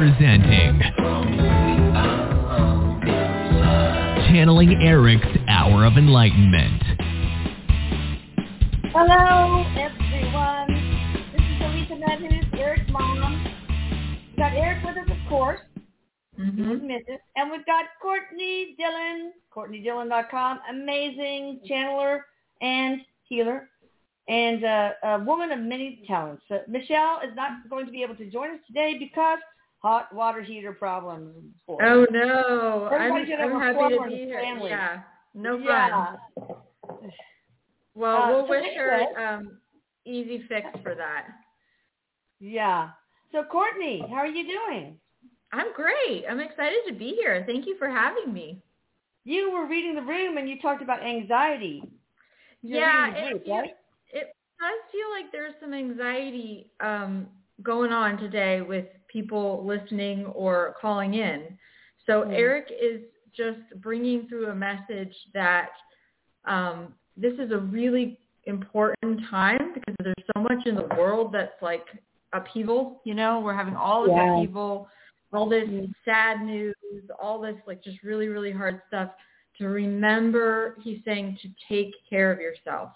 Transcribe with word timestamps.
presenting 0.00 0.80
Channeling 4.32 4.80
Erik's 4.82 5.26
Hour 5.46 5.84
of 5.84 5.98
Enlightenment. 5.98 6.82
Hello, 8.94 9.62
everyone. 9.76 10.68
This 11.32 11.42
is 11.42 11.60
Elisa 11.60 11.96
Medhus, 11.96 12.46
Erik's 12.58 12.90
mom. 12.90 13.44
We've 14.28 14.38
got 14.38 14.54
Erik 14.54 14.82
with 14.86 14.96
us, 14.96 15.10
of 15.10 15.28
course. 15.28 15.60
Mm-hmm. 16.40 16.70
Wouldn't 16.70 16.88
miss 16.88 17.02
it. 17.06 17.20
And 17.36 17.50
we've 17.50 17.66
got 17.66 17.84
Courtney 18.00 18.74
Dillon, 18.78 19.34
CourtneyDillon.com, 19.54 20.60
amazing 20.70 21.60
channeler 21.70 22.20
and 22.62 23.02
healer, 23.28 23.68
and 24.28 24.64
uh, 24.64 24.92
a 25.02 25.18
woman 25.24 25.52
of 25.52 25.58
many 25.58 26.02
talents. 26.06 26.42
Uh, 26.50 26.60
Michelle 26.68 27.20
is 27.22 27.36
not 27.36 27.68
going 27.68 27.84
to 27.84 27.92
be 27.92 28.02
able 28.02 28.16
to 28.16 28.30
join 28.30 28.52
us 28.52 28.60
today 28.66 28.96
because 28.98 29.40
hot 29.82 30.14
water 30.14 30.42
heater 30.42 30.72
problems. 30.72 31.34
For 31.66 31.82
Oh 31.84 32.06
no, 32.10 32.88
I'm, 32.92 33.12
Everybody 33.12 33.34
I'm 33.34 33.60
happy 33.60 33.96
to 33.96 34.04
be 34.08 34.16
here. 34.24 34.40
family. 34.40 34.70
Yeah, 34.70 35.00
no 35.34 35.56
fun. 35.56 35.64
yeah. 35.64 36.16
Well, 37.94 38.16
Uh, 38.22 38.28
we'll 38.32 38.44
so 38.46 38.50
wish 38.50 38.64
her 38.76 39.18
um, 39.28 39.58
easy 40.04 40.44
fix 40.48 40.66
for 40.82 40.94
that. 40.94 41.26
Yeah. 42.40 42.90
So 43.32 43.42
Courtney, 43.44 44.04
how 44.08 44.16
are 44.16 44.26
you 44.26 44.44
doing? 44.44 44.96
I'm 45.52 45.72
great. 45.74 46.24
I'm 46.28 46.40
excited 46.40 46.78
to 46.88 46.94
be 46.94 47.16
here. 47.20 47.44
Thank 47.46 47.66
you 47.66 47.76
for 47.78 47.88
having 47.88 48.32
me. 48.32 48.62
You 49.24 49.50
were 49.52 49.66
reading 49.66 49.94
the 49.94 50.02
room 50.02 50.36
and 50.38 50.48
you 50.48 50.60
talked 50.60 50.82
about 50.82 51.02
anxiety. 51.04 51.82
You're 52.62 52.80
yeah, 52.80 53.14
it, 53.14 53.30
group, 53.30 53.42
right? 53.48 53.70
it 54.12 54.34
does 54.58 54.80
feel 54.92 55.10
like 55.10 55.32
there's 55.32 55.54
some 55.60 55.74
anxiety 55.74 56.70
um, 56.80 57.26
going 57.62 57.92
on 57.92 58.16
today 58.18 58.60
with 58.60 58.86
people 59.12 59.64
listening 59.64 60.26
or 60.26 60.74
calling 60.80 61.14
in. 61.14 61.58
So 62.06 62.22
Hmm. 62.22 62.32
Erik 62.32 62.70
is 62.70 63.02
just 63.32 63.58
bringing 63.76 64.26
through 64.28 64.48
a 64.48 64.54
message 64.54 65.14
that 65.34 65.70
um, 66.44 66.94
this 67.16 67.34
is 67.38 67.52
a 67.52 67.58
really 67.58 68.18
important 68.44 69.20
time 69.28 69.72
because 69.74 69.94
there's 70.02 70.26
so 70.34 70.42
much 70.42 70.66
in 70.66 70.74
the 70.74 70.88
world 70.96 71.32
that's 71.32 71.60
like 71.60 71.86
upheaval. 72.32 73.00
You 73.04 73.14
know, 73.14 73.40
we're 73.40 73.54
having 73.54 73.76
all 73.76 74.04
this 74.04 74.12
Yeah. 74.16 74.32
upheaval, 74.32 74.88
all 75.32 75.48
this 75.48 75.68
Mm. 75.68 75.94
sad 76.04 76.42
news, 76.42 76.74
all 77.20 77.38
this 77.40 77.56
like 77.66 77.82
just 77.82 78.02
really, 78.02 78.28
really 78.28 78.50
hard 78.50 78.82
stuff. 78.88 79.14
To 79.58 79.68
remember, 79.68 80.76
he's 80.80 81.04
saying 81.04 81.36
to 81.42 81.48
take 81.68 81.94
care 82.08 82.32
of 82.32 82.40
yourself. 82.40 82.92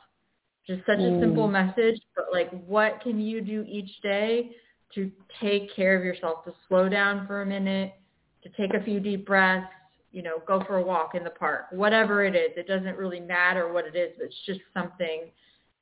Just 0.67 0.85
such 0.87 0.99
a 0.99 1.11
Mm. 1.11 1.21
simple 1.21 1.47
message, 1.49 2.01
but 2.17 2.33
like 2.33 2.51
what 2.67 3.01
can 3.03 3.21
you 3.21 3.43
do 3.43 3.65
each 3.69 4.01
day 4.01 4.57
to 4.95 5.11
take 5.41 5.75
care 5.75 5.97
of 5.97 6.05
yourself, 6.05 6.45
to 6.45 6.55
slow 6.69 6.89
down 6.89 7.27
for 7.27 7.43
a 7.43 7.47
minute, 7.47 7.95
to 8.43 8.49
take 8.51 8.75
a 8.75 8.85
few 8.85 9.01
deep 9.01 9.27
breaths, 9.27 9.67
you 10.13 10.23
know, 10.23 10.43
go 10.47 10.63
for 10.65 10.77
a 10.77 10.83
walk 10.83 11.15
in 11.15 11.25
the 11.25 11.31
park, 11.31 11.67
whatever 11.73 12.25
it 12.25 12.37
is. 12.37 12.51
It 12.57 12.69
doesn't 12.69 12.97
really 12.97 13.21
matter 13.21 13.73
what 13.73 13.87
it 13.87 13.97
is, 13.97 14.13
but 14.17 14.27
it's 14.27 14.37
just 14.47 14.61
something 14.73 15.31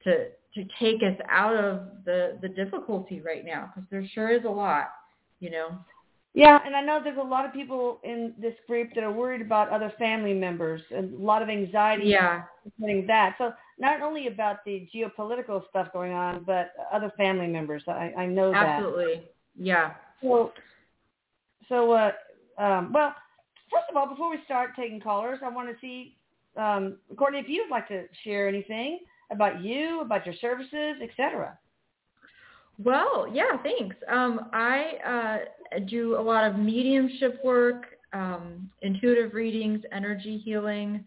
to 0.04 0.28
to 0.54 0.64
take 0.78 1.02
us 1.02 1.16
out 1.30 1.54
of 1.54 2.04
the 2.04 2.38
the 2.40 2.48
difficulty 2.48 3.20
right 3.20 3.44
now 3.44 3.70
because 3.74 3.88
there 3.90 4.06
sure 4.14 4.30
is 4.30 4.44
a 4.44 4.50
lot, 4.50 4.90
you 5.40 5.50
know. 5.50 5.78
Yeah, 6.34 6.60
and 6.64 6.74
I 6.74 6.80
know 6.80 6.98
there's 7.02 7.18
a 7.18 7.22
lot 7.22 7.44
of 7.44 7.52
people 7.52 8.00
in 8.04 8.32
this 8.40 8.54
group 8.66 8.88
that 8.94 9.04
are 9.04 9.12
worried 9.12 9.42
about 9.42 9.68
other 9.68 9.92
family 9.98 10.32
members 10.32 10.80
and 10.90 11.12
a 11.12 11.22
lot 11.22 11.42
of 11.42 11.50
anxiety 11.50 12.04
Yeah. 12.06 12.44
concerning 12.62 13.06
that. 13.06 13.34
So 13.36 13.52
not 13.82 14.00
only 14.00 14.28
about 14.28 14.64
the 14.64 14.88
geopolitical 14.94 15.68
stuff 15.68 15.88
going 15.92 16.12
on, 16.12 16.44
but 16.46 16.72
other 16.92 17.12
family 17.16 17.48
members. 17.48 17.82
I, 17.88 18.12
I 18.16 18.26
know 18.26 18.52
that. 18.52 18.64
Absolutely. 18.64 19.22
Yeah. 19.58 19.94
So, 20.22 20.52
so 21.68 21.90
uh, 21.90 22.12
um, 22.58 22.92
well, 22.92 23.12
first 23.72 23.86
of 23.90 23.96
all, 23.96 24.08
before 24.08 24.30
we 24.30 24.38
start 24.44 24.70
taking 24.76 25.00
callers, 25.00 25.40
I 25.44 25.48
want 25.48 25.68
to 25.68 25.74
see, 25.80 26.16
um, 26.56 26.98
Courtney, 27.16 27.40
if 27.40 27.48
you'd 27.48 27.70
like 27.70 27.88
to 27.88 28.04
share 28.22 28.48
anything 28.48 29.00
about 29.32 29.60
you, 29.60 30.00
about 30.00 30.24
your 30.24 30.36
services, 30.40 31.02
etc. 31.02 31.58
Well, 32.78 33.26
yeah, 33.32 33.56
thanks. 33.64 33.96
Um, 34.08 34.48
I 34.52 35.40
uh, 35.74 35.78
do 35.88 36.16
a 36.20 36.22
lot 36.22 36.48
of 36.48 36.56
mediumship 36.56 37.44
work, 37.44 37.86
um, 38.12 38.70
intuitive 38.82 39.34
readings, 39.34 39.80
energy 39.90 40.40
healing, 40.44 41.04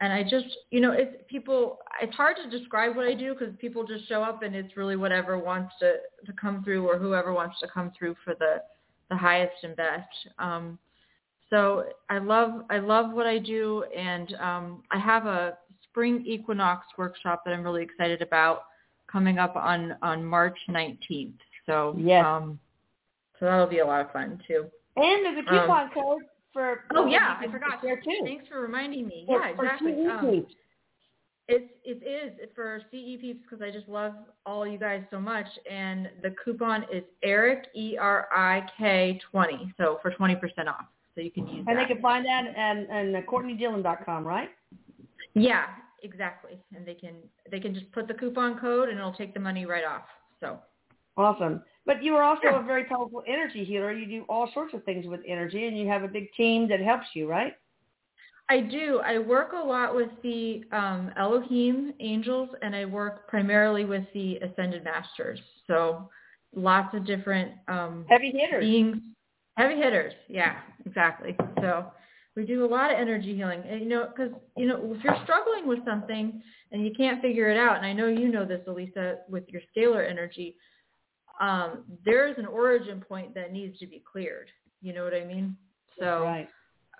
and 0.00 0.12
I 0.12 0.22
just, 0.22 0.46
you 0.70 0.80
know, 0.80 0.92
it's 0.92 1.16
people. 1.28 1.78
It's 2.00 2.14
hard 2.14 2.36
to 2.42 2.58
describe 2.58 2.94
what 2.96 3.06
I 3.06 3.14
do 3.14 3.34
because 3.34 3.54
people 3.58 3.84
just 3.84 4.08
show 4.08 4.22
up 4.22 4.42
and 4.42 4.54
it's 4.54 4.76
really 4.76 4.96
whatever 4.96 5.38
wants 5.38 5.74
to 5.80 5.94
to 6.24 6.32
come 6.40 6.62
through 6.62 6.88
or 6.88 6.98
whoever 6.98 7.32
wants 7.32 7.58
to 7.60 7.68
come 7.68 7.92
through 7.98 8.14
for 8.24 8.34
the 8.34 8.62
the 9.10 9.16
highest 9.16 9.56
and 9.64 9.74
best. 9.74 10.08
Um, 10.38 10.78
so 11.50 11.86
I 12.10 12.18
love 12.18 12.64
I 12.70 12.78
love 12.78 13.12
what 13.12 13.26
I 13.26 13.38
do, 13.38 13.84
and 13.96 14.34
um, 14.34 14.82
I 14.92 14.98
have 14.98 15.26
a 15.26 15.58
spring 15.90 16.22
equinox 16.26 16.86
workshop 16.96 17.42
that 17.44 17.52
I'm 17.52 17.64
really 17.64 17.82
excited 17.82 18.22
about 18.22 18.64
coming 19.10 19.38
up 19.38 19.56
on 19.56 19.96
on 20.02 20.24
March 20.24 20.58
19th. 20.68 21.32
So 21.66 21.96
Yes. 21.98 22.24
um, 22.24 22.58
so 23.40 23.46
that'll 23.46 23.66
be 23.66 23.80
a 23.80 23.86
lot 23.86 24.02
of 24.02 24.12
fun 24.12 24.40
too. 24.46 24.66
And 24.96 25.24
there's 25.24 25.44
a 25.44 25.48
coupon 25.48 25.90
code 25.92 26.22
for. 26.58 26.80
Oh 26.96 27.06
yeah, 27.06 27.36
I 27.38 27.46
forgot. 27.50 27.80
Thanks 27.82 28.48
for 28.48 28.60
reminding 28.60 29.06
me. 29.06 29.24
For- 29.26 29.40
yeah, 29.40 29.48
exactly. 29.50 29.92
Um, 30.06 30.46
it's 31.46 31.72
it 31.84 32.04
is 32.04 32.48
for 32.54 32.80
CE 32.90 33.20
peeps 33.20 33.40
because 33.48 33.62
I 33.62 33.70
just 33.70 33.88
love 33.88 34.12
all 34.44 34.66
you 34.66 34.76
guys 34.76 35.02
so 35.10 35.20
much, 35.20 35.46
and 35.70 36.10
the 36.22 36.34
coupon 36.44 36.84
is 36.92 37.04
Erik 37.22 37.66
E 37.74 37.96
R 37.98 38.28
I 38.34 38.66
K 38.76 39.20
twenty, 39.30 39.72
so 39.76 39.98
for 40.02 40.10
twenty 40.10 40.34
percent 40.34 40.68
off. 40.68 40.86
So 41.14 41.20
you 41.22 41.30
can 41.30 41.46
use 41.46 41.64
And 41.66 41.76
that. 41.76 41.86
they 41.88 41.94
can 41.94 42.02
find 42.02 42.24
that 42.26 42.44
and 42.56 43.16
uh, 43.16 43.22
CourtneyDillon.com, 43.22 44.24
right? 44.24 44.50
Yeah, 45.34 45.64
exactly. 46.02 46.58
And 46.76 46.86
they 46.86 46.94
can 46.94 47.14
they 47.50 47.60
can 47.60 47.72
just 47.74 47.90
put 47.92 48.08
the 48.08 48.14
coupon 48.14 48.58
code 48.58 48.88
and 48.88 48.98
it'll 48.98 49.12
take 49.12 49.32
the 49.34 49.40
money 49.40 49.64
right 49.64 49.84
off. 49.84 50.04
So 50.40 50.58
Awesome. 51.18 51.62
But 51.84 52.02
you 52.02 52.14
are 52.16 52.22
also 52.22 52.42
Yeah. 52.44 52.60
a 52.60 52.62
very 52.62 52.84
powerful 52.84 53.22
energy 53.26 53.64
healer. 53.64 53.92
You 53.92 54.06
do 54.06 54.24
all 54.28 54.50
sorts 54.52 54.72
of 54.72 54.84
things 54.84 55.06
with 55.06 55.20
energy, 55.26 55.66
and 55.66 55.76
you 55.76 55.88
have 55.88 56.04
a 56.04 56.08
big 56.08 56.32
team 56.34 56.68
that 56.68 56.80
helps 56.80 57.14
you, 57.14 57.28
right? 57.28 57.54
I 58.48 58.60
do. 58.60 59.00
I 59.00 59.18
work 59.18 59.52
a 59.52 59.56
lot 59.56 59.94
with 59.94 60.10
the 60.22 60.64
um, 60.72 61.12
Elohim 61.16 61.92
angels, 62.00 62.48
and 62.62 62.74
I 62.74 62.84
work 62.86 63.28
primarily 63.28 63.84
with 63.84 64.04
the 64.14 64.36
Ascended 64.36 64.84
Masters. 64.84 65.40
So 65.66 66.08
lots 66.54 66.94
of 66.94 67.04
different 67.04 67.52
um, 67.68 68.06
Heavy 68.08 68.30
hitters. 68.30 68.64
beings, 68.64 68.98
heavy 69.56 69.76
hitters. 69.76 70.14
Yeah, 70.28 70.60
exactly. 70.86 71.36
So 71.60 71.92
we 72.36 72.46
do 72.46 72.64
a 72.64 72.66
lot 72.66 72.90
of 72.92 72.98
energy 72.98 73.34
healing, 73.36 73.62
and 73.68 73.80
you 73.80 73.88
know, 73.88 74.06
because 74.08 74.32
you 74.56 74.66
know, 74.66 74.94
if 74.96 75.04
you're 75.04 75.18
struggling 75.24 75.66
with 75.66 75.84
something 75.84 76.40
and 76.72 76.84
you 76.84 76.92
can't 76.96 77.20
figure 77.20 77.50
it 77.50 77.58
out, 77.58 77.76
and 77.76 77.84
I 77.84 77.92
know 77.92 78.06
you 78.08 78.28
know 78.28 78.46
this, 78.46 78.62
Elisa, 78.66 79.18
with 79.28 79.44
your 79.48 79.62
scalar 79.76 80.08
energy, 80.08 80.56
um, 81.40 81.84
there 82.04 82.28
is 82.28 82.36
an 82.38 82.46
origin 82.46 83.00
point 83.00 83.34
that 83.34 83.52
needs 83.52 83.78
to 83.78 83.86
be 83.86 84.02
cleared. 84.10 84.48
You 84.82 84.92
know 84.92 85.04
what 85.04 85.14
I 85.14 85.24
mean? 85.24 85.56
So 85.98 86.22
right. 86.24 86.48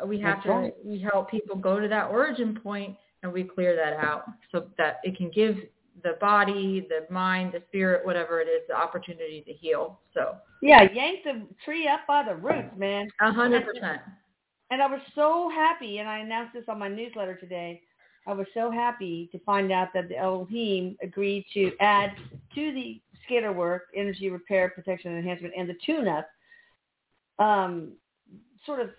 we 0.06 0.21
have 0.21 0.37
That's 0.38 0.47
to 0.47 0.53
right. 0.53 0.75
we 0.84 0.99
help 0.99 1.31
people 1.31 1.56
go 1.56 1.78
to 1.78 1.88
that 1.88 2.10
origin 2.10 2.59
point 2.62 2.97
and 3.22 3.32
we 3.32 3.44
clear 3.44 3.77
that 3.77 3.94
out 3.94 4.25
so 4.53 4.66
that 4.78 5.00
it 5.03 5.16
can 5.16 5.31
give 5.31 5.56
the 6.03 6.16
body, 6.21 6.87
the 6.88 7.12
mind, 7.12 7.53
the 7.53 7.62
spirit, 7.69 8.06
whatever 8.06 8.41
it 8.41 8.47
is, 8.47 8.62
the 8.69 8.77
opportunity 8.77 9.43
to 9.47 9.53
heal. 9.53 10.00
So 10.15 10.37
Yeah, 10.62 10.87
yank 10.93 11.25
the 11.25 11.47
tree 11.65 11.88
up 11.88 12.00
by 12.06 12.22
the 12.22 12.37
roots, 12.37 12.77
man. 12.77 13.09
a 13.21 13.32
hundred 13.32 13.65
percent. 13.65 14.00
And 14.71 14.82
I 14.82 14.87
was 14.87 15.00
so 15.15 15.50
happy, 15.53 15.98
and 15.98 16.09
I 16.09 16.19
announced 16.19 16.53
this 16.53 16.65
on 16.69 16.78
my 16.78 16.88
newsletter 16.88 17.37
today. 17.37 17.82
I 18.27 18.34
was 18.34 18.47
so 18.53 18.71
happy 18.71 19.28
to 19.32 19.38
find 19.41 19.72
out 19.72 19.88
that 19.94 20.10
the 20.10 20.19
Elohim 20.19 20.97
agreed 21.03 21.47
to 21.54 21.72
add 21.81 22.12
to 22.54 22.72
the 22.72 23.00
scalar 23.28 23.54
work, 23.54 23.84
energy 23.95 24.30
repair, 24.30 24.69
protection, 24.71 25.10
and 25.13 25.19
enhancement, 25.21 25.54
and 25.57 25.69
the 25.69 25.77
tune-up, 25.84 26.28
um, 27.39 27.92
sort 28.66 28.80
of 28.80 28.91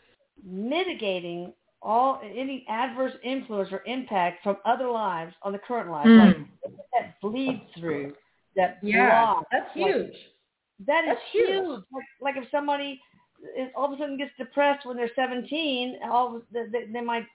mitigating 0.43 1.53
all 1.81 2.21
any 2.23 2.65
adverse 2.69 3.13
influence 3.23 3.69
or 3.71 3.81
impact 3.85 4.43
from 4.43 4.57
other 4.65 4.89
lives 4.89 5.33
on 5.43 5.51
the 5.53 5.59
current 5.59 5.89
life, 5.89 6.05
like 6.05 6.35
Mm. 6.37 6.47
that 6.93 7.19
bleed 7.21 7.61
through, 7.77 8.15
that 8.55 8.77
Yeah, 8.83 9.25
block, 9.25 9.47
that's 9.51 9.75
like- 9.75 9.85
huge. 9.93 10.29
that 10.85 11.03
is 11.05 11.09
That's 11.09 11.21
huge. 11.31 11.47
huge. 11.49 11.83
Like, 11.91 12.05
like 12.21 12.37
if 12.37 12.49
somebody 12.49 13.01
is 13.55 13.71
all 13.75 13.85
of 13.85 13.93
a 13.93 13.97
sudden 13.97 14.17
gets 14.17 14.35
depressed 14.37 14.85
when 14.85 14.97
they're 14.97 15.13
17, 15.15 15.99
all 16.03 16.41
they, 16.51 16.65
they- 16.67 16.85
they 16.85 17.01
might 17.01 17.25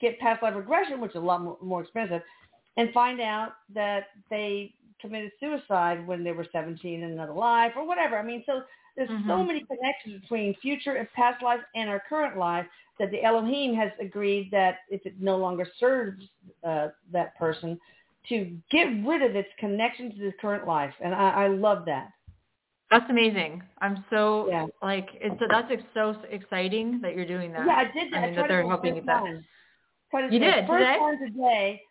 get 0.00 0.18
past 0.18 0.42
life 0.42 0.54
regression, 0.56 1.00
which 1.00 1.10
is 1.12 1.16
a 1.16 1.20
lot 1.20 1.40
more, 1.42 1.56
more 1.60 1.80
expensive, 1.82 2.22
and 2.76 2.92
find 2.92 3.20
out 3.20 3.54
that 3.68 4.08
they 4.30 4.74
committed 5.04 5.32
suicide 5.38 6.06
when 6.06 6.24
they 6.24 6.32
were 6.32 6.46
17 6.50 7.02
in 7.02 7.10
another 7.12 7.32
life 7.34 7.72
or 7.76 7.86
whatever. 7.86 8.18
I 8.18 8.22
mean, 8.22 8.42
so 8.46 8.62
there's 8.96 9.10
so 9.26 9.42
Mhm. 9.42 9.46
many 9.46 9.64
connections 9.64 10.20
between 10.22 10.54
future 10.62 10.94
and 10.94 11.10
past 11.12 11.42
life 11.42 11.60
and 11.74 11.90
our 11.90 12.00
current 12.08 12.38
life 12.38 12.66
that 12.98 13.10
the 13.10 13.22
Elohim 13.22 13.74
has 13.74 13.90
agreed 14.00 14.50
that 14.52 14.78
if 14.88 15.04
it 15.04 15.20
no 15.20 15.36
longer 15.36 15.66
serves 15.78 16.24
uh, 16.64 16.88
that 17.12 17.36
person, 17.38 17.78
to 18.28 18.56
get 18.70 18.86
rid 19.06 19.22
of 19.22 19.36
its 19.36 19.48
connection 19.58 20.10
to 20.14 20.18
the 20.18 20.32
current 20.40 20.66
life. 20.66 20.94
And 21.04 21.14
I, 21.14 21.44
I 21.44 21.46
love 21.48 21.84
that. 21.86 22.10
That's 22.90 23.10
amazing. 23.10 23.62
I'm 23.80 24.04
so 24.10 24.46
Yeah. 24.48 24.66
like 24.82 25.08
it's 25.14 25.38
so 25.40 25.46
that's 25.48 25.70
ex- 25.70 25.82
so 25.94 26.14
exciting 26.30 27.00
that 27.02 27.14
you're 27.16 27.26
doing 27.26 27.52
that. 27.52 27.66
Yeah, 27.66 27.74
I 27.76 27.84
did 27.84 28.12
that. 28.12 28.22
I 28.22 28.26
mean, 28.26 28.36
that 28.36 28.48
they're 28.48 28.66
helping 28.66 28.94
first 28.94 29.00
you 29.06 29.06
that. 29.06 29.24
time. 29.24 29.44
Tried 30.10 30.24
it 30.24 30.32
You 30.32 30.38
did, 30.38 30.66
first 30.66 30.78
today? 30.78 30.96
time 30.98 31.18
today, 31.18 31.82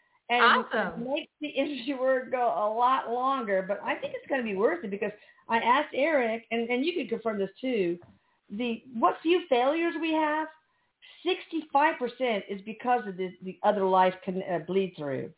and 0.42 0.66
Awesome. 0.74 1.04
it 1.08 1.30
makes 1.42 1.86
the 1.88 1.94
word 2.00 2.32
go 2.32 2.48
a 2.48 2.68
lot 2.74 3.10
longer. 3.12 3.64
But 3.68 3.82
I 3.84 3.96
think 3.96 4.14
it's 4.16 4.28
going 4.28 4.42
to 4.42 4.46
be 4.48 4.56
worth 4.56 4.84
it 4.84 4.92
because 4.92 5.12
I 5.50 5.58
asked 5.58 5.94
Erik, 5.94 6.46
and 6.52 6.70
and 6.70 6.86
you 6.86 6.94
can 6.94 7.08
confirm 7.08 7.40
this 7.40 7.50
too. 7.60 7.98
The 8.50 8.84
what 8.94 9.18
few 9.22 9.42
failures 9.50 9.94
we 10.00 10.14
have, 10.14 10.48
sixty-five 11.26 11.96
percent 12.00 12.44
is 12.50 12.62
because 12.66 13.08
of 13.08 13.18
the 13.18 13.32
the 13.44 13.58
other 13.64 13.86
life 13.86 14.14
can 14.24 14.44
uh, 14.52 14.60
bleed 14.60 14.94
through. 14.98 15.32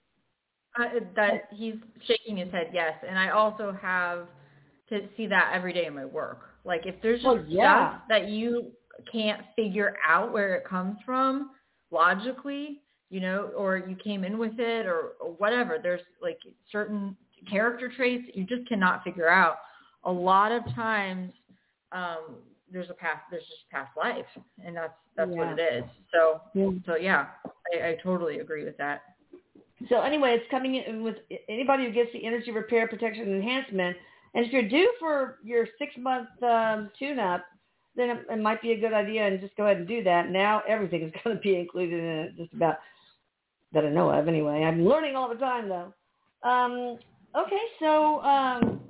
Uh, 0.80 1.00
that 1.16 1.48
he's 1.52 1.76
shaking 2.06 2.38
his 2.38 2.52
head 2.52 2.70
yes, 2.74 2.94
and 3.08 3.18
I 3.18 3.30
also 3.30 3.78
have 3.82 4.28
to 4.90 5.08
see 5.16 5.26
that 5.28 5.52
every 5.54 5.74
day 5.74 5.86
in 5.86 5.96
my 5.96 6.06
work. 6.06 6.42
Like 6.66 6.86
if 6.86 6.96
there's 7.02 7.22
just 7.22 7.26
Well, 7.26 7.46
yeah. 7.48 7.92
stuff 7.92 8.02
that 8.10 8.30
you 8.30 8.72
can't 9.12 9.42
figure 9.56 9.96
out 10.08 10.34
where 10.34 10.56
it 10.56 10.66
comes 10.66 10.98
from 11.06 11.52
logically, 11.92 12.82
you 13.10 13.20
know, 13.20 13.52
or 13.58 13.78
you 13.78 13.96
came 13.96 14.24
in 14.24 14.38
with 14.38 14.60
it 14.60 14.86
or, 14.86 15.14
or 15.20 15.32
whatever. 15.34 15.78
There's 15.82 16.02
like 16.22 16.40
certain 16.72 17.16
character 17.50 17.92
traits 17.96 18.26
you 18.34 18.44
just 18.46 18.68
cannot 18.68 19.04
figure 19.04 19.30
out. 19.30 19.58
A 20.04 20.12
lot 20.12 20.52
of 20.52 20.64
times, 20.76 21.32
um, 21.92 22.36
there's 22.72 22.90
a 22.90 22.94
past, 22.94 23.22
there's 23.32 23.44
just 23.44 23.70
past 23.72 23.92
life, 23.98 24.26
and 24.64 24.76
that's 24.76 24.94
that's 25.16 25.32
Yeah. 25.32 25.38
what 25.38 25.60
it 25.60 25.62
is. 25.62 25.84
So, 26.12 26.42
Yeah. 26.54 26.72
so 26.86 26.96
yeah, 26.96 27.28
I, 27.74 27.90
I 27.90 27.96
totally 28.04 28.40
agree 28.40 28.66
with 28.66 28.78
that. 28.78 29.04
So 29.90 30.02
anyway, 30.02 30.36
it's 30.40 30.50
coming 30.50 30.76
in 30.76 31.04
with 31.04 31.18
anybody 31.50 31.86
who 31.86 31.92
gets 31.92 32.12
the 32.14 32.26
energy 32.26 32.52
repair 32.52 32.88
protection 32.88 33.34
enhancement. 33.34 33.98
And 34.34 34.46
if 34.46 34.52
you're 34.52 34.68
due 34.68 34.92
for 35.00 35.40
your 35.44 35.68
six 35.78 35.94
month 35.98 36.28
um, 36.44 36.92
tune 36.98 37.20
up, 37.20 37.46
then 37.96 38.10
it, 38.10 38.26
it 38.30 38.42
might 38.42 38.62
be 38.62 38.74
a 38.74 38.80
good 38.80 38.94
idea 38.94 39.26
and 39.26 39.40
just 39.40 39.56
go 39.56 39.66
ahead 39.66 39.78
and 39.78 39.88
do 39.88 40.04
that. 40.04 40.30
Now 40.30 40.62
everything 40.68 41.04
is 41.04 41.14
going 41.24 41.36
to 41.36 41.42
be 41.42 41.56
included 41.58 42.00
in 42.00 42.06
it, 42.06 42.38
just 42.38 42.54
about 42.54 42.78
that 43.76 43.86
I 43.86 43.90
know 43.90 44.10
of 44.10 44.28
anyway. 44.28 44.64
I'm 44.64 44.84
learning 44.84 45.16
all 45.16 45.30
the 45.30 45.36
time 45.36 45.70
though. 45.70 45.94
Um, 46.48 46.98
okay, 47.38 47.62
so 47.80 48.22
um, 48.22 48.82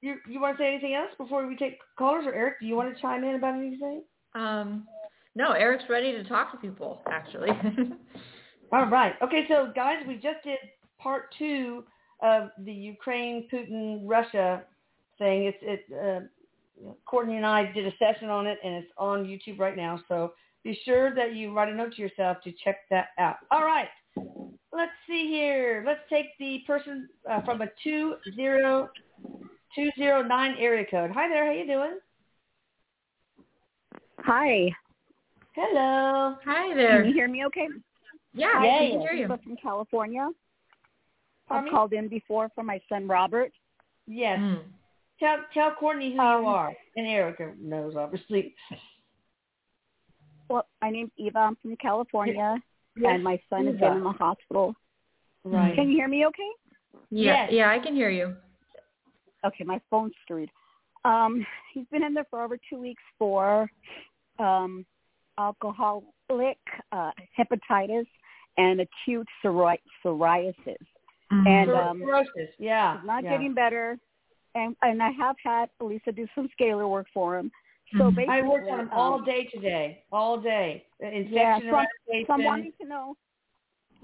you 0.00 0.16
you 0.28 0.40
want 0.40 0.56
to 0.56 0.62
say 0.62 0.68
anything 0.68 0.94
else 0.94 1.10
before 1.18 1.46
we 1.46 1.56
take 1.56 1.78
callers, 1.98 2.24
or 2.26 2.34
Erik? 2.34 2.60
Do 2.60 2.66
you 2.66 2.76
want 2.76 2.94
to 2.94 3.00
chime 3.00 3.24
in 3.24 3.34
about 3.34 3.56
anything? 3.56 4.02
Um, 4.34 4.86
no, 5.34 5.52
Erik's 5.52 5.84
ready 5.88 6.12
to 6.12 6.22
talk 6.24 6.52
to 6.52 6.58
people. 6.58 7.02
Actually, 7.10 7.48
All 8.72 8.86
right. 8.86 9.14
Okay, 9.22 9.46
so 9.48 9.72
guys, 9.74 9.96
we 10.06 10.14
just 10.14 10.44
did 10.44 10.58
part 10.98 11.34
two 11.38 11.84
of 12.22 12.50
the 12.64 12.72
Ukraine, 12.72 13.48
Putin, 13.52 14.02
Russia 14.04 14.62
thing. 15.18 15.44
It's 15.44 15.58
it. 15.62 15.84
Uh, 15.92 16.20
Courtney 17.06 17.36
and 17.36 17.46
I 17.46 17.72
did 17.72 17.86
a 17.86 17.92
session 17.98 18.28
on 18.28 18.46
it, 18.46 18.58
and 18.62 18.74
it's 18.74 18.92
on 18.98 19.24
YouTube 19.24 19.58
right 19.58 19.76
now. 19.76 19.98
So 20.08 20.34
be 20.62 20.78
sure 20.84 21.14
that 21.14 21.34
you 21.34 21.54
write 21.54 21.72
a 21.72 21.74
note 21.74 21.94
to 21.94 22.02
yourself 22.02 22.38
to 22.44 22.52
check 22.62 22.80
that 22.90 23.08
out. 23.18 23.36
All 23.50 23.64
right. 23.64 23.88
Let's 24.72 24.92
see 25.08 25.26
here. 25.28 25.82
Let's 25.86 26.00
take 26.10 26.26
the 26.38 26.60
person 26.66 27.08
uh, 27.30 27.42
from 27.42 27.62
a 27.62 27.66
two 27.82 28.14
zero 28.34 28.88
two 29.74 29.90
zero 29.98 30.22
nine 30.22 30.54
area 30.58 30.84
code. 30.90 31.10
Hi 31.12 31.28
there. 31.28 31.46
How 31.46 31.52
you 31.52 31.66
doing? 31.66 31.98
Hi. 34.20 34.70
Hello. 35.54 36.36
hi 36.44 36.74
there. 36.74 36.98
Can 37.02 37.08
you 37.08 37.14
hear 37.14 37.28
me 37.28 37.44
okay? 37.46 37.68
Yeah, 38.34 38.48
Yeah, 38.52 38.58
I 38.58 38.64
yeah. 38.82 38.90
can 38.90 39.00
hear 39.00 39.12
you. 39.12 39.24
Eva 39.24 39.38
from 39.42 39.56
California. 39.56 40.28
Pardon 41.48 41.58
I've 41.58 41.64
me? 41.64 41.70
called 41.70 41.92
in 41.92 42.08
before 42.08 42.50
for 42.54 42.62
my 42.64 42.80
son 42.88 43.06
Robert. 43.08 43.52
Yes. 44.06 44.38
Mm. 44.38 44.62
Tell 45.18 45.38
tell 45.54 45.70
Courtney 45.72 46.12
who 46.12 46.20
Um, 46.20 46.42
you 46.42 46.48
are, 46.48 46.72
and 46.96 47.06
Erica 47.06 47.52
knows 47.58 47.94
obviously. 47.96 48.54
Well, 50.48 50.66
my 50.82 50.90
name's 50.90 51.10
Eva. 51.16 51.38
I'm 51.38 51.56
from 51.62 51.74
California, 51.76 52.56
and 53.04 53.22
my 53.22 53.40
son 53.50 53.66
has 53.66 53.74
Eva. 53.76 53.88
been 53.88 53.98
in 53.98 54.04
the 54.04 54.10
hospital. 54.10 54.74
Right. 55.44 55.74
Can 55.74 55.88
you 55.88 55.96
hear 55.96 56.08
me 56.08 56.26
okay? 56.26 56.50
Yeah, 57.10 57.44
Yes. 57.44 57.52
yeah, 57.52 57.70
I 57.70 57.78
can 57.78 57.94
hear 57.94 58.10
you. 58.10 58.34
Okay, 59.44 59.64
my 59.64 59.80
phone's 59.90 60.12
screwed. 60.22 60.50
Um, 61.04 61.46
he's 61.72 61.86
been 61.92 62.02
in 62.02 62.14
there 62.14 62.26
for 62.30 62.42
over 62.42 62.58
two 62.68 62.80
weeks 62.80 63.02
for 63.18 63.70
um, 64.38 64.84
alcoholic 65.38 66.58
uh, 66.92 67.12
hepatitis 67.38 68.06
and 68.58 68.80
acute 68.80 69.28
psori- 69.44 69.78
psoriasis. 70.04 70.76
And 71.30 71.70
um, 71.70 72.00
cirrhosis. 72.04 72.54
Yeah. 72.58 72.98
He's 72.98 73.06
not 73.06 73.24
yeah. 73.24 73.30
getting 73.30 73.54
better. 73.54 73.98
And 74.54 74.74
and 74.82 75.02
I 75.02 75.10
have 75.10 75.36
had 75.44 75.68
Elisa 75.80 76.12
do 76.12 76.26
some 76.34 76.48
scalar 76.58 76.88
work 76.88 77.06
for 77.12 77.36
him. 77.38 77.50
So 77.96 78.10
basically, 78.10 78.34
I 78.34 78.42
worked 78.42 78.68
on 78.68 78.80
him 78.80 78.90
all 78.92 79.14
um, 79.14 79.24
day 79.24 79.44
today. 79.44 80.02
All 80.10 80.40
day. 80.40 80.84
Infection 81.00 81.32
Yeah, 81.32 81.58
so 81.60 81.76
I'm- 81.76 81.86
So 82.26 82.32
I'm 82.32 82.40
eradication. 82.40 82.44
wanting 82.44 82.72
to 82.80 82.86
know. 82.88 83.16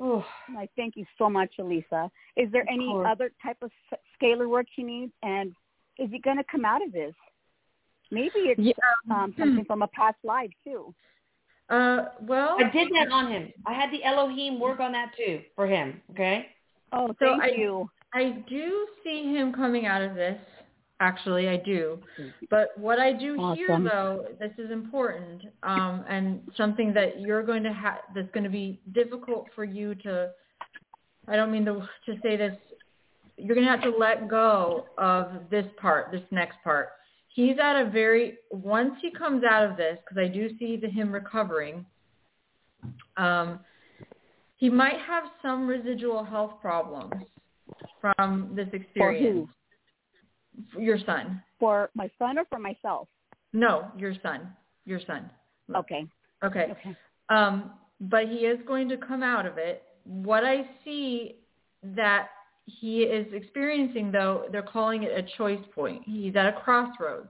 Oof. 0.02 0.24
and 0.48 0.58
I 0.58 0.66
thank 0.74 0.96
you 0.96 1.04
so 1.18 1.28
much, 1.28 1.50
Elisa. 1.58 2.10
Is 2.36 2.50
there 2.50 2.62
Of 2.62 2.68
any 2.70 2.86
course. 2.86 3.06
other 3.10 3.30
type 3.42 3.58
of 3.62 3.70
scalar 4.18 4.48
work 4.48 4.66
he 4.74 4.82
needs, 4.82 5.12
and 5.22 5.54
is 5.98 6.10
he 6.10 6.18
going 6.18 6.38
to 6.38 6.44
come 6.44 6.64
out 6.64 6.82
of 6.84 6.92
this? 6.92 7.14
Maybe 8.10 8.38
it's 8.50 8.60
Yeah. 8.60 8.72
um, 9.10 9.34
something 9.38 9.64
from 9.66 9.82
a 9.82 9.88
past 9.88 10.16
life 10.24 10.50
too. 10.64 10.94
Uh, 11.68 12.06
well, 12.22 12.56
I 12.58 12.70
did 12.70 12.90
that 12.94 13.10
on 13.10 13.30
him. 13.30 13.52
I 13.66 13.74
had 13.74 13.90
the 13.90 14.02
Elohim 14.04 14.58
work 14.58 14.80
on 14.80 14.92
that 14.92 15.14
too 15.16 15.42
for 15.54 15.66
him. 15.66 16.02
Okay. 16.12 16.48
Oh, 16.92 17.08
So 17.08 17.14
thank 17.38 17.42
I- 17.42 17.48
you. 17.48 17.90
I 18.14 18.30
do 18.48 18.88
see 19.04 19.24
him 19.34 19.52
coming 19.52 19.86
out 19.86 20.02
of 20.02 20.14
this. 20.14 20.38
Actually, 21.02 21.48
I 21.48 21.56
do. 21.56 21.98
But 22.48 22.68
what 22.78 23.00
I 23.00 23.12
do 23.12 23.34
hear, 23.56 23.72
Awesome. 23.72 23.84
though, 23.84 24.26
this 24.38 24.52
is 24.56 24.70
important, 24.70 25.42
um, 25.64 26.04
and 26.08 26.40
something 26.56 26.94
that 26.94 27.20
you're 27.20 27.42
going 27.42 27.64
to 27.64 27.72
have 27.72 27.98
that's 28.14 28.30
going 28.30 28.44
to 28.44 28.50
be 28.50 28.80
difficult 28.92 29.48
for 29.52 29.64
you 29.64 29.96
to. 29.96 30.30
I 31.26 31.34
don't 31.34 31.50
mean 31.50 31.64
to 31.64 31.88
to 32.06 32.14
say 32.22 32.36
this. 32.36 32.56
You're 33.36 33.56
going 33.56 33.66
to 33.66 33.72
have 33.72 33.82
to 33.82 33.90
let 33.98 34.28
go 34.28 34.86
of 34.96 35.50
this 35.50 35.66
part, 35.76 36.12
this 36.12 36.22
next 36.30 36.58
part. 36.62 36.90
He's 37.26 37.56
at 37.60 37.74
a 37.80 37.90
very 37.90 38.38
once 38.52 38.94
he 39.02 39.10
comes 39.10 39.42
out 39.42 39.68
of 39.68 39.76
this, 39.76 39.98
because 40.04 40.22
I 40.22 40.28
do 40.28 40.56
see 40.56 40.76
the, 40.76 40.88
him 40.88 41.10
recovering. 41.10 41.84
Um, 43.16 43.58
he 44.56 44.70
might 44.70 45.00
have 45.00 45.24
some 45.42 45.66
residual 45.66 46.22
health 46.22 46.60
problems 46.60 47.14
from 48.00 48.52
this 48.54 48.68
For 48.68 48.76
experience. 48.76 49.48
Your 50.78 50.98
son. 51.06 51.42
For 51.58 51.90
my 51.94 52.10
son 52.18 52.38
or 52.38 52.44
for 52.46 52.58
myself? 52.58 53.08
No, 53.52 53.90
your 53.96 54.14
son. 54.22 54.48
Your 54.84 55.00
son. 55.06 55.30
Okay. 55.74 56.06
Okay. 56.44 56.68
Okay. 56.72 56.96
Um, 57.28 57.72
but 58.00 58.28
he 58.28 58.38
is 58.38 58.58
going 58.66 58.88
to 58.88 58.96
come 58.96 59.22
out 59.22 59.46
of 59.46 59.58
it. 59.58 59.82
What 60.04 60.44
I 60.44 60.68
see 60.84 61.36
that 61.82 62.28
he 62.66 63.02
is 63.02 63.26
experiencing, 63.32 64.12
though, 64.12 64.46
they're 64.50 64.62
calling 64.62 65.04
it 65.04 65.12
a 65.12 65.36
choice 65.36 65.60
point. 65.74 66.02
He's 66.04 66.34
at 66.36 66.46
a 66.46 66.52
crossroads, 66.52 67.28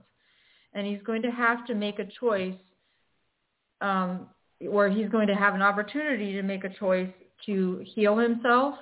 and 0.73 0.85
he's 0.85 1.01
going 1.03 1.21
to 1.21 1.31
have 1.31 1.65
to 1.67 1.75
make 1.75 1.99
a 1.99 2.07
choice, 2.19 2.55
um, 3.81 4.27
or 4.69 4.89
he's 4.89 5.09
going 5.09 5.27
to 5.27 5.35
have 5.35 5.55
an 5.55 5.61
opportunity 5.61 6.33
to 6.33 6.41
make 6.41 6.63
a 6.63 6.69
choice 6.69 7.09
to 7.45 7.83
heal 7.85 8.17
himself 8.17 8.75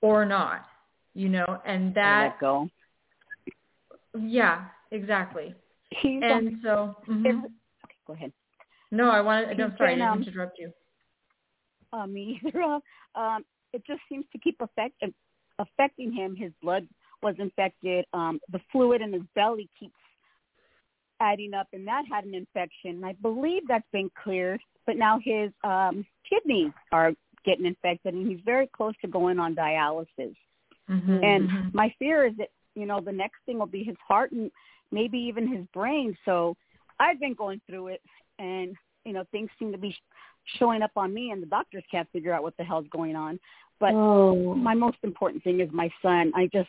or 0.00 0.24
not. 0.24 0.64
You 1.14 1.28
know, 1.28 1.60
and 1.66 1.94
that, 1.94 2.32
let 2.32 2.40
go. 2.40 2.68
Yeah, 4.20 4.66
exactly. 4.90 5.54
He's 5.90 6.22
And 6.22 6.58
so, 6.62 6.96
mhm. 7.08 7.26
um, 7.26 7.44
okay, 7.84 7.94
go 8.06 8.12
ahead. 8.14 8.32
no, 8.90 9.10
I 9.10 9.20
wanted. 9.20 9.60
I'm 9.60 9.74
sorry, 9.76 9.94
been, 9.94 10.02
I 10.02 10.08
um, 10.10 10.18
didn't 10.18 10.34
interrupt 10.34 10.58
you. 10.58 10.72
uh, 11.92 12.06
me 12.06 12.40
either. 12.46 12.62
Uh, 12.62 12.80
um, 13.18 13.44
it 13.72 13.84
just 13.86 14.00
seems 14.08 14.24
to 14.32 14.38
keep 14.38 14.56
affect, 14.60 15.02
affecting 15.58 16.12
him. 16.12 16.36
His 16.36 16.52
blood 16.62 16.86
was 17.22 17.34
infected. 17.38 18.04
Um, 18.12 18.40
the 18.50 18.60
fluid 18.70 19.00
in 19.00 19.12
his 19.12 19.22
belly 19.34 19.68
keeps 19.78 19.94
adding 21.20 21.54
up, 21.54 21.68
and 21.72 21.86
that 21.86 22.04
had 22.10 22.24
an 22.24 22.34
infection. 22.34 23.04
I 23.04 23.12
believe 23.22 23.62
that's 23.68 23.88
been 23.92 24.10
cleared, 24.22 24.60
but 24.86 24.96
now 24.96 25.18
his 25.22 25.50
um, 25.64 26.04
kidneys 26.28 26.72
are 26.90 27.12
getting 27.44 27.66
infected, 27.66 28.14
and 28.14 28.26
he's 28.26 28.40
very 28.44 28.66
close 28.68 28.94
to 29.02 29.08
going 29.08 29.38
on 29.38 29.54
dialysis. 29.54 30.34
Mhm, 30.90 31.24
And 31.24 31.48
mhm. 31.48 31.74
my 31.74 31.94
fear 31.98 32.26
is 32.26 32.36
that 32.38 32.48
you 32.74 32.86
know 32.86 33.00
the 33.00 33.12
next 33.12 33.36
thing 33.46 33.58
will 33.58 33.66
be 33.66 33.84
his 33.84 33.96
heart 34.06 34.32
and 34.32 34.50
maybe 34.90 35.18
even 35.18 35.46
his 35.46 35.66
brain. 35.72 36.16
So 36.24 36.56
I've 37.00 37.20
been 37.20 37.34
going 37.34 37.60
through 37.66 37.88
it, 37.88 38.00
and 38.38 38.76
you 39.04 39.12
know 39.12 39.24
things 39.32 39.50
seem 39.58 39.72
to 39.72 39.78
be 39.78 39.94
showing 40.58 40.82
up 40.82 40.92
on 40.96 41.12
me, 41.14 41.30
and 41.30 41.42
the 41.42 41.46
doctors 41.46 41.84
can't 41.90 42.08
figure 42.12 42.32
out 42.32 42.42
what 42.42 42.56
the 42.56 42.64
hell's 42.64 42.86
going 42.90 43.16
on. 43.16 43.38
But 43.80 43.94
oh. 43.94 44.54
my 44.54 44.74
most 44.74 44.98
important 45.02 45.42
thing 45.42 45.60
is 45.60 45.68
my 45.72 45.90
son. 46.02 46.32
I 46.34 46.48
just 46.52 46.68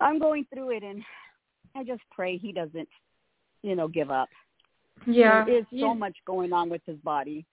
I'm 0.00 0.18
going 0.18 0.46
through 0.52 0.70
it, 0.76 0.82
and 0.82 1.02
I 1.74 1.84
just 1.84 2.02
pray 2.10 2.36
he 2.36 2.52
doesn't, 2.52 2.88
you 3.62 3.74
know, 3.74 3.88
give 3.88 4.10
up. 4.10 4.28
yeah, 5.06 5.44
there 5.44 5.58
is 5.58 5.64
so 5.70 5.76
he's- 5.76 5.98
much 5.98 6.16
going 6.26 6.52
on 6.52 6.68
with 6.68 6.82
his 6.86 6.96
body. 6.98 7.44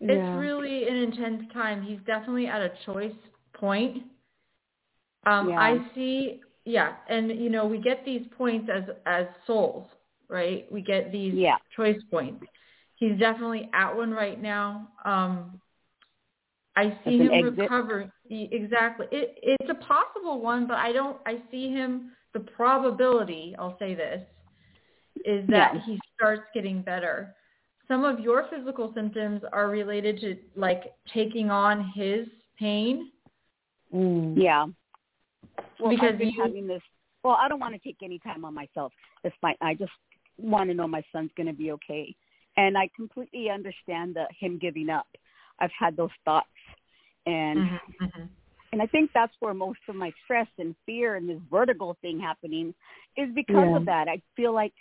It's 0.00 0.10
Yeah. 0.10 0.36
really 0.38 0.88
an 0.88 0.96
intense 0.96 1.50
time. 1.52 1.80
He's 1.82 2.00
definitely 2.00 2.46
at 2.46 2.60
a 2.60 2.70
choice 2.84 3.14
point. 3.52 4.02
Um, 5.26 5.50
Yeah. 5.50 5.60
I 5.60 5.94
see 5.94 6.40
yeah, 6.66 6.94
and 7.08 7.28
you 7.30 7.50
know, 7.50 7.66
we 7.66 7.78
get 7.78 8.04
these 8.06 8.26
points 8.38 8.70
as 8.72 8.84
as 9.06 9.26
souls, 9.46 9.86
right? 10.28 10.70
We 10.72 10.80
get 10.80 11.12
these 11.12 11.34
Yeah. 11.34 11.56
choice 11.76 12.02
points. 12.10 12.46
He's 12.96 13.18
definitely 13.18 13.68
at 13.74 13.94
one 13.94 14.12
right 14.12 14.40
now. 14.40 14.88
Um 15.04 15.60
I 16.76 16.98
see 17.04 17.18
him 17.18 17.54
recovering 17.56 18.10
exactly. 18.30 19.06
It 19.12 19.38
it's 19.42 19.70
a 19.70 19.74
possible 19.74 20.40
one, 20.40 20.66
but 20.66 20.78
I 20.78 20.92
don't 20.92 21.18
I 21.26 21.42
see 21.50 21.68
him 21.70 22.12
the 22.32 22.40
probability, 22.40 23.54
I'll 23.58 23.78
say 23.78 23.94
this, 23.94 24.22
is 25.24 25.46
that 25.48 25.74
Yeah. 25.74 25.80
he 25.84 26.00
starts 26.16 26.42
getting 26.52 26.82
better. 26.82 27.36
Some 27.86 28.04
of 28.04 28.18
your 28.18 28.48
physical 28.48 28.92
symptoms 28.94 29.42
are 29.52 29.68
related 29.68 30.18
to 30.20 30.36
like 30.56 30.94
taking 31.12 31.50
on 31.50 31.92
his 31.94 32.26
pain. 32.58 33.12
Mm. 33.94 34.42
Yeah. 34.42 34.66
Well, 35.80 35.90
Because 35.90 36.10
I've 36.12 36.18
been 36.18 36.28
you- 36.30 36.42
having 36.42 36.66
this. 36.66 36.82
Well, 37.22 37.38
I 37.40 37.48
don't 37.48 37.60
want 37.60 37.74
to 37.74 37.78
take 37.80 37.96
any 38.02 38.18
time 38.18 38.44
on 38.44 38.54
myself. 38.54 38.92
It's 39.24 39.36
my. 39.42 39.56
I 39.60 39.74
just 39.74 39.92
want 40.36 40.68
to 40.68 40.74
know 40.74 40.86
my 40.86 41.02
son's 41.12 41.30
going 41.36 41.46
to 41.46 41.52
be 41.54 41.72
okay, 41.72 42.14
and 42.56 42.76
I 42.76 42.88
completely 42.94 43.48
understand 43.50 44.14
the 44.14 44.26
him 44.38 44.58
giving 44.58 44.90
up. 44.90 45.06
I've 45.58 45.70
had 45.78 45.96
those 45.96 46.10
thoughts, 46.24 46.48
and 47.26 47.60
Mm-hmm, 47.60 48.04
mhm. 48.04 48.28
and 48.72 48.82
I 48.82 48.86
think 48.86 49.10
that's 49.14 49.32
where 49.40 49.54
most 49.54 49.78
of 49.88 49.94
my 49.96 50.12
stress 50.24 50.48
and 50.58 50.74
fear 50.84 51.16
and 51.16 51.28
this 51.28 51.40
vertigo 51.50 51.96
thing 52.02 52.20
happening 52.20 52.74
is 53.16 53.32
because 53.34 53.68
Yeah. 53.70 53.76
of 53.76 53.84
that. 53.86 54.08
I 54.08 54.20
feel 54.36 54.52
like, 54.52 54.74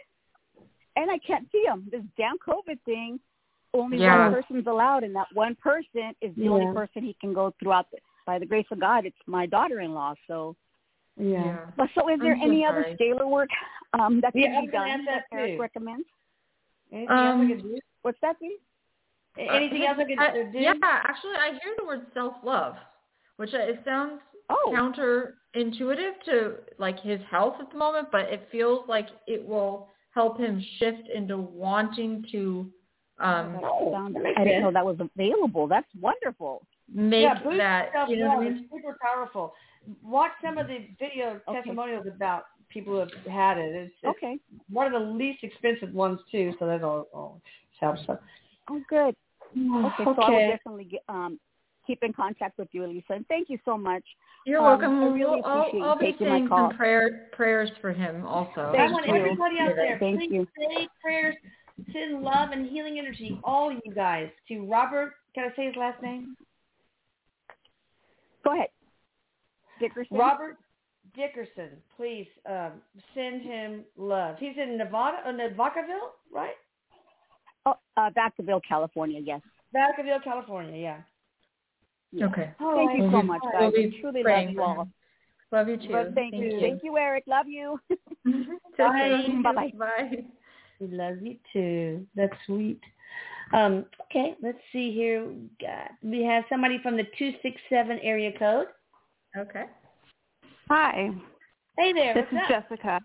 and 0.95 1.09
I 1.09 1.19
can't 1.19 1.49
see 1.51 1.63
him. 1.65 1.87
This 1.91 2.03
damn 2.17 2.37
COVID 2.39 2.79
thing. 2.81 3.19
Only 3.75 3.99
Yeah. 3.99 4.25
one 4.25 4.33
person's 4.43 4.67
allowed, 4.67 5.03
and 5.03 5.15
that 5.15 5.31
one 5.33 5.55
person 5.55 6.13
is 6.21 6.35
the 6.35 6.43
Yeah. 6.43 6.49
only 6.49 6.73
person 6.73 7.03
he 7.03 7.13
can 7.21 7.33
go 7.33 7.51
throughout. 7.59 7.89
The, 7.91 7.99
by 8.25 8.37
the 8.39 8.45
grace 8.45 8.69
of 8.71 8.79
God, 8.79 9.05
it's 9.05 9.27
my 9.27 9.45
daughter-in-law. 9.45 10.15
So, 10.27 10.55
Yeah. 11.17 11.57
but 11.77 11.89
so 11.95 12.09
is 12.09 12.19
there 12.19 12.33
I'm 12.33 12.39
so 12.39 12.45
any 12.45 12.65
other 12.65 12.81
sorry. 12.81 12.97
scalar 12.99 13.29
work 13.29 13.49
um, 13.93 14.19
that 14.21 14.33
Yeah, 14.35 14.47
can 14.47 14.55
I 14.55 14.61
be 14.61 14.67
was 14.67 14.71
gonna 14.71 14.87
done 14.89 14.99
ask 14.99 15.05
that 15.05 15.23
that 15.31 15.37
Erik 15.37 15.59
recommends? 15.59 16.07
Anything 16.91 17.07
else 17.09 17.37
I 17.39 17.45
Um. 17.45 17.79
What's 18.01 18.17
that, 18.21 18.39
Dee? 18.39 18.57
Anything 19.37 19.85
else 19.85 19.97
I 19.99 20.03
could 20.03 20.19
uh, 20.19 20.51
do? 20.51 20.59
Yeah, 20.59 20.73
actually, 20.83 21.35
I 21.39 21.51
hear 21.63 21.73
the 21.77 21.85
word 21.85 22.05
self-love, 22.13 22.75
which 23.37 23.53
uh, 23.53 23.57
it 23.57 23.81
sounds 23.85 24.19
Oh, 24.49 24.71
counterintuitive 25.55 26.21
to 26.25 26.55
like 26.77 26.99
his 27.01 27.19
health 27.31 27.55
at 27.61 27.71
the 27.71 27.77
moment, 27.77 28.09
but 28.11 28.21
it 28.23 28.47
feels 28.51 28.87
like 28.87 29.07
it 29.25 29.45
will 29.47 29.87
help 30.11 30.37
him 30.37 30.63
shift 30.79 31.07
into 31.13 31.37
wanting 31.37 32.25
to 32.31 32.69
um, 33.19 33.53
that 33.53 33.71
sounds, 33.91 34.17
I 34.37 34.43
didn't 34.43 34.63
know 34.63 34.71
that 34.71 34.85
was 34.85 34.97
available. 34.99 35.67
That's 35.67 35.87
wonderful. 35.99 36.65
make 36.93 37.21
yeah, 37.21 37.39
that. 37.57 38.09
You 38.09 38.17
know 38.17 38.29
what 38.29 38.43
I 38.43 38.47
up. 38.47 38.53
mean? 38.53 38.69
Super 38.73 38.97
powerful. 39.01 39.53
Watch 40.03 40.31
some 40.43 40.57
of 40.57 40.67
the 40.67 40.87
video 40.99 41.41
Okay. 41.47 41.57
testimonials 41.57 42.07
about 42.07 42.45
people 42.69 42.93
who 42.93 42.99
have 42.99 43.11
had 43.29 43.57
it. 43.57 43.75
It's, 43.75 43.93
it's 44.01 44.17
Okay. 44.17 44.39
one 44.71 44.93
of 44.93 44.93
the 44.93 45.07
least 45.07 45.43
expensive 45.43 45.93
ones 45.93 46.19
too, 46.31 46.53
so 46.59 46.65
that 46.67 46.83
all, 46.83 47.07
all 47.13 47.41
helps. 47.79 48.01
So. 48.07 48.17
Oh, 48.69 48.81
good. 48.89 49.15
Okay, 49.55 50.03
so 50.05 50.21
I 50.21 50.29
will 50.31 50.47
definitely 50.47 50.85
get, 50.85 51.03
um, 51.09 51.39
keep 51.85 52.01
in 52.01 52.13
contact 52.13 52.57
with 52.57 52.69
you, 52.71 52.85
Elisa. 52.85 53.13
And 53.13 53.27
thank 53.27 53.49
you 53.49 53.59
so 53.65 53.77
much. 53.77 54.03
You're 54.45 54.59
Um, 54.59 54.65
welcome. 54.65 55.03
I 55.03 55.07
really 55.07 55.19
We'll- 55.19 55.45
I'll, 55.45 55.59
appreciate 55.61 55.79
you 55.79 55.85
I'll 55.85 55.95
be 55.97 56.05
taking 56.05 56.29
my 56.29 56.37
saying 56.39 56.47
call. 56.47 56.69
some 56.69 56.77
prayer 56.77 57.29
prayers 57.33 57.69
for 57.81 57.91
him 57.91 58.25
also. 58.25 58.71
Thank 58.71 58.89
I 58.89 58.91
want 58.91 59.07
you. 59.07 59.15
everybody 59.15 59.59
out 59.59 59.75
there, 59.75 59.99
Thank 59.99 60.19
please 60.19 60.31
you. 60.31 60.47
say 60.57 60.87
prayers, 61.01 61.35
send 61.91 62.21
love 62.23 62.51
and 62.51 62.67
healing 62.67 62.97
energy, 62.97 63.39
all 63.43 63.71
you 63.71 63.93
guys, 63.93 64.29
to 64.47 64.65
Robert. 64.65 65.13
Can 65.35 65.49
I 65.51 65.55
say 65.55 65.67
his 65.67 65.75
last 65.75 66.01
name? 66.01 66.35
Go 68.43 68.53
ahead. 68.53 68.69
Dickerson? 69.79 70.17
Robert 70.17 70.57
Dickerson. 71.15 71.69
Please 71.97 72.27
um, 72.49 72.73
send 73.13 73.41
him 73.41 73.83
love. 73.97 74.35
He's 74.39 74.55
in 74.57 74.77
Nevada, 74.77 75.17
uh, 75.25 75.31
Vacaville, 75.31 76.11
right? 76.31 76.55
Oh, 77.65 77.75
uh, 77.97 78.09
Vacaville, 78.11 78.61
California, 78.67 79.19
yes. 79.23 79.41
Vacaville, 79.75 80.23
California. 80.23 80.77
Yeah. 80.77 80.97
Yeah. 82.11 82.25
Okay. 82.27 82.51
All 82.59 82.75
Thank 82.75 82.99
you 82.99 83.11
so 83.11 83.21
be- 83.21 83.27
much, 83.27 83.41
we'll 83.43 83.67
I 83.67 84.01
truly 84.01 84.23
love 84.23 84.49
you 84.49 84.61
all. 84.61 84.87
Love 85.51 85.69
you 85.69 85.77
too. 85.77 85.89
But 85.91 86.15
Thank, 86.15 86.33
you. 86.33 86.59
Thank 86.59 86.83
you, 86.83 86.97
Erik. 86.97 87.25
Love 87.27 87.47
you. 87.47 87.79
Bye. 88.77 89.27
Bye-bye. 89.43 89.73
Bye. 89.77 90.25
We 90.79 90.87
love 90.87 91.21
you 91.21 91.37
too. 91.51 92.07
That's 92.15 92.33
sweet. 92.45 92.79
Um, 93.53 93.85
okay, 94.05 94.35
let's 94.41 94.57
see 94.71 94.91
here. 94.91 95.25
We 95.27 95.49
got 95.61 95.91
we 96.01 96.23
have 96.23 96.43
somebody 96.49 96.79
from 96.81 96.97
the 96.97 97.03
two 97.19 97.33
six 97.43 97.61
seven 97.69 97.99
area 98.01 98.31
code. 98.37 98.67
Okay. 99.37 99.65
Hi, 100.69 101.09
Hey 101.77 101.93
there. 101.93 102.13
this 102.13 102.25
is 102.31 102.37
up? 102.37 102.49
Jessica. 102.69 103.01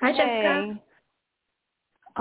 Hi, 0.00 0.12
Hey. 0.12 0.16
Jessica. 0.16 0.80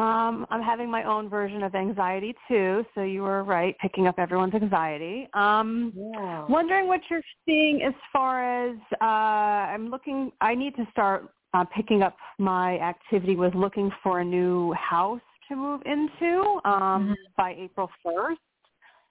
Um, 0.02 0.46
I'm 0.50 0.62
having 0.62 0.90
my 0.90 1.04
own 1.04 1.30
version 1.30 1.64
of 1.64 1.74
anxiety 1.76 2.36
too, 2.48 2.86
so 2.94 3.02
you 3.02 3.24
were 3.24 3.44
right, 3.44 3.76
picking 3.82 4.08
up 4.08 4.20
everyone's 4.20 4.54
anxiety. 4.54 5.28
Um, 5.34 5.94
Yeah. 5.96 6.46
wondering 6.48 6.88
what 6.88 7.02
you're 7.10 7.24
seeing 7.46 7.82
as 7.82 7.94
far 8.14 8.68
as 8.70 8.78
uh, 9.02 9.06
I'm 9.06 9.90
looking. 9.90 10.32
I 10.42 10.54
need 10.56 10.76
to 10.76 10.86
start 10.92 11.30
uh, 11.54 11.66
picking 11.76 12.04
up 12.04 12.16
my 12.38 12.78
activity 12.80 13.36
with 13.36 13.56
looking 13.56 13.92
for 14.04 14.20
a 14.20 14.26
new 14.26 14.74
house 14.74 15.22
to 15.50 15.56
move 15.56 15.82
into 15.86 16.60
um, 16.66 17.10
Mhm. 17.10 17.16
by 17.38 17.54
April 17.54 17.90
1st. 18.06 18.38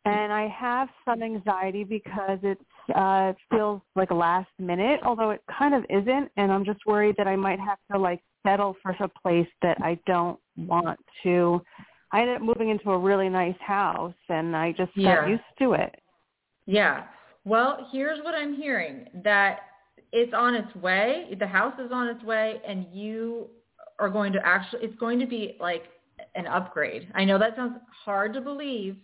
And 0.04 0.32
I 0.32 0.48
have 0.48 0.88
some 1.04 1.22
anxiety 1.22 1.84
because 1.84 2.38
it's 2.42 2.62
uh, 2.94 3.32
it 3.32 3.36
feels 3.50 3.80
like 3.96 4.10
last 4.10 4.50
minute, 4.58 5.00
although 5.04 5.30
it 5.30 5.42
kind 5.58 5.74
of 5.74 5.84
isn't. 5.90 6.30
And 6.36 6.52
I'm 6.52 6.64
just 6.64 6.80
worried 6.86 7.14
that 7.18 7.26
I 7.26 7.36
might 7.36 7.60
have 7.60 7.78
to 7.92 7.98
like 7.98 8.22
settle 8.46 8.76
for 8.82 8.96
a 9.00 9.08
place 9.22 9.48
that 9.62 9.78
I 9.82 9.98
don't 10.06 10.38
want 10.56 10.98
to. 11.24 11.62
I 12.12 12.20
ended 12.20 12.36
up 12.36 12.42
moving 12.42 12.70
into 12.70 12.90
a 12.90 12.98
really 12.98 13.28
nice 13.28 13.58
house, 13.60 14.14
and 14.28 14.56
I 14.56 14.72
just 14.72 14.92
Yeah. 14.96 15.22
got 15.22 15.28
used 15.28 15.42
to 15.60 15.72
it. 15.72 15.94
Yeah. 16.66 17.04
Well, 17.44 17.88
here's 17.92 18.22
what 18.24 18.34
I'm 18.34 18.54
hearing 18.54 19.08
that 19.24 19.60
it's 20.12 20.32
on 20.34 20.54
its 20.54 20.74
way. 20.76 21.34
The 21.38 21.46
house 21.46 21.78
is 21.78 21.90
on 21.92 22.08
its 22.08 22.22
way 22.24 22.60
and 22.66 22.86
you 22.92 23.48
are 23.98 24.08
going 24.08 24.32
to 24.32 24.46
actually 24.46 24.84
it's 24.84 24.98
going 24.98 25.18
to 25.18 25.26
be 25.26 25.56
like 25.60 25.84
an 26.34 26.46
upgrade. 26.46 27.10
I 27.14 27.24
know 27.24 27.38
that 27.38 27.56
sounds 27.56 27.78
hard 28.04 28.32
to 28.34 28.40
believe 28.40 28.96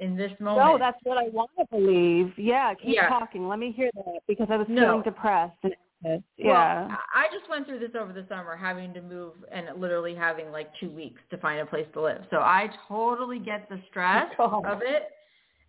in 0.00 0.16
this 0.16 0.32
moment. 0.40 0.66
No, 0.66 0.78
that's 0.78 0.98
what 1.04 1.18
I 1.18 1.28
want 1.28 1.50
to 1.58 1.66
believe. 1.70 2.32
Yeah, 2.38 2.74
keep 2.74 2.96
Yeah. 2.96 3.08
talking. 3.08 3.46
Let 3.48 3.58
me 3.58 3.70
hear 3.70 3.90
that 3.94 4.20
because 4.26 4.50
I 4.50 4.56
was 4.56 4.68
No. 4.68 4.82
feeling 4.82 5.02
depressed. 5.02 5.56
And. 5.62 5.76
Well, 6.02 6.22
yeah. 6.38 6.96
I 7.14 7.26
I 7.26 7.28
just 7.30 7.48
went 7.50 7.66
through 7.66 7.80
this 7.80 7.94
over 7.94 8.12
the 8.14 8.26
summer, 8.26 8.56
having 8.56 8.94
to 8.94 9.02
move 9.02 9.34
and 9.52 9.68
literally 9.76 10.14
having 10.14 10.50
like 10.50 10.74
two 10.80 10.88
weeks 10.90 11.20
to 11.30 11.36
find 11.36 11.60
a 11.60 11.66
place 11.66 11.86
to 11.92 12.00
live. 12.00 12.26
So 12.30 12.38
I 12.38 12.70
totally 12.88 13.38
get 13.38 13.68
the 13.68 13.78
stress 13.90 14.32
Oh. 14.38 14.62
of 14.64 14.80
it 14.82 15.10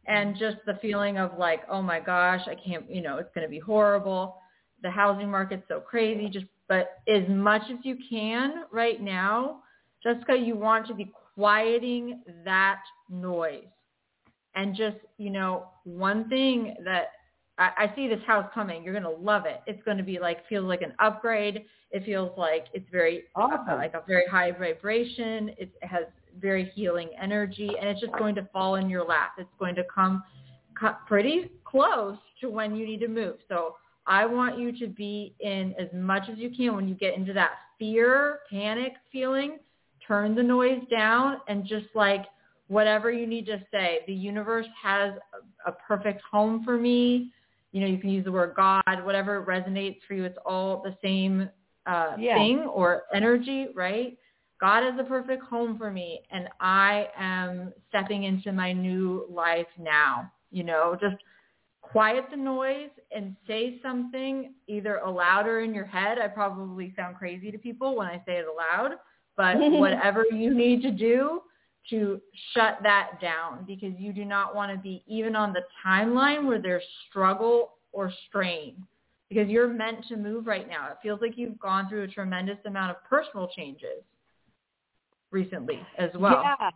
and 0.08 0.38
just 0.38 0.58
the 0.66 0.76
feeling 0.76 1.18
of 1.18 1.38
like, 1.38 1.64
oh 1.70 1.82
my 1.82 2.00
gosh, 2.00 2.48
I 2.48 2.56
can't, 2.56 2.90
you 2.90 3.02
know, 3.02 3.18
it's 3.18 3.30
going 3.36 3.46
to 3.46 3.52
be 3.52 3.60
horrible. 3.60 4.38
The 4.82 4.90
housing 4.90 5.30
market's 5.30 5.68
so 5.68 5.82
crazy. 5.82 6.30
Just, 6.30 6.46
but 6.70 7.02
as 7.10 7.28
much 7.28 7.64
as 7.70 7.78
you 7.84 7.98
can 8.10 8.64
right 8.72 9.02
now, 9.02 9.62
Jessica, 10.02 10.36
you 10.38 10.56
want 10.56 10.88
to 10.88 10.94
be 10.96 11.12
quieting 11.36 12.22
that 12.46 12.82
noise 13.10 13.66
and 14.56 14.76
just, 14.76 14.98
you 15.18 15.30
know, 15.30 15.68
one 15.84 16.28
thing 16.30 16.76
that 16.84 17.12
I, 17.58 17.70
I 17.78 17.96
see 17.96 18.08
this 18.08 18.22
house 18.26 18.50
coming. 18.54 18.84
You're 18.84 18.94
going 19.00 19.04
to 19.04 19.22
love 19.22 19.46
it. 19.46 19.62
It's 19.68 19.82
going 19.84 19.98
to 19.98 20.04
be 20.04 20.20
like, 20.20 20.48
feels 20.48 20.66
like 20.66 20.82
an 20.82 20.94
upgrade. 21.00 21.66
It 21.92 22.06
feels 22.06 22.32
like 22.38 22.66
it's 22.74 22.90
very, 22.92 23.24
Awesome. 23.36 23.70
uh, 23.70 23.76
like 23.76 23.94
a 23.94 24.04
very 24.08 24.26
high 24.30 24.52
vibration. 24.52 25.52
It 25.58 25.72
has 25.82 26.06
very 26.40 26.72
healing 26.76 27.10
energy 27.22 27.70
and 27.80 27.90
it's 27.90 28.00
just 28.02 28.14
going 28.14 28.36
to 28.36 28.48
fall 28.54 28.76
in 28.76 28.90
your 28.90 29.04
lap. 29.04 29.32
It's 29.38 29.50
going 29.60 29.76
to 29.76 29.84
come 29.94 30.24
co- 30.80 30.96
pretty 31.08 31.52
close 31.66 32.18
to 32.42 32.50
when 32.50 32.76
you 32.76 32.86
need 32.86 33.00
to 33.02 33.08
move. 33.08 33.36
So 33.48 33.76
I 34.08 34.26
want 34.26 34.58
you 34.58 34.78
to 34.80 34.88
be 34.88 35.36
in 35.40 35.76
as 35.80 35.88
much 35.94 36.24
as 36.32 36.38
you 36.38 36.50
can 36.50 36.76
when 36.76 36.88
you 36.88 36.96
get 36.96 37.16
into 37.16 37.34
that 37.34 37.52
fear, 37.78 38.40
panic 38.50 38.94
feeling, 39.12 39.60
turn 40.08 40.34
the 40.36 40.44
noise 40.44 40.82
down 40.90 41.38
and 41.48 41.66
just 41.66 41.88
like 41.94 42.26
whatever 42.72 43.12
you 43.12 43.28
need 43.28 43.46
to 43.46 43.62
say. 43.70 44.00
The 44.08 44.14
universe 44.14 44.66
has 44.82 45.14
a, 45.66 45.70
a 45.70 45.74
perfect 45.74 46.22
home 46.32 46.64
for 46.64 46.78
me. 46.78 47.30
You 47.74 47.82
know, 47.82 47.88
you 47.88 47.98
can 47.98 48.10
use 48.10 48.24
the 48.24 48.32
word 48.32 48.54
God, 48.56 49.04
whatever 49.04 49.44
resonates 49.46 49.98
for 50.08 50.14
you. 50.14 50.24
It's 50.24 50.38
all 50.46 50.82
the 50.82 50.96
same 51.04 51.50
uh, 51.86 52.16
Yeah. 52.18 52.36
thing 52.36 52.60
or 52.60 53.04
energy, 53.14 53.68
right? 53.76 54.18
God 54.62 54.88
is 54.88 54.94
a 55.00 55.04
perfect 55.04 55.44
home 55.44 55.78
for 55.78 55.92
me 55.92 56.22
and 56.32 56.48
I 56.62 57.08
am 57.18 57.74
stepping 57.90 58.24
into 58.24 58.54
my 58.54 58.72
new 58.72 59.26
life 59.30 59.68
now. 59.78 60.32
You 60.50 60.64
know, 60.64 60.98
just 61.02 61.18
quiet 61.82 62.26
the 62.32 62.38
noise 62.38 62.92
and 63.14 63.36
say 63.48 63.80
something 63.84 64.54
either 64.68 64.98
aloud 65.00 65.46
or 65.46 65.60
in 65.60 65.74
your 65.74 65.86
head. 65.86 66.20
I 66.20 66.30
probably 66.30 66.94
sound 66.96 67.18
crazy 67.18 67.52
to 67.52 67.58
people 67.58 67.98
when 67.98 68.08
I 68.08 68.22
say 68.26 68.38
it 68.38 68.46
aloud, 68.48 68.92
but 69.36 69.58
whatever 69.78 70.24
you 70.32 70.54
need 70.54 70.82
to 70.84 70.92
do 70.92 71.42
to 71.90 72.22
shut 72.54 72.78
that 72.84 73.20
down 73.22 73.64
because 73.66 73.94
you 73.98 74.14
do 74.14 74.24
not 74.24 74.56
want 74.56 74.72
to 74.72 74.78
be 74.78 75.04
even 75.08 75.36
on 75.36 75.52
the 75.52 75.62
timeline 75.86 76.46
where 76.46 76.62
there's 76.62 76.84
struggle 77.10 77.74
or 77.92 78.12
strain. 78.28 78.76
because 79.32 79.48
you're 79.48 79.70
meant 79.70 80.06
to 80.10 80.18
move 80.18 80.46
right 80.46 80.68
now. 80.68 80.88
It 80.88 80.98
feels 81.02 81.22
like 81.22 81.38
you've 81.38 81.58
gone 81.58 81.88
through 81.88 82.04
a 82.04 82.08
tremendous 82.08 82.58
amount 82.66 82.92
of 82.92 82.98
personal 83.10 83.48
changes 83.56 84.04
recently 85.32 85.80
as 85.98 86.10
well. 86.20 86.44
Yeah. 86.44 86.70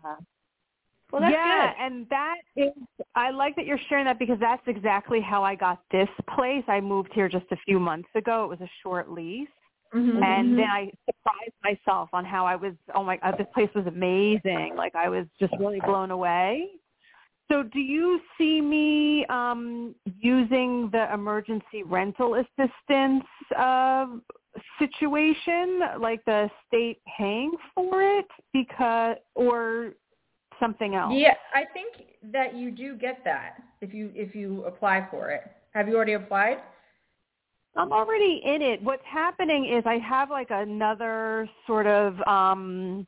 Well, 1.12 1.22
that's 1.22 1.34
yeah, 1.34 1.74
good. 1.74 1.86
and 1.86 2.08
that 2.10 2.36
is 2.56 2.72
I 3.14 3.30
like 3.30 3.56
that 3.58 3.66
you're 3.66 3.80
sharing 3.90 4.06
that 4.06 4.18
because 4.18 4.40
that's 4.40 4.64
exactly 4.68 5.20
how 5.22 5.44
I 5.44 5.54
got 5.54 5.82
this 5.92 6.08
place. 6.34 6.64
I 6.68 6.80
moved 6.80 7.12
here 7.14 7.28
just 7.30 7.46
a 7.52 7.58
few 7.66 7.78
months 7.78 8.10
ago. 8.16 8.46
It 8.46 8.48
was 8.48 8.62
a 8.62 8.72
short 8.82 9.12
lease. 9.12 9.48
Mhm. 9.96 10.24
And 10.24 10.58
then 10.58 10.70
I 10.70 10.92
surprised 11.06 11.54
myself 11.64 12.10
on 12.12 12.26
how 12.26 12.46
I 12.46 12.56
was 12.56 12.74
oh 12.94 13.04
my 13.04 13.18
god, 13.18 13.38
this 13.38 13.48
place 13.54 13.70
was 13.74 13.88
amazing. 13.88 14.76
Like 14.76 14.94
I 14.96 15.08
was 15.08 15.26
just 15.40 15.54
really 15.58 15.80
blown 15.80 16.12
away. 16.12 16.70
So 17.50 17.64
do 17.64 17.80
you 17.80 18.20
see 18.38 18.60
me 18.60 19.26
um 19.28 19.96
using 20.20 20.90
the 20.92 21.12
emergency 21.14 21.84
rental 21.84 22.36
assistance 22.36 23.24
uh 23.58 24.08
situation, 24.80 25.82
like 26.00 26.24
the 26.26 26.50
state 26.68 27.00
paying 27.18 27.52
for 27.74 28.02
it 28.02 28.28
because 28.52 29.18
or 29.36 29.94
something 30.60 30.96
else? 30.96 31.14
Yeah, 31.16 31.36
I 31.54 31.66
think 31.74 31.94
that 32.34 32.56
you 32.56 32.72
do 32.72 32.96
get 32.98 33.24
that 33.24 33.62
if 33.80 33.94
you 33.94 34.12
if 34.14 34.36
you 34.36 34.66
apply 34.66 35.08
for 35.10 35.30
it. 35.30 35.44
Have 35.72 35.88
you 35.88 35.96
already 35.96 36.14
applied? 36.14 36.58
I'm 37.76 37.92
already 37.92 38.42
in 38.44 38.62
it. 38.62 38.82
What's 38.82 39.04
happening 39.06 39.66
is 39.66 39.84
I 39.86 39.98
have 39.98 40.30
like 40.30 40.48
another 40.50 41.50
sort 41.68 41.88
of 41.88 42.20
um 42.28 43.06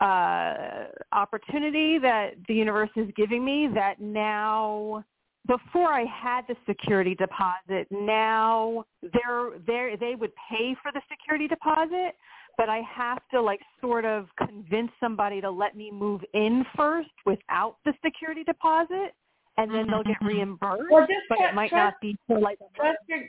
uh 0.00 0.84
opportunity 1.12 1.98
that 1.98 2.32
the 2.48 2.54
universe 2.54 2.90
is 2.96 3.08
giving 3.16 3.44
me 3.44 3.68
that 3.74 4.00
now 4.00 5.04
before 5.46 5.92
I 5.92 6.04
had 6.04 6.42
the 6.48 6.56
security 6.66 7.14
deposit, 7.14 7.86
now 7.90 8.84
they're 9.02 9.50
they 9.66 9.96
they 9.98 10.14
would 10.14 10.32
pay 10.50 10.74
for 10.82 10.90
the 10.92 11.02
security 11.10 11.46
deposit, 11.46 12.14
but 12.56 12.68
I 12.68 12.80
have 12.94 13.18
to 13.32 13.40
like 13.40 13.60
sort 13.80 14.04
of 14.04 14.26
convince 14.38 14.90
somebody 15.00 15.40
to 15.40 15.50
let 15.50 15.76
me 15.76 15.90
move 15.90 16.22
in 16.34 16.64
first 16.76 17.10
without 17.24 17.76
the 17.84 17.92
security 18.04 18.42
deposit 18.44 19.14
and 19.56 19.72
then 19.72 19.86
they'll 19.88 20.02
get 20.02 20.16
reimbursed. 20.22 20.82
Well, 20.90 21.06
just 21.06 21.20
but 21.28 21.38
it 21.40 21.54
might 21.54 21.70
try- 21.70 21.84
not 21.84 22.00
be 22.00 22.16
for 22.26 22.40
like 22.40 22.58
Trust 22.74 22.98
your 23.06 23.20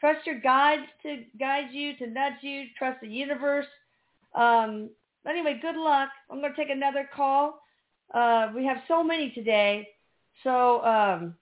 trust 0.00 0.26
your 0.26 0.40
guides 0.40 0.82
to 1.02 1.24
guide 1.38 1.68
you, 1.72 1.96
to 1.98 2.06
nudge 2.06 2.42
you. 2.42 2.64
Trust 2.78 3.00
the 3.00 3.08
universe. 3.08 3.66
Um, 4.34 4.90
anyway, 5.28 5.58
good 5.60 5.76
luck. 5.76 6.08
I'm 6.30 6.40
going 6.40 6.52
to 6.52 6.56
take 6.56 6.70
another 6.70 7.08
call. 7.14 7.60
Uh, 8.14 8.48
we 8.54 8.64
have 8.64 8.78
so 8.88 9.04
many 9.04 9.30
today, 9.30 9.86
so 10.42 10.84
um, 10.84 11.34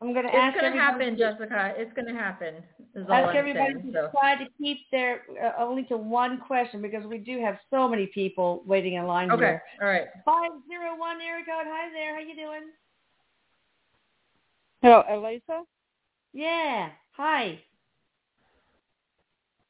I'm 0.00 0.12
going 0.14 0.24
to 0.24 0.30
It's 0.30 0.36
ask 0.38 0.58
going 0.58 0.72
to 0.72 0.78
happen, 0.78 1.16
Jessica. 1.18 1.74
It's 1.76 1.92
going 1.94 2.06
to 2.06 2.14
happen. 2.14 2.54
Is 2.94 3.06
ask 3.10 3.28
I'm 3.28 3.36
everybody 3.36 3.74
saying. 3.74 3.92
to 3.92 3.92
So. 3.92 4.10
try 4.18 4.34
to 4.36 4.48
keep 4.58 4.78
their 4.90 5.22
uh, 5.42 5.62
only 5.62 5.82
to 5.84 5.96
one 5.98 6.38
question 6.46 6.80
because 6.80 7.04
we 7.04 7.18
do 7.18 7.38
have 7.40 7.58
so 7.70 7.86
many 7.86 8.06
people 8.06 8.62
waiting 8.66 8.94
in 8.94 9.06
line 9.06 9.30
Okay. 9.30 9.44
here. 9.44 9.62
All 9.82 9.88
right. 9.88 10.06
Five 10.24 10.52
zero 10.68 10.96
one 10.96 11.20
Erica. 11.20 11.50
Hi 11.52 11.90
there. 11.92 12.14
How 12.14 12.20
you 12.20 12.34
doing? 12.34 12.62
Hello, 14.82 15.02
Elisa. 15.10 15.62
Yeah. 16.32 16.88
Hi. 17.16 17.58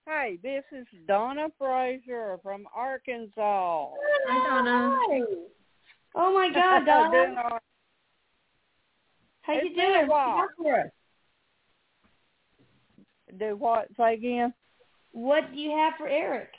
Hi, 0.07 0.39
this 0.43 0.63
is 0.71 0.87
Donna 1.09 1.49
Frazier 1.59 2.39
from 2.43 2.67
Arkansas. 2.75 3.91
Hi, 4.29 4.47
Donna. 4.49 4.97
Hi. 5.01 5.21
Oh 6.15 6.33
my 6.33 6.49
God, 6.55 6.85
Doing 6.85 7.35
Donna. 7.35 7.43
all- 7.51 7.59
How 9.43 9.53
you 9.55 9.61
It's 9.65 9.77
been 9.77 9.91
a 9.91 9.95
doing? 9.95 10.09
What 10.09 10.49
you 10.59 10.65
for 10.65 10.81
us? 10.81 10.91
Do 13.39 13.57
what? 13.57 13.89
Say 13.97 14.15
again. 14.15 14.55
What 15.13 15.53
do 15.53 15.59
you 15.59 15.71
have 15.73 15.95
for 15.99 16.09
Erik? 16.09 16.51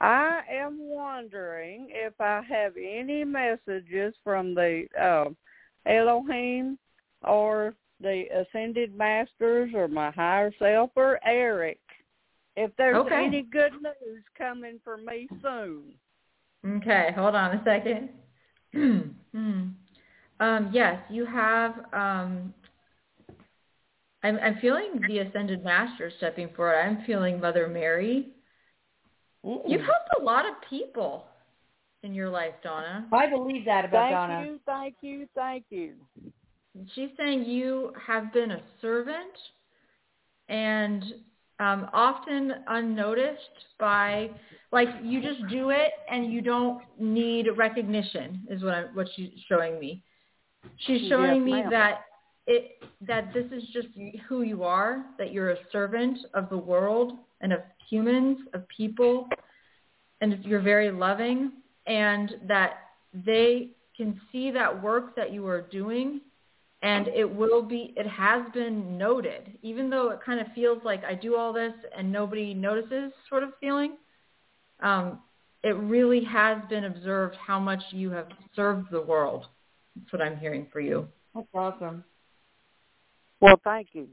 I 0.00 0.40
am 0.50 0.78
wondering 0.80 1.88
if 1.90 2.18
I 2.18 2.40
have 2.48 2.72
any 2.78 3.24
messages 3.24 4.14
from 4.24 4.54
the 4.54 4.86
um, 4.98 5.36
Elohim 5.84 6.78
or 7.22 7.74
the 8.00 8.24
Ascended 8.34 8.96
Masters 8.96 9.72
or 9.74 9.86
my 9.88 10.10
higher 10.12 10.50
self 10.58 10.92
or 10.96 11.20
Erik. 11.26 11.78
If 12.60 12.76
there's 12.76 12.94
Okay. 12.94 13.24
any 13.24 13.40
good 13.40 13.72
news 13.80 14.22
coming 14.36 14.78
for 14.84 14.98
me 14.98 15.26
soon. 15.40 15.94
Okay, 16.66 17.08
hold 17.16 17.34
on 17.34 17.56
a 17.56 17.64
second. 17.64 18.10
Hmm. 19.32 19.68
um, 20.40 20.70
yes, 20.72 21.00
you 21.08 21.24
have. 21.24 21.72
Um, 21.92 22.52
I'm, 24.24 24.38
I'm 24.40 24.56
feeling 24.60 25.00
the 25.06 25.20
ascended 25.20 25.62
master 25.62 26.10
stepping 26.18 26.48
forward. 26.56 26.80
I'm 26.80 27.04
feeling 27.06 27.40
Mother 27.40 27.68
Mary. 27.68 28.30
You've 29.44 29.80
helped 29.82 30.10
a 30.20 30.22
lot 30.22 30.46
of 30.46 30.54
people 30.68 31.26
in 32.02 32.12
your 32.12 32.28
life, 32.28 32.54
Donna. 32.64 33.06
I 33.12 33.28
believe 33.28 33.64
that 33.66 33.84
about 33.84 34.10
Donna. 34.10 34.10
Thank 34.10 34.28
Donna. 34.28 34.44
you, 34.44 34.60
thank 34.66 34.94
you, 35.00 35.28
thank 35.36 35.64
you. 35.70 35.94
She's 36.94 37.10
saying 37.16 37.44
you 37.44 37.92
have 38.04 38.32
been 38.32 38.50
a 38.50 38.62
servant 38.82 39.38
and 40.48 41.04
um, 41.60 41.88
often 41.92 42.54
unnoticed 42.68 43.38
by, 43.78 44.30
like 44.72 44.88
you 45.02 45.20
just 45.20 45.46
do 45.48 45.70
it 45.70 45.92
and 46.10 46.32
you 46.32 46.40
don't 46.40 46.82
need 46.98 47.46
recognition 47.56 48.40
is 48.50 48.64
what 48.64 48.74
I, 48.74 48.82
what 48.94 49.06
she's 49.14 49.30
showing 49.48 49.78
me. 49.78 50.02
She's 50.78 51.08
showing 51.08 51.44
me 51.44 51.62
that 51.70 52.00
it 52.46 52.82
that 53.06 53.32
this 53.32 53.46
is 53.52 53.62
just 53.72 53.88
who 54.26 54.42
you 54.42 54.64
are, 54.64 55.04
that 55.18 55.32
you're 55.32 55.50
a 55.50 55.56
servant 55.70 56.18
of 56.34 56.48
the 56.48 56.56
world 56.56 57.12
and 57.40 57.52
of 57.52 57.60
humans, 57.88 58.38
of 58.54 58.66
people, 58.68 59.28
and 60.20 60.42
you're 60.44 60.60
very 60.60 60.90
loving, 60.90 61.52
and 61.86 62.36
that 62.48 62.78
they 63.12 63.70
can 63.96 64.18
see 64.32 64.50
that 64.50 64.82
work 64.82 65.14
that 65.16 65.32
you 65.32 65.46
are 65.46 65.62
doing 65.62 66.20
and 66.82 67.08
it 67.08 67.24
will 67.30 67.62
be 67.62 67.92
it 67.96 68.06
has 68.06 68.42
been 68.54 68.96
noted 68.96 69.58
even 69.62 69.90
though 69.90 70.10
it 70.10 70.20
kind 70.24 70.40
of 70.40 70.46
feels 70.54 70.78
like 70.84 71.04
i 71.04 71.14
do 71.14 71.36
all 71.36 71.52
this 71.52 71.72
and 71.96 72.10
nobody 72.10 72.54
notices 72.54 73.12
sort 73.28 73.42
of 73.42 73.50
feeling 73.60 73.96
um, 74.80 75.18
it 75.62 75.76
really 75.76 76.24
has 76.24 76.56
been 76.70 76.84
observed 76.84 77.36
how 77.36 77.60
much 77.60 77.82
you 77.90 78.10
have 78.10 78.28
served 78.56 78.90
the 78.90 79.00
world 79.02 79.46
that's 79.96 80.12
what 80.12 80.22
i'm 80.22 80.38
hearing 80.38 80.66
for 80.72 80.80
you 80.80 81.06
That's 81.34 81.46
awesome. 81.54 82.04
Well, 83.40 83.60
thank 83.64 83.88
you. 83.92 84.08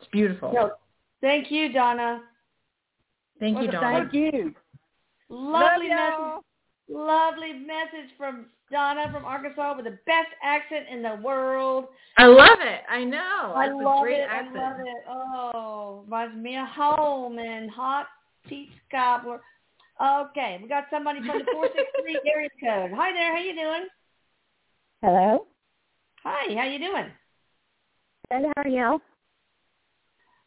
it's 0.00 0.08
beautiful 0.10 0.52
No, 0.52 0.70
thank 1.20 1.50
you, 1.50 1.72
Donna. 1.72 2.22
thank 3.38 3.58
you 3.58 3.66
What 3.66 3.68
a 3.68 3.72
donna 3.72 3.98
Thank 4.10 4.12
you. 4.14 4.54
Lovely 5.32 5.88
Love 5.88 6.20
message. 6.20 6.44
Y'all. 6.90 7.06
Lovely 7.06 7.52
message 7.52 8.10
from 8.18 8.46
Donna 8.70 9.06
from 9.12 9.24
Arkansas 9.24 9.74
with 9.76 9.84
the 9.84 9.98
best 10.06 10.28
accent 10.42 10.86
in 10.90 11.02
the 11.02 11.16
world. 11.24 11.86
i 12.18 12.26
love 12.26 12.58
it 12.60 12.82
i 12.88 13.02
know 13.02 13.52
I 13.56 13.66
That's 13.66 13.80
a 13.80 13.84
love 13.84 14.02
great 14.02 14.20
it. 14.20 14.28
accent. 14.30 14.56
I 14.56 14.70
love 14.70 14.80
it. 14.80 15.04
Oh, 15.08 16.02
reminds 16.04 16.36
me 16.36 16.56
of 16.56 16.68
home 16.68 17.38
and 17.38 17.70
hot 17.70 18.06
peach 18.48 18.70
cobbler. 18.90 19.40
Okay, 20.02 20.58
we 20.62 20.68
got 20.68 20.84
somebody 20.90 21.18
from 21.20 21.38
the 21.40 21.44
463 21.52 22.20
area 22.34 22.48
code. 22.62 22.96
Hi 22.96 23.12
there. 23.12 23.36
How 23.36 23.42
you 23.42 23.54
doing? 23.54 23.86
Hello. 25.02 25.46
Hi. 26.24 26.54
How 26.54 26.64
you 26.66 26.78
doing? 26.78 27.06
Good. 28.30 28.52
How 28.56 28.62
are 28.62 28.68
you? 28.68 29.00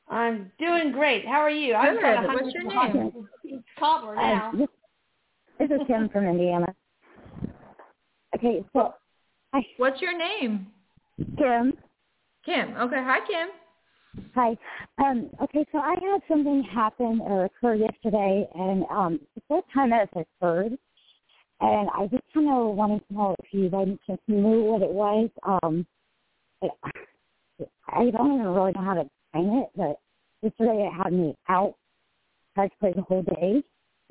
I'm 0.09 0.51
doing 0.59 0.91
great. 0.91 1.25
How 1.25 1.41
are 1.41 1.49
you? 1.49 1.73
I'm 1.75 1.93
Good. 1.95 2.01
trying 2.01 2.21
to 2.27 2.33
What's 2.33 2.53
your 2.53 2.63
name? 2.63 3.27
peach 3.43 3.61
cobbler 3.79 4.15
now. 4.15 4.51
Uh, 4.53 4.65
this, 5.59 5.69
is 5.71 5.87
Kim 5.87 6.09
from 6.09 6.25
Indiana. 6.25 6.67
Okay, 8.35 8.63
so 8.73 8.93
hi, 9.53 9.61
what's 9.77 10.01
your 10.01 10.17
name 10.17 10.67
Kim. 11.37 11.73
kim 12.45 12.75
okay 12.77 12.97
hi 12.97 13.19
kim 13.27 13.49
Hi. 14.35 14.55
Um, 15.03 15.29
okay, 15.41 15.65
so 15.71 15.79
I 15.79 15.95
had 15.95 16.21
something 16.27 16.63
happen 16.63 17.19
or 17.23 17.45
occur 17.45 17.75
yesterday, 17.75 18.47
and 18.53 18.83
um, 18.91 19.19
the 19.35 19.41
first 19.47 19.65
time 19.73 19.89
that 19.89 20.09
it's 20.13 20.27
occurred, 20.41 20.77
and 21.61 21.89
I 21.95 22.07
just 22.07 22.23
kind 22.33 22.47
of 22.49 22.75
wanted 22.75 23.01
to 23.07 23.13
know 23.13 23.35
if 23.39 23.45
you 23.51 23.69
by 23.69 23.85
chance 24.05 24.21
knew 24.27 24.63
what 24.63 24.81
it 24.83 24.89
was. 24.91 25.29
Um, 25.43 25.87
it, 26.61 26.71
I 27.87 28.09
don't 28.11 28.33
even 28.33 28.47
really 28.47 28.71
know 28.73 28.83
how 28.83 28.93
to 28.95 29.01
explain 29.01 29.63
it, 29.63 29.69
but 29.75 29.99
yesterday 30.41 30.87
it 30.87 30.93
had 31.03 31.13
me 31.13 31.35
out 31.49 31.75
practically 32.55 32.93
the 32.95 33.01
whole 33.01 33.23
day, 33.23 33.63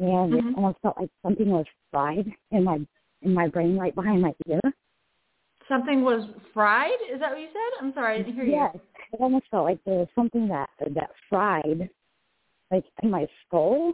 and 0.03 0.35
it 0.35 0.45
Mhm. 0.45 0.57
almost 0.57 0.79
felt 0.83 0.99
like 0.99 1.11
something 1.23 1.51
was 1.51 1.67
fried 1.91 2.27
in 2.51 2.65
my 2.65 2.81
in 3.23 3.35
my 3.35 3.47
brain 3.49 3.79
right 3.79 3.95
behind 3.95 4.21
my 4.23 4.35
ear. 4.49 4.61
something 5.69 6.03
was 6.03 6.29
fried 6.53 6.99
is 7.13 7.21
that 7.21 7.31
what 7.31 7.41
you 7.41 7.47
said 7.49 7.71
i'm 7.81 7.93
sorry 7.95 8.15
i 8.17 8.19
didn't 8.19 8.35
hear 8.35 8.45
you 8.45 8.53
Yes, 8.53 8.77
it 9.13 9.21
almost 9.21 9.47
felt 9.51 9.65
like 9.65 9.83
there 9.85 9.95
was 9.99 10.09
something 10.15 10.49
that 10.49 10.69
that 10.95 11.11
fried, 11.29 11.89
like 12.71 12.85
in 13.03 13.11
my 13.11 13.27
skull. 13.47 13.93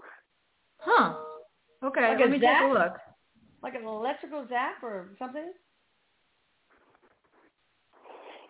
huh 0.79 1.15
okay 1.85 2.09
Like 2.09 2.19
let 2.21 2.29
a 2.29 2.31
me 2.31 2.39
take 2.39 2.61
a 2.63 2.73
look 2.73 2.97
Like 3.63 3.75
an 3.75 3.85
electrical 3.85 4.47
zap 4.49 4.83
or 4.83 5.11
something? 5.19 5.53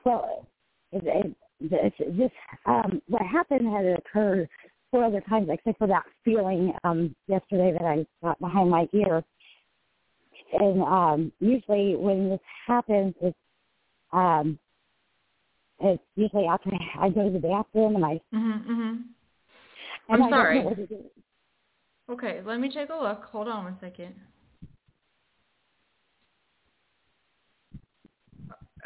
Well, 0.05 0.47
it, 0.93 1.03
it 1.05 1.37
this 1.61 1.93
this 2.17 2.31
um 2.67 3.03
what 3.09 3.23
happened 3.23 3.67
had 3.67 3.87
occurred 3.87 4.49
four 4.91 5.05
other 5.05 5.21
times 5.29 5.49
except 5.51 5.79
for 5.79 5.87
that 5.87 6.05
feeling 6.25 6.73
um 6.85 7.15
yesterday 7.27 7.73
that 7.73 7.85
I 7.85 8.07
got 8.23 8.39
behind 8.41 8.71
my 8.71 8.89
ear. 8.93 9.23
And 10.53 10.83
um 10.83 11.33
usually 11.41 11.97
when 11.97 12.31
this 12.31 12.41
happens 12.67 13.15
it's 13.21 13.37
um 14.13 14.59
it's 15.81 16.03
usually 16.17 16.47
after 16.47 16.71
I 17.01 17.09
go 17.11 17.25
to 17.25 17.31
the 17.31 17.39
bathroom 17.39 17.97
and 17.97 18.05
I 18.05 18.21
Mhm. 18.35 18.67
Mhm. 18.67 19.05
and 20.09 20.23
I'm 20.25 20.31
sorry. 20.31 20.55
Don't 20.55 20.65
know 20.65 20.71
what 20.71 20.77
to 20.77 20.87
do. 20.87 21.11
Okay, 22.11 22.41
let 22.47 22.59
me 22.59 22.71
take 22.71 22.89
a 22.89 22.97
look. 22.97 23.25
Hold 23.25 23.49
on 23.49 23.65
one 23.65 23.79
second. 23.81 24.15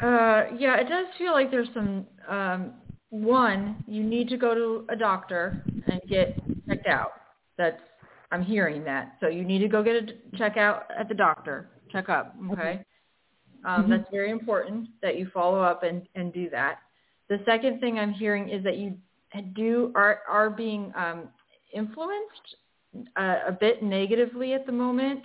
Uh, 0.01 0.47
yeah, 0.57 0.75
it 0.75 0.89
does 0.89 1.07
feel 1.17 1.31
like 1.31 1.49
there's 1.49 1.69
some. 1.73 2.05
Um, 2.27 2.73
one, 3.13 3.83
you 3.87 4.03
need 4.03 4.27
to 4.29 4.37
go 4.37 4.55
to 4.55 4.85
a 4.91 4.95
doctor 4.95 5.63
and 5.87 6.01
get 6.09 6.35
checked 6.67 6.87
out. 6.87 7.11
That's 7.59 7.79
I'm 8.31 8.43
hearing 8.43 8.83
that. 8.85 9.17
So 9.21 9.27
you 9.27 9.43
need 9.43 9.59
to 9.59 9.67
go 9.67 9.83
get 9.83 9.95
a 9.95 10.07
check 10.37 10.57
out 10.57 10.87
at 10.97 11.07
the 11.07 11.13
doctor, 11.13 11.69
check 11.91 12.09
up. 12.09 12.35
Okay. 12.51 12.83
Um, 13.63 13.87
That's 13.87 14.09
very 14.11 14.31
important 14.31 14.89
that 15.03 15.19
you 15.19 15.29
follow 15.31 15.61
up 15.61 15.83
and, 15.83 16.01
and 16.15 16.33
do 16.33 16.49
that. 16.49 16.79
The 17.29 17.39
second 17.45 17.79
thing 17.79 17.99
I'm 17.99 18.11
hearing 18.11 18.49
is 18.49 18.63
that 18.63 18.77
you 18.77 18.97
do 19.55 19.91
are 19.93 20.21
are 20.27 20.49
being 20.49 20.91
um, 20.95 21.29
influenced 21.71 22.55
uh, 23.15 23.39
a 23.47 23.51
bit 23.51 23.83
negatively 23.83 24.53
at 24.53 24.65
the 24.65 24.71
moment, 24.71 25.21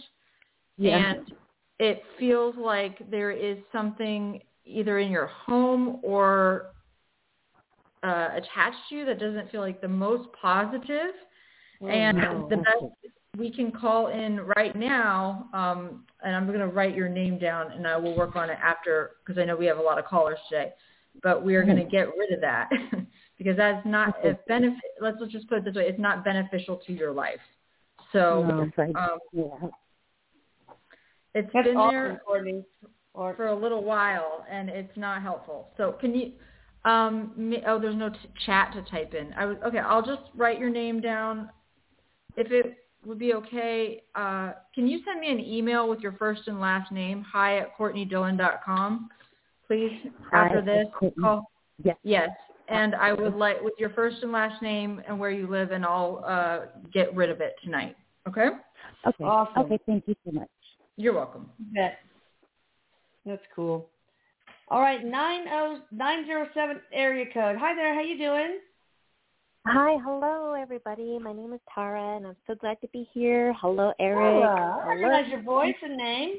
Yeah. 0.76 1.14
and 1.16 1.32
it 1.78 2.02
feels 2.18 2.54
like 2.56 3.10
there 3.10 3.30
is 3.30 3.56
something 3.72 4.42
either 4.66 4.98
in 4.98 5.10
your 5.10 5.26
home 5.26 6.00
or 6.02 6.66
uh, 8.02 8.28
attached 8.34 8.76
to 8.88 8.94
you 8.94 9.04
that 9.06 9.18
doesn't 9.18 9.50
feel 9.50 9.60
like 9.60 9.80
the 9.80 9.88
most 9.88 10.28
positive. 10.40 11.14
and 11.80 12.18
no. 12.18 12.46
the 12.48 12.56
best 12.56 13.14
we 13.38 13.50
can 13.50 13.70
call 13.70 14.08
in 14.08 14.40
right 14.56 14.74
now, 14.74 15.48
um, 15.52 16.04
and 16.24 16.34
I'm 16.34 16.46
going 16.46 16.58
to 16.58 16.66
write 16.66 16.96
your 16.96 17.08
name 17.08 17.38
down, 17.38 17.72
and 17.72 17.86
I 17.86 17.96
will 17.96 18.16
work 18.16 18.36
on 18.36 18.50
it 18.50 18.58
after 18.62 19.12
because 19.24 19.40
I 19.40 19.44
know 19.44 19.56
we 19.56 19.66
have 19.66 19.78
a 19.78 19.82
lot 19.82 19.98
of 19.98 20.04
callers 20.04 20.38
today. 20.48 20.72
But 21.22 21.44
we 21.44 21.56
are 21.56 21.64
going 21.64 21.78
to 21.78 21.84
get 21.84 22.08
rid 22.16 22.32
of 22.32 22.40
that 22.42 22.68
because 23.38 23.56
that's 23.56 23.84
not 23.84 24.24
a 24.24 24.38
benefit. 24.46 24.78
Let's 25.00 25.16
let's 25.20 25.32
just 25.32 25.48
put 25.48 25.58
it 25.58 25.64
this 25.64 25.74
way: 25.74 25.84
it's 25.84 25.98
not 25.98 26.24
beneficial 26.24 26.80
to 26.86 26.92
your 26.92 27.12
life. 27.12 27.40
So 28.12 28.44
no, 28.44 28.70
right. 28.76 28.94
um, 28.96 29.18
yeah. 29.32 29.44
it's 31.34 31.50
that's 31.52 31.66
been 31.66 31.76
awesome, 31.76 31.94
there. 31.94 32.22
For 33.14 33.48
a 33.48 33.54
little 33.54 33.82
while, 33.82 34.44
and 34.48 34.68
it's 34.68 34.96
not 34.96 35.22
helpful. 35.22 35.70
So 35.76 35.96
can 36.00 36.14
you? 36.14 36.32
Um, 36.88 37.32
ma- 37.36 37.56
oh, 37.66 37.78
there's 37.78 37.96
no 37.96 38.08
t- 38.08 38.16
chat 38.46 38.72
to 38.72 38.82
type 38.90 39.12
in. 39.12 39.32
I 39.34 39.44
would 39.44 39.62
okay. 39.62 39.78
I'll 39.78 40.04
just 40.04 40.22
write 40.34 40.58
your 40.58 40.70
name 40.70 41.00
down. 41.00 41.50
If 42.36 42.50
it 42.50 42.78
would 43.04 43.18
be 43.18 43.34
okay, 43.34 44.02
uh, 44.14 44.52
can 44.74 44.88
you 44.88 45.00
send 45.04 45.20
me 45.20 45.30
an 45.30 45.40
email 45.40 45.88
with 45.88 46.00
your 46.00 46.12
first 46.12 46.48
and 46.48 46.60
last 46.60 46.90
name? 46.90 47.24
Hi 47.30 47.58
at 47.58 47.76
CourtneyDillon.com, 47.76 49.10
please. 49.66 49.92
After 50.32 50.58
at 50.58 50.64
this 50.64 50.86
Courtney. 50.98 51.22
call. 51.22 51.50
Yes. 51.82 51.96
Yes, 52.02 52.30
and 52.68 52.94
I 52.94 53.12
would 53.12 53.34
like 53.34 53.60
with 53.60 53.74
your 53.78 53.90
first 53.90 54.22
and 54.22 54.32
last 54.32 54.62
name 54.62 55.02
and 55.06 55.18
where 55.18 55.30
you 55.30 55.46
live, 55.46 55.72
and 55.72 55.84
I'll 55.84 56.24
uh, 56.26 56.60
get 56.92 57.14
rid 57.14 57.28
of 57.28 57.42
it 57.42 57.54
tonight. 57.62 57.96
Okay. 58.26 58.48
Okay. 59.06 59.24
Awesome. 59.24 59.64
Okay, 59.64 59.78
thank 59.84 60.04
you 60.06 60.14
so 60.24 60.32
much. 60.32 60.48
You're 60.96 61.14
welcome. 61.14 61.50
bet. 61.74 61.98
That's 63.26 63.42
cool. 63.54 63.90
All 64.70 64.80
right, 64.80 65.02
nine 65.02 65.46
oh 65.50 65.78
nine 65.90 66.26
zero 66.26 66.46
seven 66.52 66.80
area 66.92 67.24
code. 67.32 67.56
Hi 67.58 67.74
there, 67.74 67.94
how 67.94 68.02
you 68.02 68.18
doing? 68.18 68.58
Hi, 69.66 69.96
hello 70.04 70.52
everybody. 70.52 71.18
My 71.18 71.32
name 71.32 71.54
is 71.54 71.60
Tara 71.74 72.16
and 72.16 72.26
I'm 72.26 72.36
so 72.46 72.54
glad 72.54 72.78
to 72.82 72.88
be 72.88 73.08
here. 73.14 73.54
Hello 73.58 73.94
Erik. 73.98 74.18
Hello. 74.18 74.80
I 74.84 74.88
recognize 74.88 75.30
your 75.30 75.42
voice 75.42 75.74
and 75.82 75.96
name. 75.96 76.34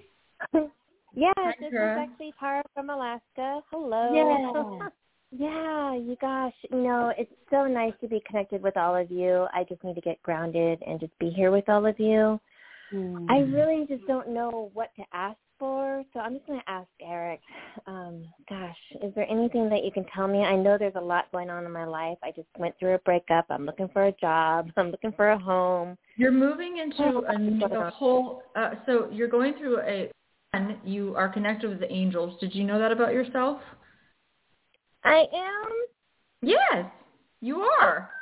yes, 1.15 1.33
Hi, 1.39 1.53
this 1.59 1.71
Tara. 1.71 2.03
is 2.03 2.07
actually 2.07 2.33
Tara 2.39 2.61
from 2.75 2.91
Alaska. 2.91 3.61
Hello. 3.71 4.13
Yeah, 4.13 4.87
Yeah, 5.31 5.95
you 5.95 6.15
gosh, 6.21 6.53
you 6.71 6.83
know, 6.83 7.11
it's 7.17 7.31
so 7.49 7.65
nice 7.65 7.93
to 8.01 8.07
be 8.07 8.21
connected 8.27 8.61
with 8.61 8.77
all 8.77 8.95
of 8.95 9.09
you. 9.09 9.47
I 9.55 9.63
just 9.63 9.83
need 9.83 9.95
to 9.95 10.01
get 10.01 10.21
grounded 10.21 10.83
and 10.85 10.99
just 10.99 11.17
be 11.17 11.31
here 11.31 11.49
with 11.49 11.67
all 11.67 11.87
of 11.87 11.99
you. 11.99 12.39
I 12.91 12.95
hmm. 12.95 13.53
really 13.53 13.85
just 13.87 14.05
don't 14.05 14.29
know 14.29 14.69
what 14.73 14.89
to 14.97 15.03
ask 15.13 15.37
for, 15.59 16.03
so 16.13 16.19
I'm 16.19 16.33
just 16.35 16.47
going 16.47 16.59
to 16.59 16.69
ask 16.71 16.87
Erik. 17.01 17.41
Um, 17.85 18.25
gosh, 18.49 18.77
is 19.03 19.13
there 19.13 19.29
anything 19.29 19.69
that 19.69 19.83
you 19.83 19.91
can 19.91 20.05
tell 20.15 20.27
me? 20.27 20.39
I 20.39 20.55
know 20.55 20.77
there's 20.77 20.95
a 20.95 21.01
lot 21.01 21.31
going 21.31 21.49
on 21.49 21.65
in 21.65 21.71
my 21.71 21.85
life. 21.85 22.17
I 22.23 22.31
just 22.31 22.47
went 22.57 22.73
through 22.79 22.95
a 22.95 22.99
breakup. 22.99 23.45
I'm 23.49 23.65
looking 23.65 23.89
for 23.89 24.05
a 24.05 24.11
job. 24.13 24.71
I'm 24.77 24.89
looking 24.91 25.11
for 25.11 25.31
a 25.31 25.37
home. 25.37 25.97
You're 26.15 26.31
moving 26.31 26.77
into 26.77 27.21
a, 27.27 27.37
new- 27.37 27.65
a 27.65 27.91
whole. 27.91 28.43
Uh, 28.55 28.71
so 28.85 29.09
you're 29.11 29.27
going 29.27 29.53
through 29.57 29.79
a. 29.81 30.09
One, 30.51 30.79
you 30.83 31.15
are 31.15 31.29
connected 31.29 31.69
with 31.69 31.79
the 31.79 31.91
angels. 31.91 32.39
Did 32.39 32.55
you 32.55 32.63
know 32.63 32.79
that 32.79 32.91
about 32.91 33.13
yourself? 33.13 33.59
I 35.03 35.25
am. 35.33 35.69
Yes, 36.41 36.85
you 37.41 37.61
are. 37.61 38.09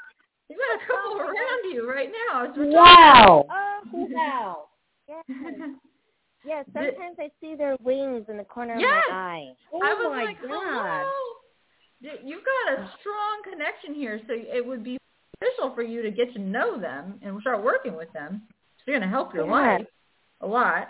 You 0.50 0.56
got 0.56 0.82
a 0.82 0.88
couple 0.88 1.19
around 1.19 1.73
you 1.73 1.89
right 1.89 2.10
now. 2.32 2.54
Wow. 2.56 3.45
Oh, 3.52 3.82
Wow. 3.91 4.67
yes. 5.10 5.26
Yes, 6.47 6.65
sometimes 6.73 7.17
I 7.19 7.29
see 7.41 7.55
their 7.55 7.75
wings 7.83 8.25
in 8.29 8.38
the 8.38 8.43
corner 8.45 8.77
Yes. 8.79 9.03
of 9.10 9.13
my 9.13 9.17
eye. 9.17 9.53
Oh 9.73 9.81
I 9.83 9.93
was 9.93 10.07
my 10.12 10.23
like, 10.23 10.41
god. 10.41 10.49
hello. 10.49 11.12
You've 12.23 12.43
got 12.43 12.79
a 12.79 12.91
strong 12.99 13.41
connection 13.43 13.93
here, 13.93 14.19
so 14.27 14.33
it 14.33 14.65
would 14.65 14.83
be 14.83 14.97
beneficial 15.39 15.75
for 15.75 15.81
you 15.81 16.01
to 16.03 16.12
get 16.12 16.31
to 16.33 16.39
know 16.39 16.79
them 16.79 17.19
and 17.21 17.39
start 17.41 17.63
working 17.63 17.95
with 17.97 18.12
them. 18.13 18.43
It's 18.77 18.86
going 18.88 19.01
to 19.01 19.07
help 19.07 19.33
your 19.33 19.45
Yeah. 19.45 19.51
life 19.51 19.88
a 20.41 20.47
lot. 20.47 20.88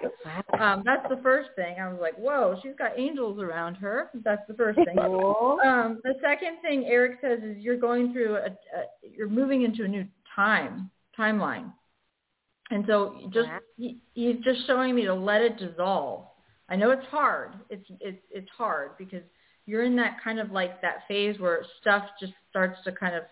Um, 0.59 0.83
that's 0.85 1.07
the 1.09 1.17
first 1.23 1.49
thing. 1.55 1.79
I 1.79 1.87
was 1.87 1.99
like, 2.01 2.15
whoa, 2.17 2.59
she's 2.61 2.75
got 2.77 2.99
angels 2.99 3.39
around 3.39 3.75
her. 3.75 4.09
That's 4.13 4.45
the 4.47 4.53
first 4.53 4.77
thing. 4.77 4.95
Cool. 4.97 5.59
Um, 5.65 6.01
the 6.03 6.15
second 6.21 6.57
thing 6.61 6.85
Erik 6.85 7.19
says 7.21 7.39
is 7.41 7.57
you're 7.57 7.77
going 7.77 8.11
through 8.11 8.35
a, 8.35 8.47
a 8.49 8.83
you're 9.01 9.29
moving 9.29 9.61
into 9.63 9.85
a 9.85 9.87
new 9.87 10.05
time 10.35 10.91
timeline, 11.17 11.71
and 12.69 12.83
so 12.87 13.15
just 13.33 13.49
he's 14.13 14.37
just 14.43 14.65
showing 14.67 14.95
me 14.95 15.05
to 15.05 15.13
let 15.13 15.41
it 15.41 15.57
dissolve. 15.57 16.25
I 16.69 16.75
know 16.75 16.91
it's 16.91 17.05
hard. 17.07 17.53
It's 17.69 17.85
it's 18.01 18.21
it's 18.29 18.49
hard 18.57 18.97
because 18.97 19.23
you're 19.65 19.83
in 19.83 19.95
that 19.97 20.17
kind 20.23 20.39
of 20.39 20.51
like 20.51 20.81
that 20.81 21.03
phase 21.07 21.39
where 21.39 21.65
stuff 21.81 22.03
just 22.19 22.33
starts 22.49 22.77
to 22.85 22.91
kind 22.91 23.15
of 23.15 23.23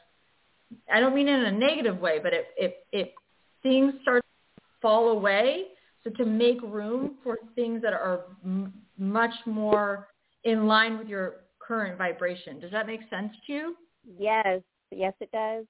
I 0.92 1.00
don't 1.00 1.16
mean 1.16 1.28
in 1.28 1.44
a 1.46 1.52
negative 1.52 2.00
way, 2.00 2.20
but 2.22 2.34
it 2.34 2.48
it 2.58 2.86
it 2.92 3.14
things 3.62 3.94
start 4.02 4.24
to 4.58 4.64
fall 4.82 5.10
away. 5.10 5.66
So 6.04 6.12
to 6.12 6.26
make 6.26 6.62
room 6.62 7.16
for 7.24 7.40
things 7.56 7.82
that 7.82 7.94
are 7.94 8.26
m- 8.44 8.74
much 8.98 9.34
more 9.48 10.10
in 10.44 10.68
line 10.68 11.00
with 11.00 11.08
your 11.08 11.46
current 11.60 11.98
vibration. 11.98 12.60
Does 12.60 12.72
that 12.72 12.86
make 12.86 13.02
sense 13.10 13.34
to 13.48 13.54
you? 13.54 13.76
Yes, 14.20 14.62
yes, 14.92 15.14
it 15.20 15.32
does. 15.32 15.66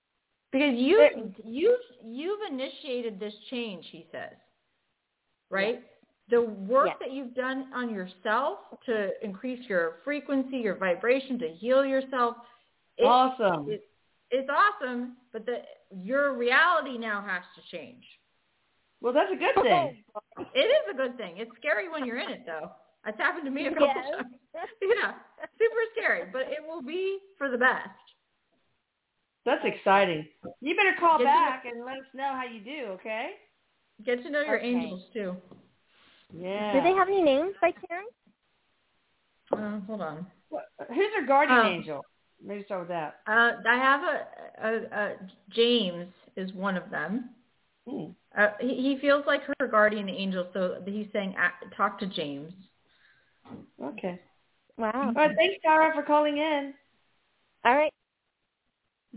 Because 0.55 0.75
you 0.77 1.33
you 1.43 1.77
you've 2.01 2.39
initiated 2.49 3.19
this 3.19 3.33
change, 3.51 3.85
he 3.91 4.07
says. 4.09 4.31
Right? 5.49 5.83
The 6.29 6.41
work 6.41 6.87
Yes. 6.87 6.95
that 7.01 7.11
you've 7.11 7.35
done 7.35 7.67
on 7.73 7.93
yourself 7.93 8.59
to 8.85 9.11
increase 9.23 9.67
your 9.67 9.97
frequency, 10.05 10.57
your 10.57 10.75
vibration, 10.75 11.37
to 11.39 11.49
heal 11.49 11.85
yourself, 11.85 12.37
it, 12.97 13.03
Awesome. 13.03 13.69
it- 13.69 13.83
it's 14.31 14.49
awesome, 14.49 15.17
but 15.33 15.45
the 15.45 15.61
your 15.91 16.33
reality 16.33 16.97
now 16.97 17.21
has 17.21 17.43
to 17.55 17.61
change. 17.77 18.05
Well, 19.01 19.11
that's 19.11 19.31
a 19.33 19.35
good 19.35 19.55
thing. 19.61 20.03
It 20.55 20.67
is 20.77 20.85
a 20.89 20.95
good 20.95 21.17
thing. 21.17 21.37
It's 21.37 21.51
scary 21.57 21.89
when 21.89 22.05
you're 22.05 22.17
in 22.19 22.29
it, 22.29 22.45
though. 22.45 22.71
It's 23.05 23.17
happened 23.17 23.43
to 23.45 23.51
me 23.51 23.67
a 23.67 23.71
couple 23.71 23.87
Yes. 23.87 24.05
times. 24.09 24.33
Yeah, 24.81 25.15
super 25.59 25.83
scary, 25.91 26.23
but 26.31 26.43
it 26.43 26.65
will 26.65 26.81
be 26.81 27.19
for 27.37 27.49
the 27.51 27.57
best. 27.57 28.04
That's 29.45 29.63
exciting. 29.63 30.27
You 30.61 30.75
better 30.75 30.95
call 30.99 31.19
Yes, 31.19 31.27
back 31.27 31.65
and 31.65 31.85
let 31.85 31.97
us 31.97 32.05
know 32.13 32.33
how 32.33 32.43
you 32.51 32.61
do, 32.61 32.87
okay? 32.93 33.31
Get 34.03 34.23
to 34.23 34.29
know 34.29 34.41
your 34.41 34.57
Okay. 34.57 34.67
angels 34.67 35.03
too. 35.13 35.35
Yeah. 36.33 36.73
Do 36.73 36.81
they 36.81 36.93
have 36.93 37.07
any 37.07 37.21
names 37.21 37.53
by 37.61 37.71
chance? 37.71 38.11
Uh, 39.51 39.79
hold 39.81 40.01
on. 40.01 40.25
What- 40.49 40.69
Who's 40.89 41.13
her 41.15 41.21
guardian 41.25 41.59
Um, 41.59 41.65
angel? 41.67 42.05
Maybe 42.41 42.63
start 42.65 42.81
with 42.81 42.89
that. 42.89 43.21
Uh, 43.27 43.53
I 43.65 43.75
have 43.77 44.03
a, 44.03 44.27
a, 44.61 45.01
a 45.03 45.15
James 45.49 46.11
is 46.35 46.51
one 46.53 46.75
of 46.75 46.89
them. 46.89 47.29
Hmm. 47.87 48.07
Uh, 48.35 48.49
he, 48.59 48.75
he 48.81 48.97
feels 48.99 49.25
like 49.25 49.41
her 49.59 49.67
guardian 49.67 50.09
angel, 50.09 50.47
so 50.53 50.81
he's 50.85 51.07
saying 51.13 51.35
talk 51.77 51.99
to 51.99 52.07
James. 52.07 52.51
Okay. 53.81 54.19
Wow. 54.77 54.91
All 54.93 55.13
right. 55.13 55.35
Thanks, 55.35 55.61
Tara, 55.61 55.93
for 55.93 56.03
calling 56.03 56.37
in. 56.37 56.73
All 57.63 57.75
right. 57.75 57.93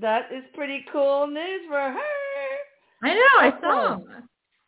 That 0.00 0.32
is 0.32 0.44
pretty 0.54 0.84
cool 0.92 1.26
news 1.26 1.62
for 1.68 1.80
her. 1.80 1.98
I 3.02 3.14
know. 3.14 3.38
I 3.40 3.52
saw 3.60 3.94
him. 3.94 4.04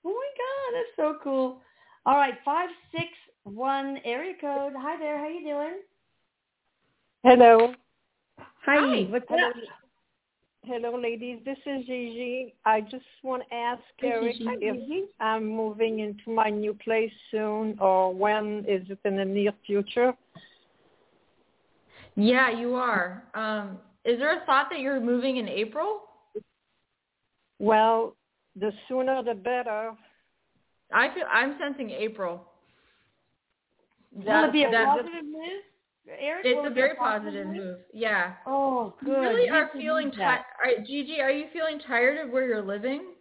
Oh 0.05 0.09
my 0.09 0.13
God, 0.13 0.75
that's 0.75 0.97
so 0.97 1.19
cool. 1.23 1.61
All 2.07 2.17
right, 2.17 2.35
five 2.45 2.69
six 2.91 3.07
one 3.45 3.99
area 4.05 4.35
code. 4.41 4.73
Hi 4.77 4.99
there, 4.99 5.19
how 5.19 5.29
you 5.29 5.43
doing? 5.45 5.81
Hello. 7.23 7.75
Hi. 8.39 8.77
Hi. 8.77 9.03
What's 9.11 9.27
Hello, 9.29 9.49
up? 9.49 9.55
hello, 10.65 10.99
ladies. 11.01 11.39
This 11.45 11.59
is 11.67 11.87
Gigi. 11.87 12.55
I 12.65 12.81
just 12.81 13.05
want 13.23 13.43
to 13.49 13.55
ask 13.55 13.83
Hi, 14.01 14.09
Erik 14.09 14.37
Gigi. 14.39 14.49
if 14.63 15.09
I'm 15.21 15.47
moving 15.47 16.01
into 16.01 16.31
my 16.35 16.51
new 16.51 16.75
place 16.75 17.13
soon, 17.31 17.79
or 17.81 18.13
when 18.13 18.65
is 18.67 18.83
it 18.91 18.99
in 19.05 19.17
the 19.17 19.25
near 19.25 19.53
future? 19.67 20.13
Yeah, 22.17 22.51
you 22.51 22.75
are. 22.75 23.23
Um, 23.35 23.79
is 24.05 24.19
there 24.19 24.43
a 24.43 24.47
thought 24.47 24.69
that 24.71 24.81
you're 24.81 25.01
moving 25.01 25.37
in 25.37 25.49
April? 25.49 26.03
Well, 27.59 28.17
the 28.57 28.73
sooner 28.89 29.23
the 29.23 29.35
better. 29.35 29.93
I 30.93 31.13
feel 31.15 31.25
I'm 31.31 31.57
sensing 31.59 31.91
April. 31.91 32.45
Will 34.13 34.45
it 34.45 34.53
be 34.53 34.65
a 34.65 34.71
that- 34.71 34.87
positive 34.87 35.25
move, 35.25 35.63
Erik? 36.19 36.45
It's 36.45 36.67
a 36.67 36.71
very 36.71 36.97
positive 36.97 37.47
move. 37.47 37.79
Yeah. 37.93 38.35
Oh, 38.47 38.95
good. 39.05 39.09
You 39.09 39.21
really 39.21 39.45
Yes, 39.45 39.53
are 39.55 39.69
feeling 39.79 40.11
that. 40.19 40.45
tired. 40.63 40.85
Gigi, 40.87 41.21
are 41.21 41.31
you 41.31 41.47
feeling 41.53 41.79
tired 41.81 42.19
of 42.19 42.31
where 42.33 42.47
you're 42.47 42.63
living? 42.63 43.15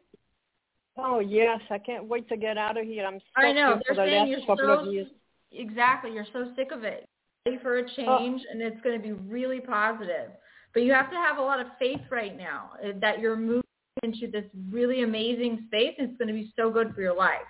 Oh 0.97 1.19
yes, 1.19 1.61
I 1.69 1.77
can't 1.77 2.05
wait 2.05 2.27
to 2.29 2.35
get 2.37 2.57
out 2.57 2.75
of 2.75 2.85
here. 2.85 3.05
I'm 3.05 3.19
stuck 3.31 3.43
I 3.45 3.51
know. 3.53 3.79
They're 3.87 3.95
the 3.95 4.05
saying 4.09 4.27
you're 4.27 4.41
so 4.45 5.05
exactly. 5.51 6.11
You're 6.11 6.25
so 6.33 6.51
sick 6.55 6.71
of 6.71 6.83
it. 6.83 7.07
Ready 7.45 7.57
for 7.59 7.77
Oh. 7.77 7.83
a 7.83 7.89
change, 7.89 8.41
and 8.49 8.61
it's 8.61 8.81
going 8.81 8.99
to 8.99 9.01
be 9.01 9.13
really 9.13 9.61
positive. 9.61 10.31
But 10.73 10.83
you 10.83 10.93
have 10.93 11.09
to 11.09 11.17
have 11.17 11.37
a 11.37 11.41
lot 11.41 11.59
of 11.59 11.67
faith 11.79 12.01
right 12.11 12.37
now 12.37 12.71
uh, 12.83 12.91
that 13.01 13.19
you're 13.19 13.35
moving 13.35 13.63
into 14.03 14.29
this 14.31 14.45
really 14.71 15.03
amazing 15.03 15.65
space, 15.67 15.95
and 15.97 16.09
it's 16.09 16.17
going 16.17 16.27
to 16.27 16.33
be 16.33 16.53
so 16.55 16.69
good 16.69 16.93
for 16.93 17.01
your 17.01 17.15
life. 17.15 17.41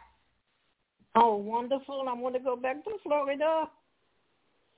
Oh, 1.15 1.36
wonderful! 1.36 2.05
I 2.08 2.13
want 2.13 2.36
to 2.36 2.39
go 2.39 2.55
back 2.55 2.84
to 2.86 2.91
Florida. 3.03 3.65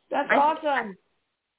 That's 0.09 0.29
I- 0.31 0.35
awesome. 0.35 0.97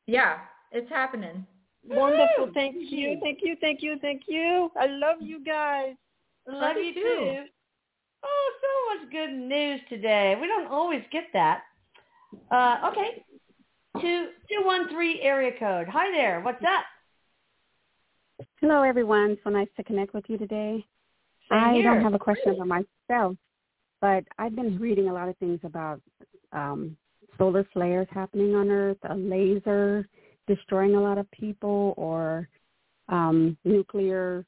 Yeah, 0.06 0.38
it's 0.72 0.88
happening. 0.90 1.46
Wonderful! 1.86 2.46
Woo! 2.46 2.52
Thank 2.52 2.76
you, 2.78 3.18
thank 3.22 3.40
you, 3.42 3.56
thank 3.60 3.82
you, 3.82 3.98
thank 4.00 4.22
you. 4.26 4.70
I 4.76 4.86
love 4.86 5.16
you 5.20 5.44
guys. 5.44 5.94
Love 6.48 6.76
you 6.76 6.84
you 6.84 6.94
too. 6.94 7.00
too. 7.00 7.44
Oh, 8.24 8.52
so 8.60 9.04
much 9.04 9.12
good 9.12 9.32
news 9.32 9.80
today. 9.88 10.36
We 10.40 10.46
don't 10.46 10.68
always 10.68 11.02
get 11.10 11.24
that. 11.32 11.62
Uh, 12.50 12.88
okay. 12.90 13.24
Two 14.00 14.28
two 14.48 14.64
one 14.64 14.88
three 14.88 15.20
area 15.20 15.52
code. 15.58 15.86
Hi 15.88 16.10
there. 16.10 16.40
What's 16.40 16.62
up? 16.62 16.84
Hello, 18.60 18.82
everyone. 18.82 19.36
So 19.44 19.50
nice 19.50 19.68
to 19.76 19.84
connect 19.84 20.14
with 20.14 20.24
you 20.28 20.38
today. 20.38 20.84
Same 21.50 21.58
I 21.58 21.74
here. 21.74 21.82
don't 21.82 22.02
have 22.02 22.14
a 22.14 22.18
question 22.18 22.56
for 22.56 22.64
myself, 22.64 23.36
but 24.00 24.24
I've 24.38 24.56
been 24.56 24.78
reading 24.78 25.08
a 25.08 25.12
lot 25.12 25.28
of 25.28 25.36
things 25.36 25.60
about 25.62 26.00
um, 26.52 26.96
solar 27.36 27.66
flares 27.72 28.08
happening 28.10 28.54
on 28.54 28.70
Earth, 28.70 28.96
a 29.10 29.14
laser 29.14 30.08
destroying 30.46 30.94
a 30.94 31.00
lot 31.00 31.18
of 31.18 31.30
people, 31.30 31.92
or 31.98 32.48
um, 33.10 33.58
nuclear 33.64 34.46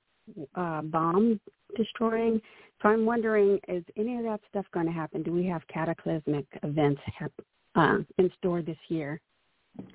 uh, 0.55 0.81
bomb 0.83 1.39
destroying. 1.77 2.41
So 2.83 2.89
I'm 2.89 3.05
wondering, 3.05 3.59
is 3.69 3.85
any 3.99 4.17
of 4.17 4.25
that 4.25 4.41
stuff 4.49 4.65
going 4.73 4.87
to 4.87 4.93
happen? 4.93 5.23
Do 5.23 5.33
we 5.33 5.45
have 5.47 5.63
cataclysmic 5.69 6.47
events 6.63 7.03
hap- 7.19 7.33
uh, 7.75 7.99
in 8.19 8.31
store 8.39 8.63
this 8.63 8.79
year? 8.89 9.21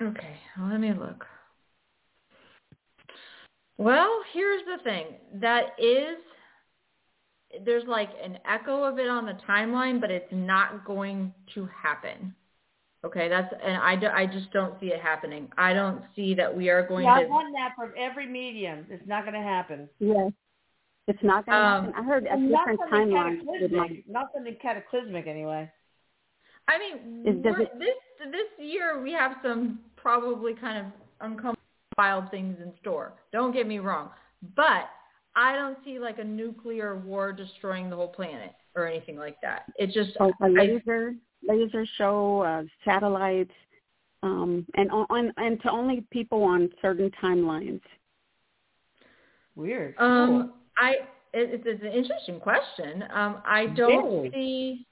Okay, 0.01 0.35
well, 0.57 0.69
let 0.71 0.79
me 0.79 0.93
look. 0.93 1.25
Well, 3.77 4.21
here's 4.33 4.61
the 4.65 4.83
thing. 4.83 5.05
That 5.35 5.67
is, 5.79 6.17
there's 7.65 7.85
like 7.87 8.09
an 8.23 8.37
echo 8.49 8.83
of 8.83 8.99
it 8.99 9.07
on 9.07 9.25
the 9.25 9.37
timeline, 9.47 10.01
but 10.01 10.11
it's 10.11 10.31
not 10.31 10.83
going 10.85 11.33
to 11.55 11.67
happen. 11.67 12.35
Okay, 13.05 13.29
that's, 13.29 13.53
and 13.63 13.77
I, 13.77 13.95
do, 13.95 14.07
I 14.07 14.25
just 14.25 14.51
don't 14.51 14.77
see 14.81 14.87
it 14.87 14.99
happening. 14.99 15.49
I 15.57 15.73
don't 15.73 16.01
see 16.13 16.33
that 16.33 16.53
we 16.53 16.67
are 16.67 16.85
going 16.85 17.05
Yeah, 17.05 17.13
I 17.13 17.23
to, 17.23 17.29
want 17.29 17.55
that 17.55 17.71
from 17.77 17.93
every 17.97 18.27
medium. 18.27 18.85
It's 18.89 19.07
not 19.07 19.23
going 19.23 19.35
to 19.35 19.41
happen. 19.41 19.87
Yes. 19.99 20.33
It's 21.07 21.23
not 21.23 21.45
going 21.45 21.57
to 21.57 21.65
Um, 21.65 21.85
happen. 21.85 21.93
I 21.97 22.03
heard 22.05 22.27
a 22.27 22.37
different 22.37 22.81
timeline 22.91 23.37
with 23.45 23.71
my 23.71 23.77
cataclysmic. 23.87 24.09
Not 24.09 24.27
something 24.33 24.57
cataclysmic 24.61 25.25
anyway. 25.27 25.71
I 26.69 26.77
mean, 26.77 27.23
Is- 27.25 27.43
it- 27.43 27.79
this, 27.79 28.31
this 28.31 28.65
year 28.65 29.01
we 29.01 29.11
have 29.11 29.33
some 29.43 29.79
probably 29.95 30.53
kind 30.53 30.77
of 30.85 30.93
uncomfortable 31.19 31.57
wild 31.97 32.29
things 32.31 32.57
in 32.61 32.71
store. 32.79 33.13
Don't 33.33 33.51
get 33.51 33.67
me 33.67 33.79
wrong. 33.79 34.11
But 34.55 34.89
I 35.35 35.55
don't 35.55 35.77
see 35.83 35.99
like 35.99 36.19
a 36.19 36.23
nuclear 36.23 36.95
war 36.97 37.33
destroying 37.33 37.89
the 37.89 37.95
whole 37.95 38.07
planet 38.07 38.51
or 38.75 38.87
anything 38.87 39.17
like 39.17 39.37
that. 39.41 39.63
It's 39.77 39.93
just, 39.93 40.11
Oh, 40.19 40.31
a 40.41 40.45
I- 40.45 40.47
laser 40.49 41.15
laser 41.47 41.85
show, 41.97 42.41
uh, 42.41 42.63
satellites, 42.83 43.51
um, 44.23 44.65
and 44.75 44.91
on 44.91 45.33
and 45.37 45.61
to 45.63 45.71
only 45.71 46.01
people 46.11 46.43
on 46.43 46.69
certain 46.81 47.09
timelines. 47.23 47.81
Weird. 49.55 49.95
Um, 49.97 50.53
I 50.77 50.91
it, 51.33 51.49
it's, 51.53 51.63
it's 51.65 51.81
an 51.81 51.91
interesting 51.93 52.39
question. 52.39 53.03
Um, 53.13 53.41
I 53.45 53.67
don't 53.67 54.11
Very. 54.11 54.31
see, 54.31 54.87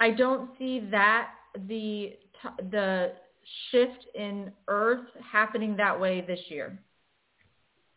I 0.00 0.10
don't 0.10 0.50
see 0.58 0.80
that 0.90 1.30
the 1.68 2.14
the 2.70 3.12
shift 3.70 4.06
in 4.14 4.50
Earth 4.68 5.06
happening 5.22 5.76
that 5.76 5.98
way 5.98 6.22
this 6.26 6.40
year. 6.48 6.78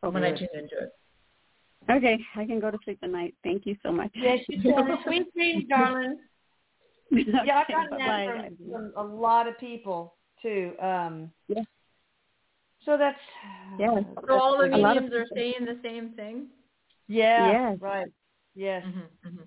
when 0.01 0.23
I 0.23 0.31
tune 0.31 0.49
into 0.53 0.77
it. 0.79 0.91
Okay, 1.89 2.17
I 2.35 2.45
can 2.45 2.59
go 2.59 2.71
to 2.71 2.77
sleep 2.83 2.99
tonight. 3.01 3.35
Thank 3.43 3.65
you 3.65 3.75
so 3.83 3.91
much. 3.91 4.11
Yes, 4.15 4.39
you 4.47 4.61
can. 4.61 4.97
Sweet 5.05 5.33
dreams, 5.33 5.65
darling. 5.69 6.17
Yeah, 7.11 7.59
I've 7.59 7.67
gotten 7.67 7.97
that 7.97 8.25
from, 8.25 8.57
from 8.71 8.93
a 8.95 9.15
lot 9.15 9.47
of 9.47 9.57
people 9.59 10.15
too. 10.41 10.73
Um, 10.81 11.31
Yeah. 11.47 11.63
So 12.85 12.97
that's 12.97 13.19
Yeah. 13.79 13.99
So 14.27 14.39
all 14.39 14.57
the 14.57 14.65
A 14.65 14.77
lot 14.77 14.97
of 14.97 15.03
mediums 15.03 15.13
are 15.13 15.35
saying 15.35 15.65
the 15.65 15.79
same 15.83 16.11
thing. 16.11 16.47
Yeah. 17.07 17.51
Yes. 17.51 17.77
Right. 17.79 18.07
Yes. 18.55 18.83
Mm-hmm, 18.85 19.27
mm-hmm. 19.27 19.43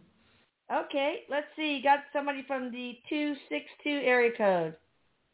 Okay. 0.73 1.21
Let's 1.31 1.47
see. 1.57 1.81
Got 1.83 2.01
somebody 2.13 2.45
from 2.47 2.71
the 2.71 2.99
two 3.09 3.35
six 3.49 3.65
two 3.83 4.01
area 4.05 4.31
code. 4.37 4.75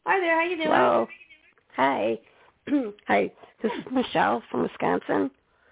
Hi 0.05 0.19
there. 0.19 0.39
How 0.39 0.47
you 0.47 0.57
doing? 0.57 0.69
Hello. 0.69 1.07
Hi. 1.75 2.19
Hi. 3.07 3.31
This 3.61 3.71
is 3.71 3.85
Michelle 3.91 4.43
from 4.51 4.63
Wisconsin. 4.63 5.31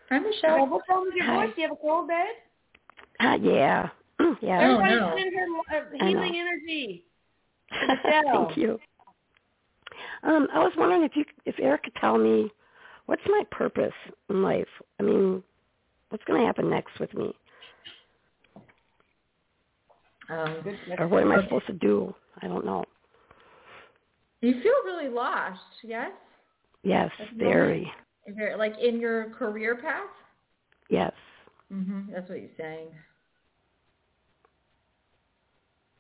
Hi, 0.10 0.20
Michelle. 0.20 0.68
what's 0.68 0.88
wrong 0.90 1.06
with 1.06 1.16
your 1.16 1.26
Hi. 1.26 1.46
voice? 1.46 1.56
Do 1.56 1.62
you 1.62 1.68
have 1.68 1.78
a 1.78 1.82
cold, 1.82 2.08
babe? 2.08 2.18
Uh, 3.20 3.38
yeah. 3.42 3.90
yeah. 4.42 4.62
Everybody 4.62 4.96
no. 4.96 5.16
send 5.18 5.36
her 5.36 5.78
uh, 5.78 5.84
I 6.02 6.10
healing 6.10 6.36
energy. 6.36 7.04
Michelle. 7.88 8.46
Thank 8.46 8.58
you. 8.58 8.80
Um, 10.24 10.48
I 10.54 10.60
was 10.60 10.74
wondering 10.78 11.04
if 11.04 11.16
you 11.16 11.26
if 11.46 11.56
Erik 11.60 11.84
could 11.84 11.96
tell 11.96 12.18
me 12.18 12.52
what's 13.06 13.22
my 13.28 13.44
purpose 13.52 13.94
in 14.30 14.42
life. 14.42 14.68
I 15.00 15.04
mean, 15.04 15.44
what's 16.10 16.24
going 16.26 16.40
to 16.40 16.46
happen 16.46 16.70
next 16.70 17.00
with 17.00 17.14
me, 17.14 17.34
Um, 20.30 20.64
or 20.98 21.08
what 21.08 21.24
am 21.24 21.32
I 21.32 21.44
supposed 21.44 21.68
to 21.68 21.74
do? 21.74 22.14
I 22.42 22.48
don't 22.48 22.66
know. 22.66 22.86
you 24.42 24.54
feel 24.54 24.74
really 24.86 25.10
lost, 25.10 25.60
yes? 25.84 26.12
Yes, 26.84 27.12
very. 27.38 27.92
Is 28.26 28.36
there, 28.36 28.58
like 28.58 28.74
in 28.82 29.00
your 29.00 29.32
career 29.32 29.76
path? 29.76 30.10
Yes. 30.90 31.12
Mm-hmm. 31.74 32.14
That's 32.14 32.30
what 32.30 32.40
you're 32.40 32.50
saying. 32.58 32.88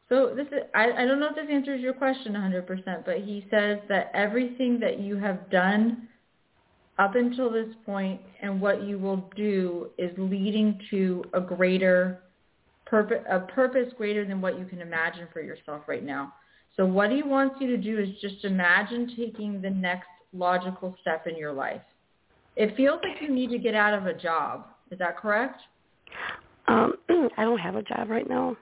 So 0.10 0.34
this 0.36 0.48
is, 0.48 0.64
I, 0.76 0.92
I 0.92 1.06
don't 1.06 1.20
know 1.20 1.30
if 1.30 1.36
this 1.36 1.48
answers 1.50 1.82
your 1.82 1.94
question 1.94 2.34
100%, 2.34 3.06
but 3.06 3.20
he 3.20 3.46
says 3.50 3.80
that 3.88 4.12
everything 4.14 4.80
that 4.82 5.00
you 5.00 5.16
have 5.16 5.50
done 5.50 6.10
up 7.00 7.16
until 7.16 7.50
this 7.50 7.74
point 7.86 8.20
and 8.42 8.60
what 8.60 8.84
you 8.84 9.00
will 9.00 9.30
do 9.38 9.90
is 9.98 10.12
leading 10.18 10.80
to 10.90 11.24
a 11.34 11.40
greater 11.40 12.22
purpose, 12.92 13.24
a 13.30 13.40
purpose 13.40 13.88
greater 13.98 14.26
than 14.26 14.42
what 14.42 14.60
you 14.60 14.66
can 14.66 14.82
imagine 14.82 15.28
for 15.32 15.42
yourself 15.42 15.84
right 15.88 16.04
now. 16.04 16.34
So 16.76 16.86
what 16.86 17.10
he 17.10 17.24
wants 17.24 17.56
you 17.60 17.68
to 17.68 17.78
do 17.78 17.98
is 17.98 18.10
just 18.22 18.44
imagine 18.44 19.14
taking 19.18 19.62
the 19.62 19.70
next 19.70 20.08
logical 20.34 20.96
step 21.02 21.26
in 21.26 21.38
your 21.38 21.54
life. 21.54 21.82
It 22.58 22.76
feels 22.76 23.00
like 23.02 23.22
you 23.22 23.34
need 23.34 23.50
to 23.52 23.58
get 23.58 23.76
out 23.76 23.94
of 23.94 24.06
a 24.06 24.14
job. 24.14 24.68
Is 24.92 25.00
that 25.00 25.18
correct? 25.18 25.62
Um, 26.68 26.94
I 27.38 27.44
don't 27.44 27.60
have 27.60 27.76
a 27.76 27.82
job 27.82 28.10
right 28.10 28.30
now. 28.30 28.58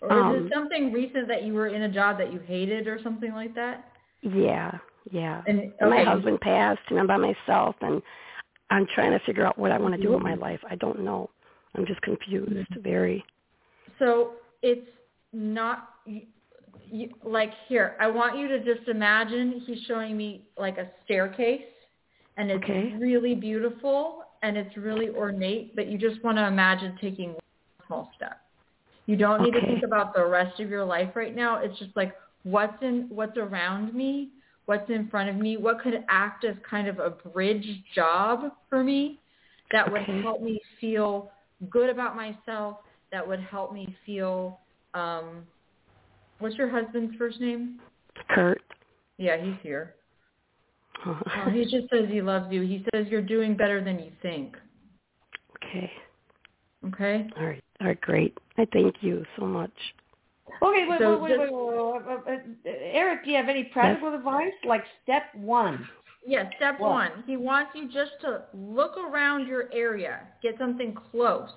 Or 0.00 0.08
is 0.08 0.12
Um, 0.12 0.46
it 0.46 0.52
something 0.52 0.92
recent 0.92 1.28
that 1.28 1.44
you 1.44 1.54
were 1.54 1.68
in 1.68 1.82
a 1.82 1.88
job 1.88 2.18
that 2.18 2.32
you 2.32 2.40
hated 2.40 2.88
or 2.88 3.00
something 3.02 3.32
like 3.32 3.54
that? 3.54 3.84
Yeah, 4.22 4.72
yeah. 5.12 5.42
And 5.46 5.72
And 5.80 5.90
my 5.90 6.02
husband 6.02 6.40
passed, 6.40 6.80
and 6.90 6.98
I'm 6.98 7.06
by 7.06 7.18
myself, 7.18 7.76
and 7.82 8.02
I'm 8.70 8.86
trying 8.94 9.12
to 9.12 9.20
figure 9.24 9.46
out 9.46 9.58
what 9.58 9.70
I 9.70 9.78
want 9.78 9.94
to 9.94 10.02
do 10.02 10.12
with 10.12 10.22
my 10.22 10.34
life. 10.34 10.60
I 10.68 10.74
don't 10.76 11.00
know. 11.04 11.30
I'm 11.74 11.86
just 11.86 12.00
confused. 12.02 12.68
Very. 12.82 13.24
so 13.98 14.32
it's 14.62 14.86
not 15.32 15.90
you, 16.90 17.10
like 17.24 17.50
here. 17.68 17.96
I 18.00 18.08
want 18.08 18.38
you 18.38 18.48
to 18.48 18.58
just 18.64 18.88
imagine 18.88 19.62
he's 19.66 19.82
showing 19.86 20.16
me 20.16 20.48
like 20.58 20.78
a 20.78 20.90
staircase, 21.04 21.62
and 22.36 22.50
it's 22.50 22.62
Okay. 22.64 22.94
really 22.98 23.34
beautiful 23.34 24.24
and 24.42 24.56
it's 24.56 24.76
really 24.76 25.08
ornate. 25.08 25.74
But 25.76 25.86
you 25.88 25.98
just 25.98 26.22
want 26.24 26.36
to 26.38 26.46
imagine 26.46 26.98
taking 27.00 27.30
one 27.30 27.38
small 27.86 28.12
step. 28.16 28.40
You 29.06 29.16
don't 29.16 29.42
need 29.42 29.52
to 29.52 29.60
think 29.60 29.82
about 29.84 30.14
the 30.14 30.24
rest 30.24 30.60
of 30.60 30.68
your 30.70 30.84
life 30.84 31.10
right 31.14 31.34
now. 31.34 31.58
It's 31.58 31.78
just 31.78 31.96
like 31.96 32.14
what's 32.44 32.80
in 32.82 33.06
what's 33.08 33.36
around 33.36 33.94
me. 33.94 34.30
what's 34.66 34.88
in 34.90 35.08
front 35.08 35.28
of 35.28 35.36
me, 35.36 35.56
what 35.56 35.80
could 35.80 36.04
act 36.08 36.44
as 36.44 36.54
kind 36.68 36.86
of 36.88 36.98
a 36.98 37.10
bridge 37.10 37.66
job 37.94 38.52
for 38.68 38.82
me 38.84 39.20
that 39.72 39.90
would 39.90 40.02
help 40.22 40.40
me 40.40 40.60
feel 40.80 41.30
good 41.70 41.88
about 41.90 42.16
myself, 42.16 42.78
that 43.10 43.26
would 43.26 43.40
help 43.40 43.72
me 43.72 43.96
feel 44.04 44.60
um 44.94 45.46
what's 46.38 46.56
your 46.56 46.68
husband's 46.68 47.14
first 47.16 47.40
name? 47.40 47.78
Kurt. 48.30 48.60
Yeah, 49.18 49.42
he's 49.42 49.54
here. 49.62 49.94
Oh, 51.06 51.50
he 51.52 51.64
just 51.64 51.88
says 51.92 52.06
he 52.08 52.22
loves 52.22 52.52
you. 52.52 52.62
He 52.62 52.84
says 52.94 53.06
you're 53.08 53.22
doing 53.22 53.56
better 53.56 53.82
than 53.82 53.98
you 53.98 54.12
think. 54.22 54.56
okay. 55.64 55.90
Okay? 56.86 57.26
All 57.38 57.46
right. 57.46 57.62
All 57.80 57.86
right. 57.88 58.00
Great. 58.00 58.36
I 58.58 58.66
thank 58.72 58.96
you 59.00 59.24
so 59.38 59.46
much. 59.46 59.72
Okay, 60.62 60.86
wait, 60.88 60.98
So 61.00 61.18
wait, 61.18 61.22
wait, 61.22 61.28
just- 61.28 61.40
wait, 61.40 61.52
wait, 61.52 62.06
wait, 62.06 62.20
wait, 62.26 62.40
uh, 62.66 62.70
Erik, 62.92 63.24
do 63.24 63.30
you 63.30 63.36
have 63.36 63.48
any 63.48 63.64
practical 63.64 64.14
advice? 64.14 64.52
Like 64.64 64.84
step 65.02 65.24
one. 65.34 65.88
Yeah, 66.24 66.48
step 66.56 66.78
What? 66.78 66.90
one. 66.90 67.24
He 67.26 67.36
wants 67.36 67.72
you 67.74 67.86
just 67.86 68.12
to 68.22 68.42
look 68.54 68.96
around 68.96 69.46
your 69.48 69.72
area, 69.72 70.20
get 70.42 70.56
something 70.58 70.94
close. 71.10 71.50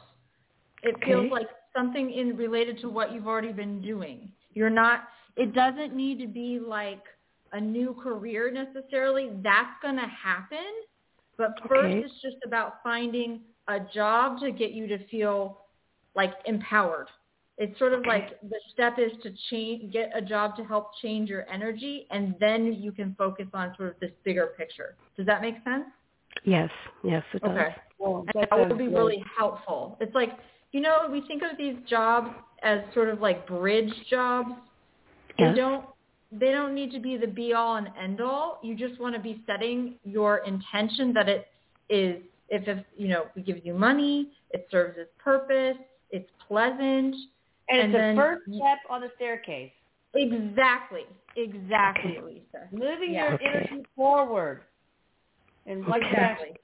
It 0.84 0.96
feels 1.06 1.32
like 1.32 1.48
something 1.76 2.12
in 2.12 2.36
related 2.38 2.80
to 2.82 2.90
what 2.90 3.12
you've 3.12 3.28
already 3.28 3.52
been 3.52 3.82
doing. 3.82 4.32
You're 4.54 4.70
not. 4.70 5.08
It 5.36 5.54
doesn't 5.54 5.96
need 5.96 6.20
to 6.20 6.28
be 6.28 6.60
like 6.60 7.04
a 7.52 7.60
new 7.60 7.94
career 7.94 8.52
necessarily. 8.52 9.30
That's 9.44 9.72
going 9.82 9.96
to 9.96 10.08
happen. 10.08 10.66
But 11.38 11.60
first, 11.68 11.86
Okay. 11.94 12.00
it's 12.00 12.22
just 12.22 12.38
about 12.46 12.82
finding 12.84 13.42
a 13.68 13.80
job 13.80 14.40
to 14.40 14.52
get 14.52 14.72
you 14.72 14.88
to 14.88 14.98
feel 15.08 15.62
like 16.16 16.34
empowered. 16.46 17.08
It's 17.58 17.78
sort 17.80 17.94
of 17.94 18.02
Okay. 18.02 18.10
like 18.10 18.42
the 18.42 18.60
step 18.74 19.00
is 19.00 19.12
to 19.24 19.32
change, 19.50 19.94
get 19.94 20.12
a 20.14 20.22
job 20.22 20.58
to 20.58 20.64
help 20.66 20.96
change 21.02 21.30
your 21.30 21.50
energy, 21.50 22.06
and 22.12 22.36
then 22.40 22.74
you 22.74 22.92
can 22.92 23.16
focus 23.18 23.48
on 23.54 23.74
sort 23.78 23.90
of 23.90 24.00
this 24.00 24.12
bigger 24.24 24.48
picture. 24.58 24.96
Does 25.16 25.26
that 25.26 25.42
make 25.42 25.64
sense? 25.64 25.86
Yes. 26.44 26.70
Yes, 27.04 27.24
it 27.34 27.42
does. 27.42 27.52
Okay. 27.52 27.76
Well, 27.98 28.26
that 28.34 28.50
that 28.50 28.70
would 28.70 28.78
be 28.78 28.86
good. 28.86 28.96
really 28.96 29.24
helpful. 29.38 29.98
It's 30.02 30.14
like, 30.14 30.32
you 30.74 30.82
know, 30.82 31.08
we 31.10 31.22
think 31.22 31.44
of 31.44 31.58
these 31.58 31.78
jobs 31.90 32.30
as 32.62 32.82
sort 32.94 33.08
of 33.08 33.22
like 33.22 33.48
bridge 33.48 33.94
jobs. 34.10 34.52
They 35.38 35.54
don't 35.54 35.86
they 36.32 36.52
don't 36.52 36.74
need 36.76 36.92
to 36.92 37.00
be 37.00 37.18
the 37.18 37.28
be 37.28 37.54
all 37.54 37.78
and 37.78 37.90
end 38.02 38.20
all. 38.20 38.60
You 38.64 38.76
just 38.76 39.00
want 39.00 39.16
to 39.16 39.22
be 39.22 39.42
setting 39.46 39.96
your 40.04 40.40
intention 40.40 41.14
that 41.14 41.30
it 41.30 41.48
is 41.90 42.22
if 42.50 42.68
it's 42.68 42.86
you 42.98 43.08
know, 43.08 43.26
we 43.36 43.42
give 43.42 43.66
you 43.66 43.74
money, 43.74 44.32
it 44.52 44.68
serves 44.70 44.98
its 44.98 45.12
purpose, 45.18 45.78
it's 46.12 46.30
pleasant. 46.48 47.16
And, 47.70 47.82
and 47.82 47.96
it's 47.96 48.16
the 48.16 48.22
first 48.22 48.42
step 48.56 48.78
on 48.90 49.02
the 49.02 49.10
staircase. 49.16 49.72
Exactly. 50.14 51.06
Exactly, 51.36 52.20
Lisa. 52.24 52.68
Moving 52.72 53.14
Yeah. 53.14 53.26
your 53.26 53.34
Okay. 53.36 53.46
energy 53.46 53.86
forward. 53.96 54.64
And 55.66 55.86
like 55.88 56.02
that. 56.02 56.12
Exactly. 56.12 56.56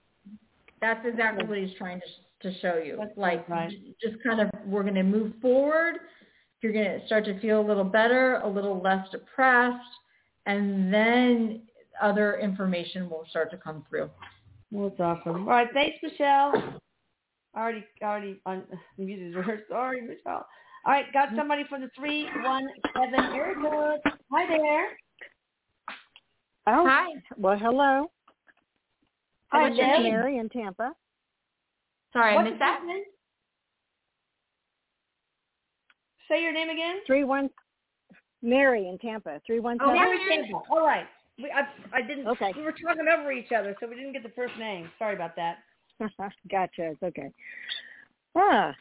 That's 0.79 1.05
exactly 1.05 1.45
what 1.45 1.57
he's 1.57 1.73
trying 1.77 1.99
to 1.99 2.05
to 2.41 2.51
show 2.59 2.77
you. 2.77 2.97
That's 2.97 3.15
like 3.17 3.47
right. 3.49 3.71
just 4.01 4.15
kind 4.23 4.39
of 4.41 4.49
we're 4.65 4.81
going 4.81 4.95
to 4.95 5.03
move 5.03 5.33
forward. 5.41 5.97
You're 6.61 6.73
going 6.73 6.99
to 6.99 7.05
start 7.05 7.25
to 7.25 7.39
feel 7.39 7.61
a 7.61 7.67
little 7.67 7.83
better, 7.83 8.35
a 8.43 8.47
little 8.47 8.81
less 8.81 9.07
depressed, 9.11 9.77
and 10.47 10.91
then 10.93 11.61
other 12.01 12.39
information 12.39 13.09
will 13.09 13.25
start 13.29 13.51
to 13.51 13.57
come 13.57 13.85
through. 13.89 14.09
Well, 14.71 14.89
that's 14.89 14.99
awesome. 15.01 15.41
All 15.43 15.53
right, 15.53 15.67
thanks, 15.73 15.97
Michelle. 16.01 16.79
I 17.53 17.59
already, 17.59 17.85
I 18.01 18.05
already 18.05 18.39
unmuted 18.47 19.33
her. 19.43 19.61
Sorry, 19.69 20.01
Michelle. 20.01 20.47
All 20.83 20.91
right, 20.91 21.05
got 21.13 21.29
somebody 21.35 21.63
from 21.69 21.81
the 21.81 21.89
three 21.95 22.27
one 22.43 22.67
seven 22.95 23.19
area 23.35 23.55
code. 23.55 23.99
Hi 24.31 24.47
there. 24.47 24.87
Oh, 26.67 26.87
Hi. 26.87 27.07
well, 27.37 27.57
hello. 27.57 28.11
Hi, 29.51 29.59
Hi, 29.59 29.63
what's 29.63 29.77
your? 29.77 29.87
Mary 29.99 30.37
in 30.37 30.49
Tampa. 30.49 30.93
Sorry, 32.13 32.35
I 32.35 32.43
missed 32.43 32.59
that. 32.59 32.83
name? 32.85 33.03
Say 36.27 36.41
your 36.41 36.53
name 36.53 36.69
again. 36.69 36.97
Three 37.05 37.25
one, 37.25 37.49
Mary 38.41 38.87
in 38.87 38.97
Tampa. 38.97 39.39
Three 39.45 39.59
one 39.59 39.77
Oh, 39.81 39.87
seven. 39.87 40.01
Mary 40.01 40.19
Campbell. 40.27 40.65
All 40.71 40.85
right. 40.85 41.05
We, 41.37 41.51
I, 41.51 41.67
I 41.93 42.01
didn't. 42.01 42.27
Okay. 42.27 42.53
We 42.55 42.63
were 42.63 42.71
talking 42.73 43.05
over 43.07 43.31
each 43.31 43.51
other, 43.51 43.75
so 43.79 43.87
we 43.87 43.95
didn't 43.95 44.13
get 44.13 44.23
the 44.23 44.29
first 44.29 44.53
name. 44.57 44.89
Sorry 44.97 45.15
about 45.15 45.35
that. 45.35 45.59
gotcha. 46.51 46.91
It's 46.91 47.03
okay. 47.03 47.31
Ah, 48.35 48.73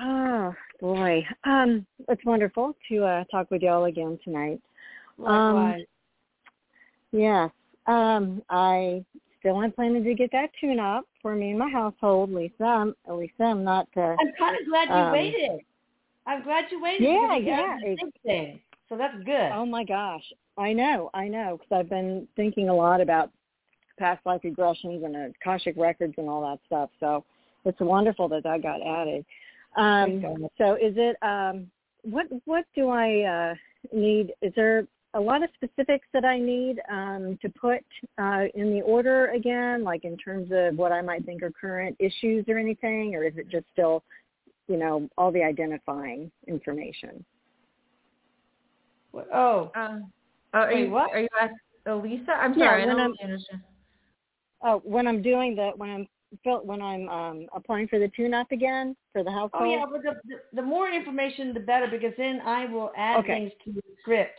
oh 0.00 0.54
boy. 0.80 1.24
Um, 1.44 1.86
it's 2.08 2.24
wonderful 2.24 2.76
to 2.88 3.04
uh, 3.04 3.24
talk 3.24 3.50
with 3.50 3.62
y'all 3.62 3.84
again 3.84 4.18
tonight. 4.24 4.60
Likewise. 5.18 5.84
Yes. 7.12 7.50
Um, 7.86 8.42
I 8.50 9.04
still 9.38 9.62
am 9.62 9.72
planning 9.72 10.04
to 10.04 10.14
get 10.14 10.30
that 10.32 10.50
tune 10.60 10.80
up 10.80 11.04
for 11.22 11.34
me 11.34 11.50
and 11.50 11.58
my 11.58 11.70
household, 11.70 12.32
Lisa. 12.32 12.64
I'm, 12.64 12.94
Lisa, 13.08 13.42
I'm 13.42 13.64
not. 13.64 13.88
Uh, 13.96 14.16
I'm 14.20 14.32
kind 14.38 14.56
of 14.60 14.66
glad 14.68 14.88
you 14.88 14.94
um, 14.94 15.12
waited. 15.12 15.60
I'm 16.26 16.42
glad 16.42 16.64
you 16.70 16.82
waited. 16.82 17.02
Yeah, 17.02 17.36
yeah, 17.36 17.76
it-. 17.82 18.60
So 18.88 18.96
that's 18.96 19.16
good. 19.24 19.50
Oh 19.52 19.66
my 19.66 19.84
gosh, 19.84 20.22
I 20.58 20.72
know, 20.72 21.10
I 21.14 21.28
know, 21.28 21.58
because 21.58 21.80
I've 21.80 21.90
been 21.90 22.26
thinking 22.36 22.68
a 22.68 22.74
lot 22.74 23.00
about 23.00 23.30
past 23.98 24.24
life 24.26 24.42
regressions 24.44 25.04
and 25.04 25.34
akashic 25.34 25.76
records 25.76 26.14
and 26.18 26.28
all 26.28 26.42
that 26.42 26.60
stuff. 26.66 26.90
So 27.00 27.24
it's 27.64 27.80
wonderful 27.80 28.28
that 28.28 28.44
that 28.44 28.62
got 28.62 28.80
added. 28.82 29.24
Um, 29.76 30.48
so 30.58 30.74
is 30.74 30.94
it? 30.96 31.16
Um, 31.22 31.70
what 32.02 32.26
what 32.44 32.64
do 32.74 32.88
I 32.88 33.22
uh, 33.22 33.54
need? 33.96 34.32
Is 34.42 34.52
there 34.56 34.86
a 35.14 35.20
lot 35.20 35.42
of 35.42 35.50
specifics 35.54 36.06
that 36.12 36.24
I 36.24 36.38
need 36.38 36.80
um, 36.90 37.38
to 37.42 37.48
put 37.48 37.84
uh, 38.18 38.44
in 38.54 38.70
the 38.72 38.82
order 38.84 39.28
again, 39.32 39.82
like 39.84 40.04
in 40.04 40.16
terms 40.16 40.50
of 40.52 40.76
what 40.76 40.92
I 40.92 41.00
might 41.02 41.24
think 41.24 41.42
are 41.42 41.50
current 41.50 41.96
issues 41.98 42.44
or 42.48 42.58
anything, 42.58 43.14
or 43.14 43.24
is 43.24 43.34
it 43.36 43.48
just 43.48 43.64
still, 43.72 44.02
you 44.68 44.76
know, 44.76 45.08
all 45.18 45.30
the 45.32 45.42
identifying 45.42 46.30
information? 46.46 47.24
What- 49.12 49.28
Oh, 49.32 49.70
Uh, 49.74 50.00
are 50.52 50.72
Wait, 50.72 50.84
you 50.86 50.90
what? 50.90 51.10
are 51.10 51.20
you 51.20 51.28
asking 51.40 51.58
Elisa? 51.86 52.32
I'm 52.32 52.52
Yeah, 52.54 52.66
sorry, 52.66 52.82
I 52.82 52.86
when 52.86 52.96
don't 52.96 53.00
I'm- 53.00 53.10
really 53.12 53.32
understand. 53.32 53.62
Oh, 54.62 54.78
when 54.84 55.06
I'm 55.06 55.22
doing 55.22 55.54
the 55.54 55.70
when 55.76 55.90
I'm 55.90 56.08
fill- 56.42 56.64
when 56.64 56.80
I'm 56.82 57.08
um, 57.08 57.46
applying 57.54 57.88
for 57.88 57.98
the 57.98 58.08
tune-up 58.16 58.50
again 58.52 58.96
for 59.12 59.22
the 59.22 59.30
household. 59.30 59.62
oh 59.62 59.64
yeah. 59.64 59.84
But 59.90 60.02
the, 60.02 60.14
the 60.28 60.56
the 60.56 60.62
more 60.62 60.90
information, 60.90 61.54
the 61.54 61.60
better, 61.60 61.86
because 61.88 62.12
then 62.16 62.40
I 62.44 62.66
will 62.66 62.92
add 62.96 63.20
Okay. 63.20 63.32
things 63.34 63.52
to 63.64 63.72
the 63.72 63.82
script. 64.00 64.38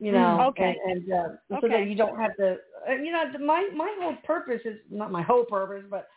You 0.00 0.10
Mm, 0.12 0.36
know, 0.38 0.46
okay. 0.48 0.76
and, 0.86 0.96
and 1.06 1.12
uh, 1.12 1.28
so 1.50 1.56
Okay. 1.58 1.68
that 1.68 1.86
you 1.86 1.94
don't 1.94 2.18
have 2.18 2.34
to. 2.36 2.56
Uh, 2.88 2.94
you 2.94 3.12
know, 3.12 3.24
the, 3.32 3.38
my 3.38 3.68
my 3.74 3.94
whole 4.00 4.16
purpose 4.24 4.60
is 4.64 4.78
not 4.90 5.12
my 5.12 5.22
whole 5.22 5.44
purpose, 5.44 5.84
but 5.88 6.08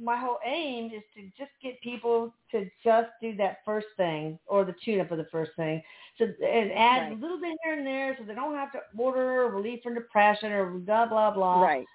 my 0.00 0.16
whole 0.16 0.38
aim 0.46 0.86
is 0.86 1.02
to 1.14 1.22
just 1.36 1.50
get 1.62 1.78
people 1.82 2.32
to 2.50 2.64
just 2.82 3.08
do 3.20 3.36
that 3.36 3.58
first 3.64 3.88
thing 3.98 4.38
or 4.46 4.64
the 4.64 4.74
tune-up 4.84 5.10
of 5.10 5.18
the 5.18 5.26
first 5.30 5.50
thing, 5.56 5.82
so 6.16 6.24
and 6.24 6.72
add 6.72 7.02
Right. 7.02 7.12
a 7.12 7.20
little 7.20 7.38
bit 7.40 7.58
here 7.62 7.74
and 7.76 7.86
there, 7.86 8.16
so 8.18 8.24
they 8.24 8.34
don't 8.34 8.54
have 8.54 8.72
to 8.72 8.78
order 8.96 9.48
relief 9.48 9.82
from 9.82 9.94
depression 9.94 10.50
or 10.52 10.70
blah 10.70 11.04
blah 11.06 11.30
blah. 11.30 11.62
Right. 11.62 11.86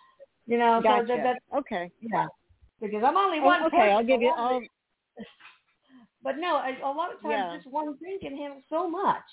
You 0.47 0.57
know, 0.57 0.79
Gotcha. 0.81 1.07
so 1.07 1.15
that, 1.15 1.23
that's 1.23 1.39
okay. 1.59 1.91
yeah. 2.01 2.27
Because 2.81 3.03
I'm 3.05 3.17
only 3.17 3.39
Oh, 3.39 3.45
one 3.45 3.63
okay, 3.65 3.77
person. 3.77 3.93
I'll 3.95 4.05
give 4.05 4.21
you. 4.21 4.29
I'll, 4.35 4.61
But 6.23 6.37
no, 6.39 6.55
a, 6.55 6.75
a 6.83 6.89
lot 6.91 7.13
of 7.13 7.21
times 7.21 7.31
Yeah. 7.31 7.55
just 7.55 7.67
one 7.67 7.95
thing 7.97 8.17
can 8.21 8.35
handle 8.35 8.61
so 8.69 8.89
much. 8.89 9.23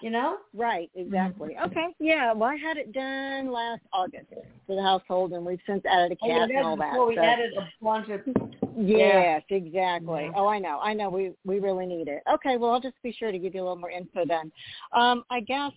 You 0.00 0.10
know? 0.10 0.36
right. 0.54 0.88
Exactly. 0.94 1.56
Okay. 1.66 1.86
Yeah. 1.98 2.32
Well, 2.32 2.50
I 2.50 2.54
had 2.54 2.76
it 2.76 2.92
done 2.92 3.50
last 3.50 3.80
August 3.92 4.26
for 4.66 4.76
the 4.76 4.82
household, 4.82 5.32
and 5.32 5.44
we've 5.44 5.58
since 5.66 5.82
added 5.86 6.12
a 6.12 6.16
Oh, 6.22 6.28
yeah, 6.28 6.38
cat 6.46 6.50
and 6.50 6.64
all 6.66 6.76
that. 6.76 6.92
before 6.92 7.08
we 7.08 7.16
so- 7.16 7.22
added 7.22 7.50
a 7.56 7.68
bunch 7.82 8.08
of 8.10 8.20
Yes, 8.76 9.42
exactly. 9.50 10.24
Yeah. 10.26 10.30
Oh, 10.36 10.46
I 10.46 10.60
know. 10.60 10.78
I 10.80 10.94
know. 10.94 11.10
We 11.10 11.32
we 11.44 11.58
really 11.58 11.84
need 11.84 12.06
it. 12.06 12.22
Okay. 12.32 12.56
Well, 12.58 12.70
I'll 12.70 12.80
just 12.80 12.94
be 13.02 13.10
sure 13.10 13.32
to 13.32 13.38
give 13.40 13.54
you 13.56 13.62
a 13.62 13.64
little 13.64 13.76
more 13.76 13.90
info 13.90 14.24
then. 14.24 14.52
Um, 14.92 15.24
I 15.30 15.40
guess. 15.40 15.72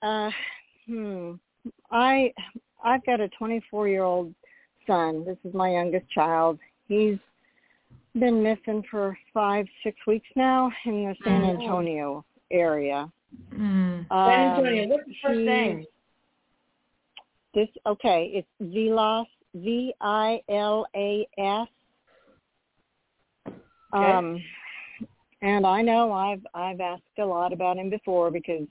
Uh, 0.00 0.30
hmm. 0.86 1.32
I 1.90 2.32
I've 2.84 3.04
got 3.06 3.20
a 3.20 3.28
24 3.28 3.88
year 3.88 4.02
old 4.02 4.34
son. 4.86 5.24
This 5.24 5.36
is 5.44 5.54
my 5.54 5.70
youngest 5.70 6.10
child. 6.10 6.58
He's 6.88 7.18
been 8.18 8.42
missing 8.42 8.82
for 8.90 9.16
five 9.32 9.66
six 9.82 9.96
weeks 10.06 10.28
now 10.36 10.70
in 10.84 11.04
the 11.04 11.14
San 11.24 11.42
Oh. 11.42 11.50
Antonio 11.50 12.24
area. 12.50 13.10
Mm. 13.54 14.06
San 14.08 14.10
Um, 14.10 14.66
Antonio. 14.66 14.86
What's 14.88 15.06
the 15.06 15.14
first 15.22 15.38
he- 15.38 15.44
name? 15.46 15.86
This 17.54 17.68
okay. 17.86 18.30
It's 18.34 18.48
Vilas 18.60 19.28
V 19.54 19.92
I 20.00 20.40
L 20.48 20.86
A 20.96 21.26
S. 21.38 21.68
Um, 23.92 24.42
and 25.42 25.66
I 25.66 25.82
know 25.82 26.12
I've 26.12 26.46
I've 26.54 26.80
asked 26.80 27.02
a 27.18 27.24
lot 27.24 27.52
about 27.52 27.76
him 27.76 27.90
before 27.90 28.30
because 28.30 28.66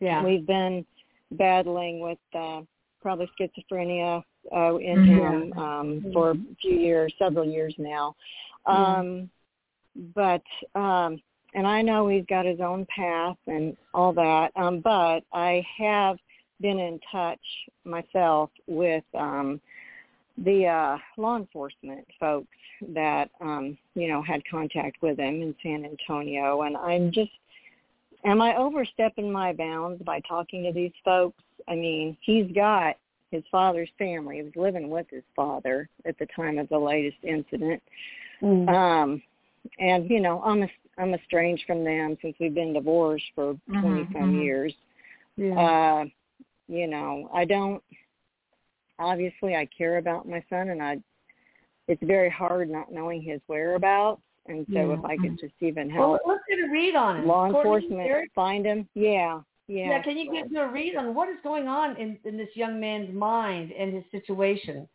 Yeah. 0.00 0.24
we've 0.24 0.46
been 0.46 0.86
battling 1.32 2.00
with 2.00 2.18
uh, 2.34 2.62
probably 3.00 3.30
schizophrenia 3.38 4.22
uh, 4.54 4.76
in 4.76 4.98
Mhm. 5.00 5.52
him 5.52 5.52
um, 5.58 6.12
for 6.12 6.30
a 6.32 6.38
few 6.60 6.76
years, 6.78 7.12
several 7.18 7.44
years 7.44 7.74
now. 7.78 8.14
Um, 8.66 9.30
But 10.14 10.42
um, 10.74 11.22
and 11.54 11.66
I 11.66 11.80
know 11.80 12.06
he's 12.08 12.26
got 12.26 12.44
his 12.44 12.60
own 12.60 12.84
path 12.86 13.38
and 13.46 13.76
all 13.94 14.12
that. 14.12 14.52
Um, 14.56 14.80
but 14.80 15.24
I 15.32 15.64
have 15.78 16.18
been 16.60 16.78
in 16.78 17.00
touch 17.10 17.40
myself 17.84 18.50
with 18.66 19.04
um 19.14 19.60
the 20.38 20.66
uh 20.66 20.98
law 21.16 21.36
enforcement 21.36 22.06
folks 22.20 22.58
that 22.88 23.30
um 23.40 23.76
you 23.94 24.08
know 24.08 24.20
had 24.22 24.42
contact 24.50 25.00
with 25.00 25.18
him 25.18 25.40
in 25.42 25.54
San 25.62 25.84
Antonio 25.84 26.62
and 26.62 26.76
I'm 26.76 27.10
just 27.10 27.30
am 28.24 28.40
I 28.42 28.56
overstepping 28.56 29.30
my 29.30 29.52
bounds 29.52 30.02
by 30.02 30.20
talking 30.20 30.62
to 30.64 30.72
these 30.72 30.92
folks? 31.04 31.42
I 31.68 31.74
mean, 31.74 32.16
he's 32.20 32.50
got 32.52 32.96
his 33.30 33.42
father's 33.50 33.90
family. 33.98 34.36
He 34.36 34.42
was 34.42 34.52
living 34.56 34.88
with 34.88 35.06
his 35.10 35.24
father 35.34 35.88
at 36.04 36.18
the 36.18 36.26
time 36.34 36.58
of 36.58 36.68
the 36.68 36.78
latest 36.78 37.18
incident. 37.22 37.82
Mm. 38.42 38.68
Um 38.68 39.22
and 39.78 40.08
you 40.08 40.20
know, 40.20 40.40
I'm 40.44 40.62
a, 40.62 40.68
I'm 40.98 41.12
estranged 41.14 41.64
from 41.66 41.82
them 41.84 42.16
since 42.22 42.36
we've 42.38 42.54
been 42.54 42.72
divorced 42.72 43.24
for 43.34 43.56
20 43.68 44.04
Mhm, 44.04 44.12
some 44.12 44.32
mhm. 44.32 44.42
years. 44.44 44.74
Yeah. 45.36 45.58
Uh 45.60 46.04
you 46.68 46.86
know, 46.86 47.30
I 47.34 47.44
don't 47.44 47.82
obviously 48.98 49.54
I 49.56 49.66
care 49.76 49.98
about 49.98 50.28
my 50.28 50.42
son 50.48 50.70
and 50.70 50.82
I 50.82 50.98
it's 51.88 52.02
very 52.02 52.30
hard 52.30 52.70
not 52.70 52.92
knowing 52.92 53.22
his 53.22 53.40
whereabouts 53.48 54.22
and 54.46 54.66
so 54.72 54.78
Yeah. 54.90 54.94
if 54.94 55.04
I 55.04 55.16
could 55.16 55.38
just 55.38 55.54
even 55.60 55.90
help, 55.90 56.10
well, 56.10 56.20
help 56.24 56.28
let's 56.28 56.44
get 56.48 56.58
a 56.64 56.70
read 56.70 56.94
on 56.94 57.18
it. 57.18 57.26
law 57.26 57.50
Courtney, 57.50 57.74
enforcement 57.74 58.08
Erik? 58.08 58.30
find 58.34 58.64
him. 58.64 58.88
Yeah. 58.94 59.40
Yeah. 59.68 59.90
Yeah, 59.90 60.02
can 60.02 60.16
you 60.16 60.30
give 60.32 60.50
me 60.50 60.60
a 60.60 60.68
read 60.68 60.96
on 60.96 61.14
what 61.14 61.28
is 61.28 61.36
going 61.42 61.66
on 61.68 61.96
in, 61.96 62.18
in 62.24 62.36
this 62.36 62.48
young 62.54 62.78
man's 62.80 63.12
mind 63.12 63.72
and 63.72 63.92
his 63.94 64.04
situation? 64.10 64.88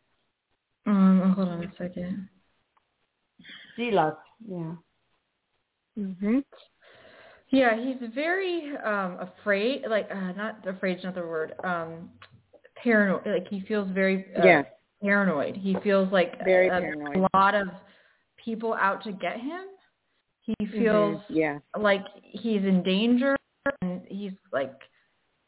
Um, 0.86 1.34
hold 1.36 1.49
on 1.49 1.63
a 1.63 1.72
second. 1.78 2.30
Silas. 3.76 4.15
Yeah. 4.47 4.74
Mhm. 5.97 6.43
Yeah, 7.49 7.76
he's 7.78 8.09
very 8.15 8.72
um 8.78 9.17
afraid. 9.19 9.84
Like, 9.89 10.09
uh, 10.09 10.32
not 10.34 10.65
afraid's 10.65 11.03
not 11.03 11.15
the 11.15 11.22
word. 11.22 11.53
Um, 11.63 12.09
paranoid. 12.82 13.26
Like 13.26 13.47
he 13.49 13.61
feels 13.67 13.89
very 13.91 14.26
uh, 14.38 14.45
Yes. 14.45 14.65
paranoid. 15.03 15.57
He 15.57 15.76
feels 15.84 16.11
like 16.11 16.41
Very 16.43 16.67
a, 16.69 16.80
paranoid. 16.80 17.17
a 17.17 17.38
lot 17.38 17.55
of 17.55 17.67
people 18.43 18.74
out 18.74 19.03
to 19.03 19.11
get 19.11 19.38
him. 19.39 19.65
He 20.41 20.55
feels 20.65 21.17
Mhm. 21.17 21.24
Yeah. 21.30 21.59
like 21.78 22.05
he's 22.24 22.63
in 22.63 22.84
danger, 22.84 23.36
and 23.82 24.01
he's 24.07 24.32
like 24.51 24.74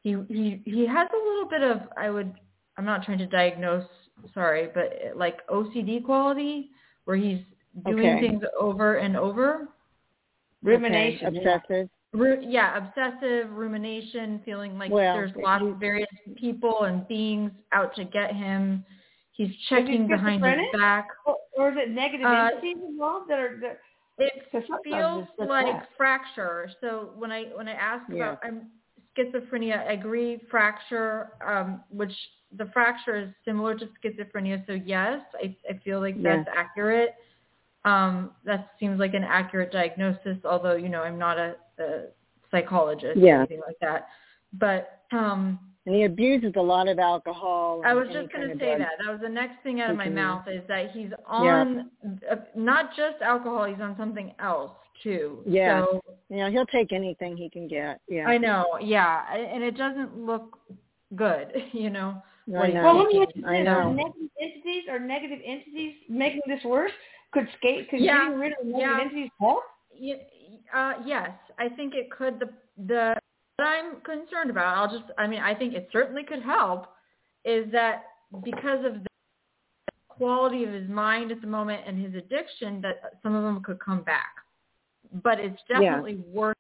he 0.02 0.16
he 0.28 0.62
he 0.66 0.86
has 0.88 1.08
a 1.12 1.18
little 1.30 1.48
bit 1.50 1.62
of 1.64 1.82
I 1.98 2.10
would 2.10 2.34
I'm 2.78 2.86
not 2.86 3.04
trying 3.04 3.20
to 3.20 3.28
diagnose. 3.28 3.86
Sorry, 4.34 4.70
but 4.74 5.18
like 5.18 5.46
OCD 5.48 6.04
quality 6.04 6.70
where 7.06 7.18
he's 7.18 7.40
doing 7.86 8.00
Okay. 8.08 8.20
things 8.28 8.44
over 8.60 8.96
and 8.98 9.18
over. 9.18 9.68
Rumination. 10.62 11.28
Okay. 11.28 11.38
Obsessive. 11.40 11.90
Ru- 12.14 12.42
yeah, 12.48 12.78
obsessive 12.78 13.52
rumination, 13.52 14.40
feeling 14.46 14.78
like 14.78 14.92
Well, 14.92 15.16
there's 15.16 15.32
lots 15.36 15.64
he- 15.64 15.70
of 15.72 15.78
various 15.78 16.08
people 16.38 16.84
and 16.84 17.08
beings 17.08 17.52
out 17.72 17.96
to 17.96 18.04
get 18.06 18.34
him. 18.36 18.86
He's 19.32 19.54
checking 19.68 20.08
behind 20.08 20.46
his 20.46 20.80
back. 20.80 21.08
Or, 21.26 21.38
or 21.58 21.72
is 21.72 21.78
it 21.80 21.90
negative 21.90 22.26
Uh, 22.28 22.50
entities 22.54 22.78
involved 22.88 23.30
that 23.32 23.40
are 23.40 23.58
that, 23.62 23.80
It 24.18 24.34
feels 24.84 25.28
like 25.38 25.66
that. 25.66 25.90
fracture. 25.98 26.70
So 26.82 27.12
when 27.16 27.32
I 27.32 27.46
when 27.56 27.68
I 27.68 27.74
ask 27.74 28.04
Yeah. 28.10 28.16
about 28.16 28.40
I'm 28.44 28.72
schizophrenia, 29.18 29.88
I 29.88 29.94
agree 29.94 30.40
fracture, 30.50 31.32
um, 31.46 31.84
which 31.90 32.14
the 32.56 32.66
fracture 32.68 33.16
is 33.16 33.30
similar 33.46 33.76
to 33.76 33.88
schizophrenia. 34.04 34.66
So 34.68 34.74
yes, 34.74 35.22
I 35.42 35.56
I 35.70 35.78
feel 35.84 36.00
like 36.00 36.22
that's 36.22 36.48
accurate. 36.56 37.16
Um, 37.86 38.32
that 38.46 38.72
seems 38.80 39.00
like 39.00 39.14
an 39.14 39.24
accurate 39.24 39.72
diagnosis, 39.72 40.38
although 40.46 40.76
you 40.76 40.90
know 40.90 41.02
I'm 41.04 41.20
not 41.20 41.38
a, 41.38 41.56
a 41.80 42.06
psychologist 42.52 43.22
or 43.28 43.36
anything 43.36 43.62
like 43.66 43.78
that. 43.82 44.08
But 44.54 45.02
um, 45.12 45.60
And 45.86 45.94
he 45.94 46.04
abuses 46.04 46.54
a 46.56 46.62
lot 46.62 46.88
of 46.88 46.98
alcohol. 46.98 47.82
I 47.86 47.94
was 47.94 48.08
just 48.08 48.32
going 48.32 48.48
to 48.50 48.58
say 48.58 48.78
that. 48.78 48.92
That 49.04 49.12
was 49.12 49.20
the 49.22 49.28
next 49.30 49.62
thing 49.64 49.82
out 49.82 49.90
of 49.90 49.98
my 49.98 50.08
Mhm. 50.08 50.14
mouth 50.16 50.48
is 50.48 50.66
that 50.68 50.92
he's 50.92 51.12
on 51.28 51.90
uh, 52.32 52.36
not 52.56 52.96
just 52.96 53.22
alcohol, 53.22 53.66
he's 53.66 53.82
on 53.82 53.98
something 53.98 54.34
else 54.40 54.72
too. 55.02 55.44
Yeah. 55.46 55.82
So 55.82 56.02
Yeah, 56.30 56.50
he'll 56.50 56.66
take 56.68 56.94
anything 56.94 57.36
he 57.36 57.50
can 57.50 57.68
get. 57.68 58.00
Yeah. 58.08 58.28
I 58.30 58.38
know, 58.38 58.78
yeah, 58.80 59.34
and 59.36 59.62
it 59.62 59.76
doesn't 59.76 60.18
look 60.26 60.58
good, 61.16 61.52
you 61.74 61.90
know. 61.90 62.22
I 62.48 62.52
what 62.52 62.66
he's 62.68 62.76
know. 62.76 62.84
Well, 62.84 62.98
let 63.00 63.08
me 63.08 63.22
ask 63.22 63.36
you 63.36 63.46
I 63.46 63.58
this: 63.58 63.66
know. 63.66 63.72
Are 63.72 63.94
negative 63.94 64.30
entities 64.42 64.84
or 64.90 65.00
negative 65.00 65.40
entities 65.46 65.96
making 66.10 66.42
this 66.48 66.64
worse? 66.64 66.92
Could 67.32 67.48
skate? 67.58 67.90
Could 67.90 68.00
Yeah, 68.00 68.26
getting 68.26 68.40
rid 68.40 68.52
of 68.54 68.66
negative 68.66 68.80
yeah. 68.80 69.02
entities 69.02 69.30
help? 69.40 69.64
Ye- 69.94 70.22
Uh, 70.74 70.94
yes, 71.06 71.30
I 71.58 71.68
think 71.70 71.94
it 71.94 72.10
could. 72.10 72.40
The 72.40 72.50
the 72.88 73.16
what 73.58 73.68
I'm 73.68 74.02
concerned 74.02 74.50
about, 74.50 74.78
I'll 74.78 74.98
just, 75.00 75.12
I 75.18 75.28
mean, 75.28 75.42
I 75.42 75.54
think 75.54 75.74
it 75.74 75.90
certainly 75.92 76.24
could 76.24 76.42
help, 76.42 76.88
is 77.46 77.72
that 77.72 78.04
because 78.44 78.84
of 78.86 79.04
the 79.04 79.08
quality 80.08 80.64
of 80.64 80.72
his 80.72 80.90
mind 80.90 81.32
at 81.32 81.42
the 81.42 81.48
moment 81.48 81.82
and 81.86 82.04
his 82.04 82.16
addiction, 82.16 82.82
that 82.82 83.20
some 83.22 83.36
of 83.36 83.44
them 83.44 83.62
could 83.64 83.80
come 83.80 84.02
back. 84.04 84.34
But 85.24 85.40
it's 85.40 85.60
Yeah. 85.70 85.80
definitely 85.80 86.16
worth 86.28 86.56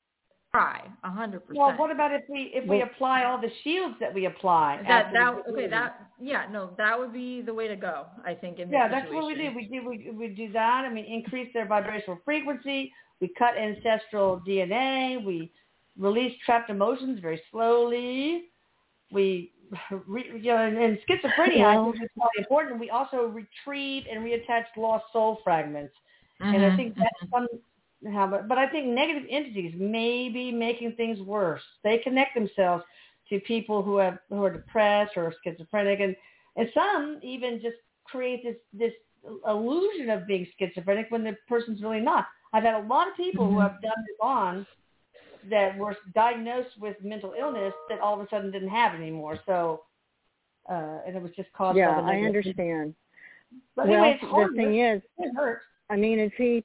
a 0.53 0.57
try, 0.57 0.81
a 1.03 1.09
hundred 1.09 1.41
Well, 1.49 1.75
what 1.77 1.89
about 1.89 2.11
if 2.11 2.23
we 2.29 2.51
if 2.53 2.67
we 2.69 2.81
apply 2.81 3.23
all 3.23 3.39
the 3.39 3.51
shields 3.63 3.95
that 3.99 4.13
we 4.13 4.25
apply? 4.25 4.83
That 4.87 5.11
that 5.13 5.33
okay 5.49 5.67
that 5.67 6.09
yeah 6.19 6.45
no 6.51 6.71
that 6.77 6.99
would 6.99 7.13
be 7.13 7.41
the 7.41 7.53
way 7.53 7.67
to 7.67 7.75
go 7.75 8.05
I 8.23 8.35
think 8.35 8.59
in 8.59 8.69
Yeah, 8.69 8.87
that's 8.87 9.11
what 9.11 9.25
we 9.25 9.33
situation. 9.33 9.53
do. 9.53 9.55
We 9.55 9.79
do 9.79 9.89
we, 9.89 10.11
we 10.11 10.27
do 10.35 10.51
that. 10.51 10.85
I 10.85 10.89
mean, 10.89 11.05
increase 11.05 11.51
their 11.53 11.65
vibrational 11.65 12.19
frequency. 12.23 12.93
We 13.19 13.29
cut 13.39 13.57
ancestral 13.57 14.41
DNA. 14.47 15.23
We 15.25 15.51
release 15.97 16.33
trapped 16.45 16.69
emotions 16.69 17.19
very 17.21 17.41
slowly. 17.51 18.45
We, 19.11 19.51
re, 20.07 20.25
you 20.41 20.51
know, 20.53 20.65
in, 20.65 20.77
and 20.77 20.97
schizophrenia, 21.07 21.65
I 21.65 21.77
think 21.83 21.95
is 22.01 22.09
probably 22.17 22.39
important. 22.39 22.79
We 22.79 22.89
also 22.89 23.27
retrieve 23.27 24.03
and 24.11 24.21
reattach 24.23 24.65
lost 24.77 25.05
soul 25.13 25.39
fragments. 25.43 25.93
And 26.51 26.63
I 26.65 26.71
Mhm, 26.71 26.75
think 26.75 26.95
that's 26.97 27.49
somehow, 28.03 28.29
but, 28.29 28.47
but 28.47 28.57
I 28.57 28.67
think 28.69 28.87
negative 28.87 29.23
entities 29.29 29.73
may 29.77 30.29
be 30.29 30.51
making 30.51 30.93
things 30.93 31.19
worse. 31.21 31.61
They 31.83 31.97
connect 31.99 32.35
themselves 32.35 32.83
to 33.29 33.39
people 33.41 33.81
who 33.83 33.97
have 33.97 34.19
who 34.29 34.43
are 34.43 34.51
depressed 34.51 35.13
or 35.17 35.33
schizophrenic, 35.43 35.99
and 35.99 36.15
and 36.55 36.69
some 36.73 37.19
even 37.23 37.59
just 37.61 37.77
create 38.05 38.43
this 38.43 38.57
this 38.73 38.93
illusion 39.47 40.09
of 40.09 40.27
being 40.27 40.47
schizophrenic 40.57 41.07
when 41.09 41.23
the 41.23 41.35
person's 41.47 41.81
really 41.81 42.01
not. 42.01 42.25
I've 42.53 42.63
had 42.63 42.75
a 42.75 42.87
lot 42.87 43.07
of 43.07 43.15
people 43.15 43.49
who 43.49 43.59
Mhm. 43.59 43.61
have 43.61 43.81
done 43.81 44.03
this 44.07 44.17
on 44.21 44.65
that 45.49 45.77
were 45.77 45.95
diagnosed 46.13 46.79
with 46.79 46.95
mental 47.03 47.33
illness 47.39 47.73
that 47.89 47.99
all 47.99 48.19
of 48.19 48.25
a 48.25 48.29
sudden 48.29 48.51
didn't 48.51 48.69
have 48.69 48.93
it 48.93 48.97
anymore. 48.97 49.39
So, 49.45 49.83
uh, 50.69 50.99
and 51.05 51.15
it 51.15 51.21
was 51.21 51.31
just 51.35 51.51
caused 51.53 51.77
yeah, 51.77 51.99
by 52.01 52.13
I 52.13 52.19
understand. 52.21 52.95
But 53.75 53.87
well, 53.87 54.03
anyway, 54.03 54.19
the 54.21 54.55
thing 54.55 54.79
is, 54.79 55.01
it 55.19 55.35
hurts. 55.35 55.63
I 55.89 55.95
mean, 55.95 56.19
is 56.19 56.31
he? 56.37 56.63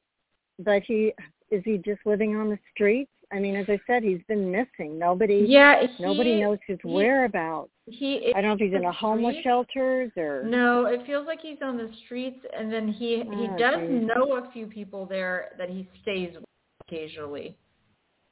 But 0.58 0.82
he 0.82 1.12
is 1.50 1.62
he 1.64 1.78
just 1.78 2.00
living 2.04 2.36
on 2.36 2.50
the 2.50 2.58
streets? 2.74 3.10
I 3.30 3.38
mean, 3.38 3.56
as 3.56 3.66
I 3.68 3.78
said, 3.86 4.02
he's 4.02 4.22
been 4.26 4.50
missing. 4.50 4.98
Nobody, 4.98 5.44
Yeah, 5.46 5.86
he, 5.86 6.02
nobody 6.02 6.40
knows 6.40 6.58
his 6.66 6.78
he- 6.82 6.88
whereabouts. 6.88 7.70
He 7.86 8.32
I 8.34 8.40
don't 8.40 8.50
know 8.50 8.54
if 8.54 8.60
he's 8.60 8.74
in 8.74 8.84
a 8.84 8.92
homeless 8.92 9.34
streets. 9.34 9.44
shelters 9.44 10.12
or. 10.16 10.42
No, 10.44 10.86
it 10.86 11.04
feels 11.06 11.26
like 11.26 11.40
he's 11.40 11.58
on 11.62 11.76
the 11.76 11.90
streets, 12.04 12.38
and 12.56 12.72
then 12.72 12.88
he 12.88 13.16
he 13.16 13.48
Oh, 13.48 13.56
does 13.58 13.80
geez. 13.88 14.02
know 14.02 14.36
a 14.36 14.50
few 14.52 14.66
people 14.66 15.06
there 15.06 15.52
that 15.58 15.68
he 15.68 15.88
stays 16.02 16.34
with 16.34 16.44
occasionally, 16.86 17.56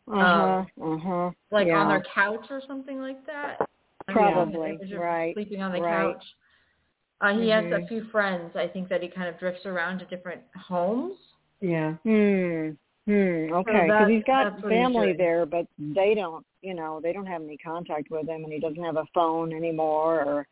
Uh 0.08 0.14
huh. 0.14 0.64
Uh 0.82 0.98
huh. 0.98 1.30
like 1.50 1.66
yeah. 1.66 1.78
on 1.78 1.88
their 1.88 2.04
couch 2.14 2.46
or 2.50 2.60
something 2.66 3.00
like 3.00 3.24
that. 3.26 3.58
Probably, 4.08 4.78
Yeah, 4.80 4.86
just 4.86 4.92
right, 5.00 5.34
Sleeping 5.34 5.62
on 5.62 5.72
the 5.72 5.80
right. 5.80 6.14
couch. 6.14 6.24
Uh, 7.20 7.32
he 7.38 7.48
has 7.48 7.64
a 7.64 7.78
Mhm. 7.80 7.88
few 7.88 8.04
friends. 8.04 8.54
I 8.54 8.68
think 8.68 8.88
that 8.88 9.02
he 9.02 9.08
kind 9.08 9.26
of 9.28 9.38
drifts 9.38 9.66
around 9.66 9.98
to 10.00 10.04
different 10.06 10.42
homes. 10.54 11.18
Yeah. 11.60 11.94
Hmm. 12.04 12.70
Hmm. 13.06 13.52
Okay. 13.52 13.72
Because 13.72 13.88
that- 13.88 14.08
he's 14.10 14.22
got 14.24 14.50
that's 14.50 14.62
what 14.62 14.72
he's 14.72 14.80
family 14.80 15.06
doing. 15.08 15.16
there, 15.16 15.46
but 15.46 15.66
they 15.78 16.14
don't. 16.14 16.44
You 16.62 16.74
know, 16.74 17.00
they 17.00 17.12
don't 17.12 17.26
have 17.26 17.42
any 17.42 17.56
contact 17.56 18.10
with 18.10 18.28
him, 18.28 18.44
and 18.44 18.52
he 18.52 18.58
doesn't 18.60 18.82
have 18.82 18.96
a 18.96 19.06
phone 19.14 19.52
anymore. 19.52 20.22
Or 20.24 20.46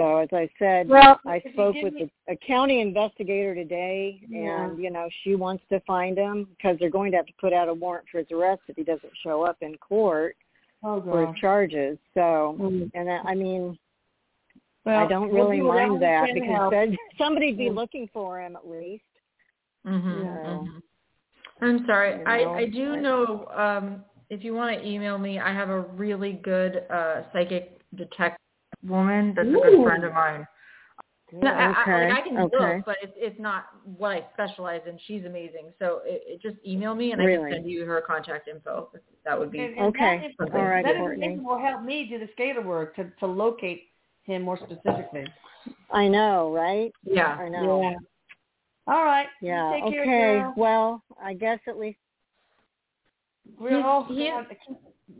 so, 0.00 0.16
as 0.18 0.28
I 0.32 0.48
said, 0.58 0.88
Well, 0.88 1.20
I 1.26 1.40
spoke 1.52 1.74
with 1.82 1.94
me- 1.94 2.10
the, 2.26 2.32
a 2.32 2.36
county 2.36 2.80
investigator 2.80 3.54
today, 3.54 4.20
Yeah. 4.28 4.64
and 4.64 4.82
you 4.82 4.90
know, 4.90 5.08
she 5.22 5.34
wants 5.34 5.62
to 5.70 5.80
find 5.80 6.16
him 6.16 6.46
because 6.56 6.78
they're 6.78 6.90
going 6.90 7.10
to 7.12 7.16
have 7.18 7.26
to 7.26 7.32
put 7.40 7.52
out 7.52 7.68
a 7.68 7.74
warrant 7.74 8.06
for 8.10 8.18
his 8.18 8.26
arrest 8.32 8.62
if 8.68 8.76
he 8.76 8.82
doesn't 8.82 9.12
show 9.22 9.42
up 9.44 9.58
in 9.60 9.76
court 9.78 10.36
Oh, 10.82 11.02
for 11.02 11.26
his 11.26 11.36
charges. 11.38 11.98
So, 12.14 12.56
Mm. 12.58 12.90
and 12.94 13.10
I, 13.10 13.18
I 13.32 13.34
mean, 13.34 13.78
Well, 14.86 14.98
I 15.04 15.06
don't 15.06 15.28
we'll 15.30 15.44
really 15.44 15.58
do 15.58 15.64
mind 15.68 16.00
that 16.02 16.28
because 16.32 16.48
help. 16.48 16.72
said 16.72 16.96
somebody'd 17.18 17.58
be 17.58 17.68
Mm. 17.68 17.74
looking 17.74 18.08
for 18.12 18.40
him 18.40 18.56
at 18.56 18.66
least. 18.66 19.04
Mm-hmm, 19.86 20.22
Yeah. 20.22 20.64
I'm 21.62 21.84
sorry. 21.86 22.18
You 22.20 22.24
I, 22.26 22.42
know, 22.44 22.54
I 22.54 22.66
do 22.66 22.92
I- 22.94 23.00
know 23.00 23.46
um, 23.54 24.04
if 24.30 24.42
you 24.44 24.54
want 24.54 24.78
to 24.80 24.86
email 24.88 25.18
me, 25.18 25.38
I 25.38 25.52
have 25.52 25.68
a 25.68 25.80
really 25.80 26.32
good 26.32 26.84
uh, 26.88 27.22
psychic 27.32 27.78
detective 27.94 28.38
woman 28.86 29.32
that's 29.36 29.48
a 29.48 29.52
good 29.52 29.82
friend 29.84 30.04
of 30.04 30.12
mine. 30.12 30.46
No, 31.32 31.48
I, 31.48 31.66
I, 31.66 31.82
Okay, 31.82 32.08
like 32.12 32.24
I 32.24 32.28
can 32.28 32.38
okay. 32.38 32.56
look, 32.76 32.84
but 32.86 32.96
it's 33.02 33.12
it's 33.16 33.38
not 33.40 33.66
what 33.84 34.10
I 34.16 34.26
specialize 34.34 34.80
in. 34.88 34.98
She's 35.06 35.24
amazing. 35.24 35.72
So 35.78 36.00
it, 36.04 36.22
it 36.26 36.42
just 36.42 36.56
email 36.66 36.94
me 36.96 37.12
and 37.12 37.22
I 37.22 37.26
can 37.26 37.48
send 37.52 37.70
you 37.70 37.84
her 37.84 38.00
contact 38.00 38.48
info. 38.48 38.90
That 39.24 39.38
would 39.38 39.52
be 39.52 39.60
And, 39.60 39.74
and 39.76 39.86
Okay. 39.86 40.34
That, 40.40 40.50
All 40.54 40.64
right, 40.64 40.84
that 40.84 40.96
Courtney. 40.96 41.22
information 41.24 41.44
will 41.44 41.60
help 41.60 41.82
me 41.84 42.06
do 42.08 42.18
the 42.18 42.28
scalar 42.36 42.64
work 42.64 42.96
to, 42.96 43.12
to 43.20 43.26
locate 43.26 43.90
him 44.24 44.42
more 44.42 44.56
specifically. 44.58 45.24
I 45.92 46.08
know, 46.08 46.52
right? 46.52 46.90
yeah. 47.04 47.36
I 47.38 47.48
know. 47.48 47.82
Yeah. 47.82 47.94
All 48.92 49.04
right. 49.04 49.26
Yeah. 49.40 49.70
Take 49.84 49.92
care, 49.92 50.02
Okay. 50.02 50.40
girl. 50.40 50.54
Well, 50.56 51.02
I 51.22 51.34
guess 51.34 51.60
at 51.68 51.78
least 51.78 51.98
We're 53.58 53.70
He's- 53.70 53.82
all. 53.84 54.04
he- 54.04 54.32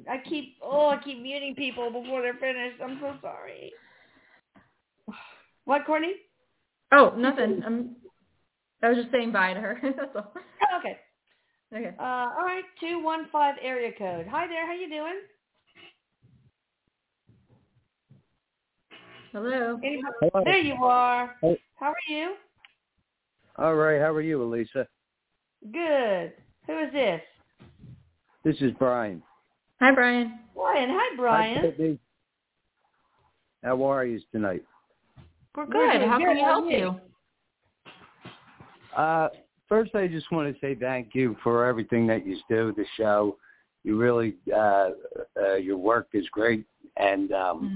I 0.08 0.18
keep, 0.18 0.56
Oh, 0.62 0.88
I 0.88 0.98
keep 1.02 1.20
muting 1.22 1.54
people 1.54 1.90
before 1.90 2.22
they're 2.22 2.34
finished. 2.34 2.80
I'm 2.82 2.98
so 3.00 3.14
sorry. 3.20 3.72
What, 5.64 5.84
Courtney? 5.86 6.14
Oh, 6.92 7.14
nothing. 7.16 7.62
I'm. 7.64 7.96
I 8.82 8.88
was 8.88 8.98
just 8.98 9.12
saying 9.12 9.30
bye 9.30 9.54
to 9.54 9.60
her. 9.60 9.78
That's 9.82 10.16
all. 10.16 10.32
Oh, 10.34 10.78
okay. 10.78 10.98
Okay. 11.72 11.94
Uh, 11.98 12.02
all 12.02 12.44
right. 12.44 12.64
Two 12.80 13.00
one 13.02 13.26
five 13.30 13.54
area 13.62 13.92
code. 13.96 14.26
Hi 14.28 14.46
there. 14.48 14.66
How 14.66 14.72
you 14.72 14.88
doing? 14.88 15.20
Hello. 19.32 19.78
Anybody? 19.84 20.12
Hello. 20.20 20.44
There 20.44 20.58
you 20.58 20.74
are. 20.82 21.36
Hey. 21.42 21.60
How 21.76 21.90
are 21.90 21.94
you? 22.08 22.34
All 23.56 23.74
right. 23.76 24.00
How 24.00 24.12
are 24.12 24.22
you, 24.22 24.42
Elisa? 24.42 24.88
Good. 25.72 26.32
Who 26.66 26.78
is 26.80 26.92
this? 26.92 27.20
This 28.42 28.56
is 28.60 28.72
Brian. 28.78 29.22
Hi, 29.80 29.92
Brian. 29.92 30.38
Brian. 30.54 30.90
Hi, 30.90 30.96
Hi, 30.98 31.16
Brian. 31.16 31.60
Brittany. 31.62 31.98
How 33.64 33.82
are 33.90 34.04
you 34.04 34.20
tonight? 34.30 34.62
We're 35.56 35.64
We're 35.64 35.72
good. 35.72 36.02
How 36.08 36.18
good. 36.18 36.26
can 36.26 36.34
we 36.34 36.40
How 36.42 36.46
help 36.46 36.64
are 36.66 36.70
you? 36.70 36.76
you? 36.78 37.00
Uh, 38.96 39.28
first, 39.68 39.94
I 39.94 40.06
just 40.06 40.30
want 40.32 40.52
to 40.54 40.60
say 40.60 40.74
thank 40.74 41.14
you 41.14 41.34
for 41.42 41.64
everything 41.64 42.06
that 42.08 42.26
you 42.26 42.36
do. 42.48 42.74
The 42.76 42.84
show, 42.98 43.38
you 43.84 43.96
really, 43.98 44.36
uh, 44.54 44.90
uh, 45.40 45.54
your 45.54 45.78
work 45.78 46.08
is 46.12 46.28
great, 46.30 46.66
and 46.98 47.32
um, 47.32 47.70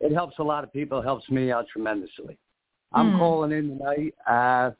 Mm. 0.00 0.08
it 0.08 0.14
helps 0.14 0.38
a 0.38 0.42
lot 0.42 0.64
of 0.64 0.72
people. 0.72 1.00
It 1.00 1.04
helps 1.04 1.28
me 1.30 1.52
out 1.52 1.66
tremendously. 1.68 2.38
I'm 2.92 3.12
Mm. 3.12 3.18
calling 3.18 3.52
in 3.52 3.76
tonight. 3.78 4.14
Uh, 4.26 4.70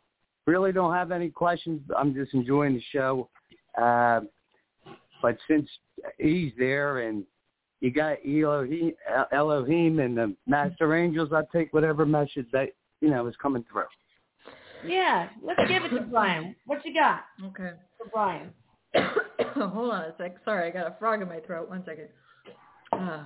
really 0.47 0.72
don't 0.72 0.95
have 0.95 1.12
any 1.12 1.29
questions. 1.31 1.83
I'm 1.95 2.14
just 2.14 2.33
enjoying 2.33 2.74
the 2.74 2.81
show. 2.81 3.29
Uh, 3.77 4.22
but 5.22 5.36
since 5.48 5.68
he's 6.18 6.52
there 6.58 7.00
and 7.08 7.24
you 7.80 7.90
got 7.90 8.18
Elohim, 8.26 8.92
Elohim 9.32 9.98
and 10.00 10.16
the 10.16 10.34
Master 10.46 10.94
Angels, 10.94 11.30
I 11.32 11.42
take 11.52 11.72
whatever 11.72 12.06
message 12.06 12.46
that 12.52 12.70
you 13.00 13.10
know 13.10 13.26
is 13.26 13.34
coming 13.40 13.64
through. 13.70 13.84
Yeah. 14.84 15.28
Let's 15.42 15.60
give 15.68 15.84
it 15.84 15.90
to 15.90 16.00
Brian. 16.02 16.54
What 16.66 16.84
you 16.84 16.94
got 16.94 17.24
Okay. 17.44 17.72
for 17.98 18.08
Brian? 18.12 18.50
Hold 19.54 19.92
on 19.92 20.02
a 20.02 20.14
sec. 20.18 20.36
Sorry, 20.44 20.68
I 20.68 20.70
got 20.70 20.86
a 20.86 20.96
frog 20.98 21.22
in 21.22 21.28
my 21.28 21.40
throat. 21.40 21.68
One 21.68 21.84
second. 21.84 22.08
Uh, 22.92 23.24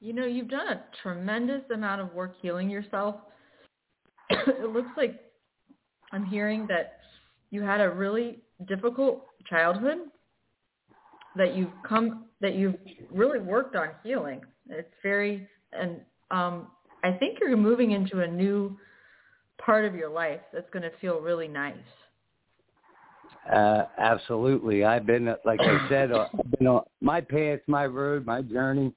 you 0.00 0.12
know, 0.12 0.26
you've 0.26 0.48
done 0.48 0.68
a 0.68 0.84
tremendous 1.02 1.62
amount 1.72 2.00
of 2.00 2.12
work 2.14 2.34
healing 2.40 2.70
yourself. 2.70 3.16
it 4.30 4.70
looks 4.70 4.90
like 4.96 5.20
I'm 6.12 6.24
hearing 6.24 6.66
that 6.68 6.99
you 7.50 7.62
had 7.62 7.80
a 7.80 7.90
really 7.90 8.38
difficult 8.68 9.26
childhood 9.48 9.98
that 11.36 11.54
you've 11.54 11.72
come 11.86 12.24
that 12.40 12.54
you've 12.54 12.76
really 13.10 13.38
worked 13.38 13.76
on 13.76 13.88
healing. 14.02 14.40
It's 14.68 14.88
very 15.02 15.48
and 15.72 16.00
um 16.30 16.68
I 17.02 17.12
think 17.12 17.38
you're 17.40 17.56
moving 17.56 17.92
into 17.92 18.20
a 18.20 18.26
new 18.26 18.76
part 19.64 19.84
of 19.84 19.94
your 19.94 20.10
life 20.10 20.40
that's 20.52 20.68
going 20.70 20.82
to 20.82 20.90
feel 21.00 21.20
really 21.20 21.48
nice. 21.48 21.74
Uh, 23.50 23.84
absolutely. 23.98 24.84
I've 24.84 25.06
been, 25.06 25.28
uh, 25.28 25.36
like 25.44 25.60
I 25.60 25.88
said, 25.88 26.12
uh, 26.12 26.28
I've 26.38 26.50
been 26.58 26.66
on 26.66 26.82
my 27.00 27.20
path, 27.20 27.60
my 27.66 27.86
road, 27.86 28.26
my 28.26 28.42
journey. 28.42 28.92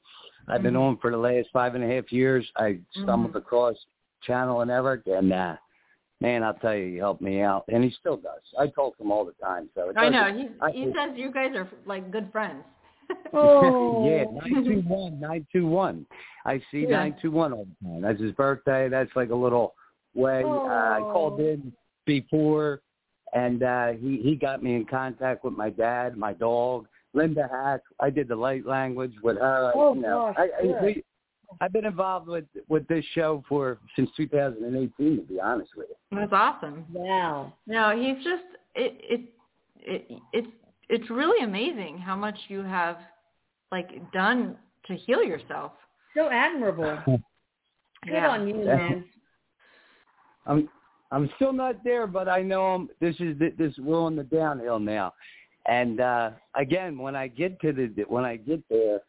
I've 0.47 0.61
been 0.61 0.75
on 0.75 0.97
for 0.97 1.11
the 1.11 1.17
last 1.17 1.47
five 1.53 1.75
and 1.75 1.83
a 1.83 1.87
half 1.87 2.11
years. 2.11 2.45
I 2.57 2.79
stumbled 3.01 3.35
across 3.37 3.75
Channeling 4.23 4.69
Erik, 4.69 5.03
and 5.05 5.31
uh, 5.31 5.55
man, 6.23 6.41
I'll 6.41 6.53
tell 6.55 6.73
you, 6.73 6.93
he 6.93 6.97
helped 6.97 7.21
me 7.21 7.41
out, 7.41 7.65
and 7.67 7.83
he 7.83 7.93
still 7.99 8.15
does. 8.17 8.41
I 8.57 8.67
talk 8.67 8.97
to 8.97 9.03
him 9.03 9.11
all 9.11 9.25
the 9.25 9.33
time. 9.33 9.69
So 9.75 9.89
it 9.89 9.97
I 9.97 10.09
know. 10.09 10.33
He 10.33 10.47
I- 10.61 10.71
he 10.71 10.85
says 10.85 11.11
you 11.15 11.31
guys 11.31 11.51
are 11.55 11.69
like 11.85 12.09
good 12.09 12.31
friends. 12.31 12.63
oh 13.33 14.07
yeah, 14.07 14.23
nine 14.23 14.63
two 14.63 14.81
one, 14.87 15.19
nine 15.19 15.45
two 15.51 15.67
one. 15.67 16.05
I 16.45 16.59
see 16.71 16.85
Yeah. 16.87 16.97
nine 16.97 17.15
two 17.21 17.31
one 17.31 17.51
all 17.51 17.67
the 17.81 17.87
time. 17.87 18.01
That's 18.01 18.19
his 18.19 18.31
birthday. 18.31 18.87
That's 18.87 19.11
like 19.15 19.29
a 19.29 19.35
little 19.35 19.75
way. 20.15 20.43
Uh, 20.43 20.47
I 20.47 20.99
called 21.01 21.39
in 21.41 21.73
before, 22.05 22.79
and 23.33 23.61
uh, 23.61 23.91
he 23.91 24.21
he 24.23 24.35
got 24.35 24.63
me 24.63 24.75
in 24.75 24.85
contact 24.85 25.43
with 25.43 25.53
my 25.53 25.69
dad, 25.69 26.15
my 26.15 26.31
dog, 26.31 26.87
Linda 27.13 27.49
Hack. 27.51 27.81
I 27.99 28.09
did 28.09 28.29
the 28.29 28.35
light 28.37 28.65
language 28.65 29.13
with 29.21 29.37
her. 29.37 29.73
Oh, 29.75 29.93
you 29.93 30.01
know, 30.01 30.33
gosh, 30.37 30.47
I, 30.61 30.61
I, 30.61 30.81
good. 30.81 31.03
We, 31.59 31.65
I've 31.65 31.73
been 31.73 31.85
involved 31.85 32.27
with 32.27 32.45
with 32.67 32.87
this 32.87 33.05
show 33.13 33.43
for 33.47 33.79
since 33.95 34.09
2018. 34.17 35.17
To 35.17 35.21
be 35.23 35.39
honest 35.39 35.71
with 35.75 35.87
you. 35.89 36.17
That's 36.17 36.33
awesome. 36.33 36.85
Wow. 36.91 37.53
No, 37.67 37.95
he's 37.97 38.23
just 38.23 38.43
it 38.75 38.99
it 39.03 39.21
it 39.79 40.21
it's 40.31 40.47
it's 40.89 41.09
really 41.09 41.43
amazing 41.43 41.97
how 41.97 42.15
much 42.15 42.37
you 42.47 42.63
have 42.63 42.97
like 43.71 44.11
done 44.11 44.55
to 44.87 44.95
heal 44.95 45.23
yourself. 45.23 45.71
So 46.15 46.29
admirable. 46.29 46.99
Good 47.05 48.13
Yeah. 48.13 48.29
on 48.29 48.47
you, 48.47 48.55
man. 48.65 49.05
I'm 50.45 50.69
I'm 51.11 51.29
still 51.35 51.53
not 51.53 51.83
there, 51.83 52.07
but 52.07 52.27
I 52.27 52.41
know 52.41 52.65
I'm, 52.73 52.89
this 52.99 53.15
is 53.19 53.37
this 53.39 53.73
we're 53.77 53.99
on 53.99 54.15
the 54.15 54.23
downhill 54.23 54.79
now. 54.79 55.13
And 55.65 56.01
uh 56.01 56.31
again, 56.55 56.97
when 56.97 57.15
I 57.15 57.27
get 57.27 57.59
to 57.61 57.71
the 57.71 58.03
when 58.07 58.25
I 58.25 58.35
get 58.35 58.61
there, 58.69 58.99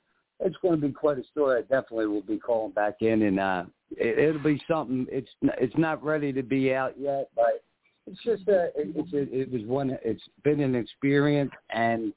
it's 0.41 0.57
going 0.63 0.81
to 0.81 0.87
be 0.87 0.93
quite 0.93 1.19
a 1.19 1.25
story. 1.25 1.59
I 1.59 1.63
definitely 1.63 2.07
will 2.07 2.23
be 2.23 2.39
calling 2.39 2.73
back 2.73 2.97
in, 3.01 3.23
and 3.23 3.41
uh 3.41 3.65
it, 3.97 4.19
it'll 4.19 4.43
be 4.43 4.61
something. 4.69 5.07
It's 5.11 5.31
it's 5.43 5.77
not 5.77 6.03
ready 6.03 6.33
to 6.33 6.43
be 6.43 6.75
out 6.75 6.95
yet, 6.99 7.29
but 7.35 7.63
it's 8.07 8.23
just 8.23 8.49
a 8.49 8.67
it, 8.77 8.93
it's 8.95 9.13
a, 9.13 9.41
it 9.41 9.53
was 9.53 9.63
one. 9.63 9.97
It's 10.05 10.23
been 10.43 10.61
an 10.61 10.75
experience, 10.75 11.53
and 11.71 12.13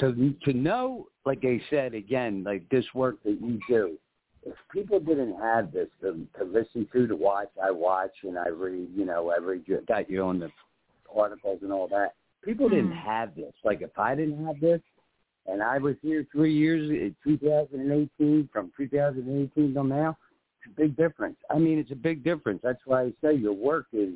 to 0.00 0.34
to 0.44 0.52
know, 0.52 1.08
like 1.24 1.44
I 1.44 1.60
said 1.70 1.94
again, 1.94 2.42
like 2.44 2.68
this 2.70 2.84
work 2.94 3.22
that 3.24 3.40
you 3.40 3.58
do 3.68 3.98
if 4.46 4.54
people 4.72 5.00
didn't 5.00 5.36
have 5.40 5.72
this 5.72 5.88
to, 6.02 6.26
to 6.38 6.44
listen 6.44 6.86
to, 6.92 7.06
to 7.06 7.16
watch, 7.16 7.48
I 7.62 7.70
watch 7.70 8.12
and 8.22 8.38
I 8.38 8.48
read, 8.48 8.88
you 8.94 9.04
know, 9.04 9.30
I 9.30 9.38
read 9.38 9.62
you, 9.66 9.82
got 9.88 10.10
you 10.10 10.22
on 10.22 10.38
the 10.38 10.50
articles 11.14 11.60
and 11.62 11.72
all 11.72 11.88
that. 11.88 12.14
People 12.44 12.68
didn't 12.68 12.92
have 12.92 13.34
this. 13.34 13.52
Like 13.64 13.80
if 13.80 13.98
I 13.98 14.14
didn't 14.14 14.44
have 14.44 14.60
this, 14.60 14.80
and 15.46 15.62
I 15.62 15.78
was 15.78 15.96
here 16.02 16.26
three 16.32 16.54
years, 16.54 16.90
eh, 16.90 17.28
2018, 17.28 18.48
from 18.52 18.72
2018 18.76 19.74
till 19.74 19.84
now, 19.84 20.16
it's 20.58 20.72
a 20.72 20.80
big 20.80 20.96
difference. 20.96 21.36
I 21.50 21.58
mean, 21.58 21.78
it's 21.78 21.90
a 21.90 21.96
big 21.96 22.24
difference. 22.24 22.60
That's 22.62 22.80
why 22.86 23.02
I 23.02 23.12
say 23.22 23.34
your 23.34 23.52
work 23.52 23.86
is, 23.92 24.14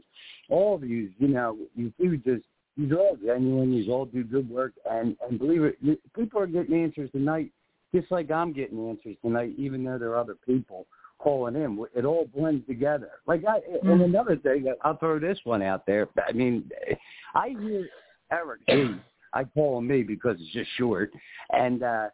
all 0.49 0.74
of 0.74 0.85
you, 0.85 1.11
you 1.18 1.29
know, 1.29 1.59
you 1.74 1.93
do 2.01 2.16
just, 2.16 2.45
you 2.76 2.97
all 2.99 3.16
genuine, 3.16 3.72
you 3.72 3.93
all 3.93 4.07
do 4.07 4.24
good 4.24 4.49
work, 4.49 4.72
and, 4.91 5.16
and 5.29 5.39
believe 5.39 5.64
it, 5.64 5.76
you, 5.81 5.99
people 6.14 6.41
are 6.41 6.47
getting 6.47 6.83
answers 6.83 7.11
tonight 7.11 7.51
just 7.95 8.11
like 8.11 8.31
I'm 8.31 8.53
getting 8.53 8.89
answers 8.89 9.16
tonight, 9.22 9.55
even 9.57 9.85
though 9.85 9.99
there 9.99 10.11
are 10.11 10.18
other 10.18 10.37
people 10.47 10.87
calling 11.18 11.57
in. 11.57 11.85
It 11.95 12.05
all 12.05 12.29
blends 12.35 12.66
together. 12.66 13.11
Like 13.26 13.43
I, 13.49 13.61
and 13.83 13.99
hmm. 13.99 14.05
another 14.05 14.37
thing, 14.37 14.72
I'll 14.83 14.97
throw 14.97 15.18
this 15.18 15.39
one 15.45 15.62
out 15.62 15.87
there. 15.87 16.09
I 16.26 16.33
mean, 16.33 16.70
I 17.35 17.55
hear 17.61 17.89
Erik. 18.31 19.01
I 19.33 19.45
call 19.45 19.79
him 19.79 19.87
me 19.87 20.03
because 20.03 20.37
it's 20.41 20.53
just 20.53 20.70
short, 20.76 21.11
and 21.53 21.83
uh, 21.83 22.09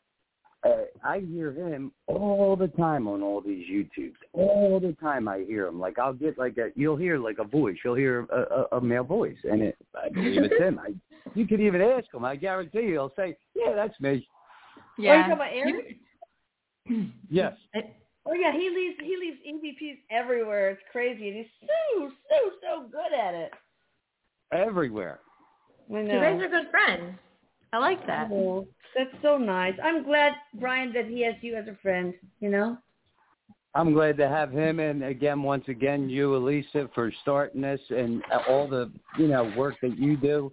uh, 0.65 0.85
I 1.05 1.21
hear 1.21 1.53
him 1.53 1.93
all 2.07 2.57
the 2.57 2.69
time 2.69 3.07
on 3.07 3.23
all 3.23 3.41
these 3.41 3.67
YouTubes. 3.69 4.15
All 4.33 4.81
the 4.81 4.97
time 5.01 5.29
I 5.29 5.41
hear 5.47 5.67
him. 5.67 5.79
Like 5.79 5.99
I'll 5.99 6.15
get 6.15 6.39
like 6.39 6.57
a, 6.59 6.71
you'll 6.75 6.97
hear 6.97 7.19
like 7.19 7.39
a 7.39 7.45
voice. 7.45 7.77
You'll 7.85 7.95
hear 7.95 8.27
a, 8.31 8.77
a, 8.77 8.79
a 8.79 8.81
male 8.81 9.05
voice, 9.05 9.37
and 9.45 9.63
it, 9.63 9.77
I 9.95 10.09
believe 10.09 10.43
it's 10.43 10.61
him. 10.61 10.79
I, 10.79 10.95
you 11.35 11.47
could 11.47 11.61
even 11.61 11.81
ask 11.83 12.13
him. 12.13 12.25
I 12.25 12.37
guarantee 12.37 12.81
you, 12.81 12.93
he'll 12.93 13.13
say, 13.17 13.37
"Yeah, 13.55 13.75
that's 13.75 13.99
me." 14.01 14.27
Yeah. 14.99 15.11
Oh, 15.11 15.15
you 15.15 15.21
talking 15.21 15.33
about 15.33 15.53
Erik? 15.53 15.97
Yes. 17.31 17.55
Oh 18.27 18.33
yeah, 18.33 18.53
he 18.53 18.71
leaves 18.71 18.97
he 19.01 19.17
leaves 19.17 19.39
EVPs 19.47 19.99
everywhere. 20.11 20.71
It's 20.71 20.83
crazy, 20.93 21.29
and 21.29 21.37
he's 21.39 21.47
so 21.61 22.11
so 22.29 22.51
so 22.63 22.89
good 22.91 23.19
at 23.19 23.35
it. 23.35 23.53
Everywhere. 24.53 25.21
I 25.93 25.99
You 25.99 26.03
know. 26.05 26.21
guys 26.21 26.41
are 26.43 26.49
good 26.49 26.71
friends. 26.71 27.19
I 27.73 27.79
like 27.79 28.07
that. 28.07 28.29
Oh, 28.33 28.67
that's 28.97 29.11
so 29.23 29.37
nice. 29.37 29.75
I'm 29.83 30.05
glad, 30.05 30.33
Brian, 30.61 30.93
that 30.93 31.07
he 31.07 31.23
has 31.23 31.35
you 31.41 31.57
as 31.57 31.67
a 31.67 31.77
friend. 31.83 32.15
You 32.41 32.51
know. 32.51 32.79
I'm 33.77 33.93
glad 33.93 34.17
to 34.19 34.29
have 34.29 34.53
him, 34.53 34.79
and 34.79 35.03
again, 35.03 35.43
once 35.43 35.65
again, 35.67 36.09
you, 36.09 36.37
Elisa, 36.37 36.89
for 36.95 37.11
starting 37.23 37.61
this 37.61 37.81
and 37.91 38.23
all 38.49 38.69
the 38.69 38.93
you 39.19 39.27
know 39.27 39.53
work 39.57 39.75
that 39.83 39.99
you 39.99 40.17
do. 40.17 40.53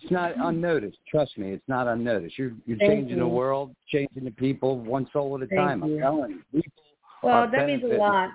it's 0.00 0.10
not 0.10 0.32
unnoticed. 0.38 0.96
Trust 1.10 1.36
me, 1.36 1.50
it's 1.50 1.68
not 1.68 1.86
unnoticed. 1.86 2.38
You're 2.38 2.52
you're 2.64 2.78
Thank 2.78 2.90
changing 2.90 3.18
the 3.18 3.28
world, 3.28 3.74
changing 3.88 4.24
the 4.24 4.30
people 4.30 4.78
one 4.78 5.06
soul 5.12 5.36
at 5.36 5.42
a 5.42 5.46
Thank 5.48 5.60
time. 5.60 5.84
you. 5.84 5.96
I'm 5.96 6.00
telling 6.00 6.30
you. 6.30 6.62
People 6.62 6.72
Well, 7.22 7.34
are 7.44 7.50
that 7.50 7.66
means 7.66 7.82
a 7.84 7.88
lot. 7.98 8.30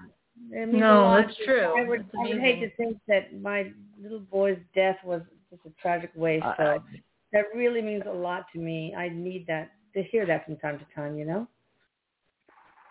It 0.52 0.68
means 0.68 0.80
No, 0.80 1.00
a 1.00 1.02
lot. 1.02 1.26
that's 1.26 1.38
true. 1.44 1.74
I 1.76 1.88
would, 1.88 2.06
I 2.24 2.28
would 2.28 2.40
hate 2.40 2.60
to 2.60 2.70
think 2.76 2.98
that 3.08 3.42
my 3.42 3.72
little 4.00 4.20
boy's 4.20 4.60
death 4.76 4.98
was 5.04 5.24
just 5.50 5.66
a 5.66 5.70
tragic 5.82 6.12
waste. 6.16 6.46
I- 6.46 6.50
uh, 6.50 6.56
So 6.58 6.64
I- 6.64 7.02
that 7.34 7.46
really 7.56 7.82
means 7.82 8.04
a 8.06 8.12
lot 8.12 8.46
to 8.54 8.60
me. 8.60 8.96
I 8.96 9.10
need 9.10 9.46
that 9.48 9.72
to 9.94 10.04
hear 10.04 10.26
that 10.26 10.46
from 10.46 10.58
time 10.58 10.80
to 10.80 10.86
time. 10.96 11.18
You 11.18 11.26
know. 11.26 11.48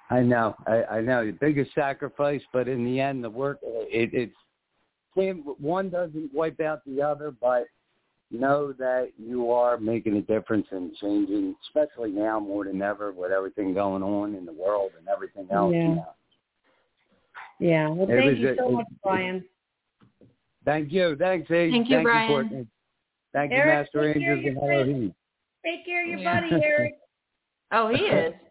I 0.08 0.22
know, 0.22 0.54
I, 0.68 0.84
I 0.84 1.00
know. 1.00 1.26
The 1.26 1.32
biggest 1.32 1.74
sacrifice, 1.74 2.42
but 2.52 2.68
in 2.68 2.84
the 2.84 3.00
end, 3.00 3.24
the 3.24 3.30
work 3.30 3.58
it, 3.62 4.10
it's 4.12 4.36
same. 5.16 5.38
One 5.58 5.90
doesn't 5.90 6.32
wipe 6.32 6.60
out 6.60 6.84
the 6.84 7.02
other, 7.02 7.32
but 7.32 7.64
know 8.30 8.72
that 8.72 9.10
you 9.18 9.50
are 9.50 9.78
making 9.78 10.16
a 10.16 10.22
difference 10.22 10.66
and 10.70 10.94
changing, 10.96 11.56
especially 11.66 12.10
now 12.10 12.38
more 12.38 12.64
than 12.64 12.82
ever 12.82 13.12
with 13.12 13.32
everything 13.32 13.72
going 13.74 14.02
on 14.02 14.34
in 14.34 14.44
the 14.44 14.52
world 14.52 14.92
and 14.98 15.08
everything 15.08 15.46
else. 15.50 15.72
Yeah. 15.72 15.88
You 15.88 15.94
know. 15.96 16.14
Yeah. 17.58 17.88
Well, 17.88 18.06
thank 18.06 18.38
you 18.38 18.50
a- 18.50 18.56
so 18.56 18.68
it- 18.68 18.72
much, 18.72 18.86
Brian. 19.02 19.44
Thank 20.66 20.92
you, 20.92 21.16
thanks, 21.16 21.50
A. 21.50 21.70
Thank 21.70 21.88
you, 21.88 22.02
Brian. 22.02 22.28
Courtney. 22.28 22.66
Thank 23.32 23.52
you, 23.52 23.58
Erik, 23.58 23.86
Master 23.94 24.12
take 24.12 24.22
Angels 24.22 24.44
and. 24.46 24.58
Elohim. 24.58 25.14
Take 25.64 25.86
care 25.86 26.02
of 26.02 26.10
your 26.10 26.24
buddy, 26.24 26.52
Erik. 26.62 26.94
Oh, 27.72 27.88
he 27.88 28.02
is. 28.02 28.34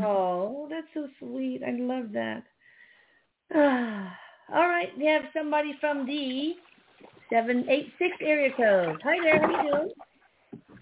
Oh, 0.00 0.68
that's 0.70 0.86
so 0.94 1.06
sweet. 1.18 1.60
I 1.62 1.72
love 1.72 2.12
that. 2.12 2.44
All 3.54 4.68
right, 4.68 4.88
we 4.96 5.04
have 5.04 5.24
somebody 5.36 5.74
from 5.80 6.06
the 6.06 6.54
seven 7.28 7.66
eight 7.68 7.92
six 7.98 8.16
area 8.22 8.50
code. 8.56 9.02
Hi 9.04 9.16
there, 9.22 9.38
how 9.38 9.52
are 9.52 9.64
you 9.64 9.70
doing? 9.70 9.90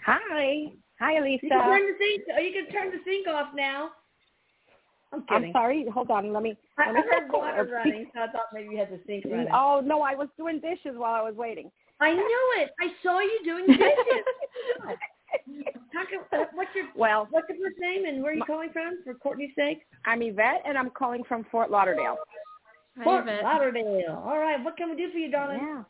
Hi. 0.06 0.66
Hi, 1.00 1.20
Lisa. 1.20 1.40
You 1.42 1.50
can 1.50 1.64
turn 1.64 1.86
the 1.86 1.94
sink. 1.98 2.22
Oh, 2.36 2.40
you 2.40 2.52
can 2.52 2.72
turn 2.72 2.90
the 2.92 2.98
sink 3.04 3.26
off 3.26 3.48
now. 3.56 3.90
I'm 5.12 5.24
I'm 5.28 5.52
sorry. 5.52 5.86
Hold 5.92 6.10
on. 6.10 6.32
Let 6.32 6.42
me. 6.42 6.56
I, 6.78 6.86
Let 6.86 6.94
me 6.94 7.00
I 7.00 7.14
heard 7.20 7.32
water 7.32 7.64
speak- 7.64 7.72
running, 7.74 8.06
so 8.14 8.20
I 8.20 8.26
thought 8.28 8.46
maybe 8.52 8.68
you 8.70 8.78
had 8.78 8.90
the 8.90 9.00
sink 9.06 9.24
running. 9.24 9.48
Oh 9.52 9.82
no, 9.84 10.02
I 10.02 10.14
was 10.14 10.28
doing 10.36 10.60
dishes 10.60 10.96
while 10.96 11.14
I 11.14 11.22
was 11.22 11.34
waiting. 11.34 11.70
I 12.00 12.14
knew 12.14 12.54
it. 12.58 12.70
I 12.80 12.88
saw 13.02 13.18
you 13.20 13.40
doing 13.44 13.66
dishes. 13.66 14.24
How 14.84 14.92
uh, 14.92 16.04
come, 16.30 16.46
what's 16.54 16.70
your 16.74 16.86
Well, 16.96 17.26
what's 17.30 17.48
your 17.48 17.58
first 17.58 17.78
name 17.78 18.04
and 18.06 18.22
where 18.22 18.32
are 18.32 18.34
you 18.36 18.44
calling 18.46 18.70
from? 18.72 18.98
For 19.04 19.14
Courtney's 19.14 19.50
sake. 19.56 19.82
I'm 20.06 20.22
Yvette, 20.22 20.62
and 20.64 20.78
I'm 20.78 20.90
calling 20.90 21.24
from 21.24 21.44
Fort 21.50 21.70
Lauderdale. 21.70 22.16
Hi, 22.98 23.04
Fort 23.04 23.22
Yvette. 23.24 23.42
Lauderdale. 23.42 24.22
All 24.24 24.38
right, 24.38 24.62
what 24.64 24.76
can 24.76 24.90
we 24.90 24.96
do 24.96 25.10
for 25.12 25.18
you, 25.18 25.30
darling? 25.30 25.58
Yeah. 25.60 25.82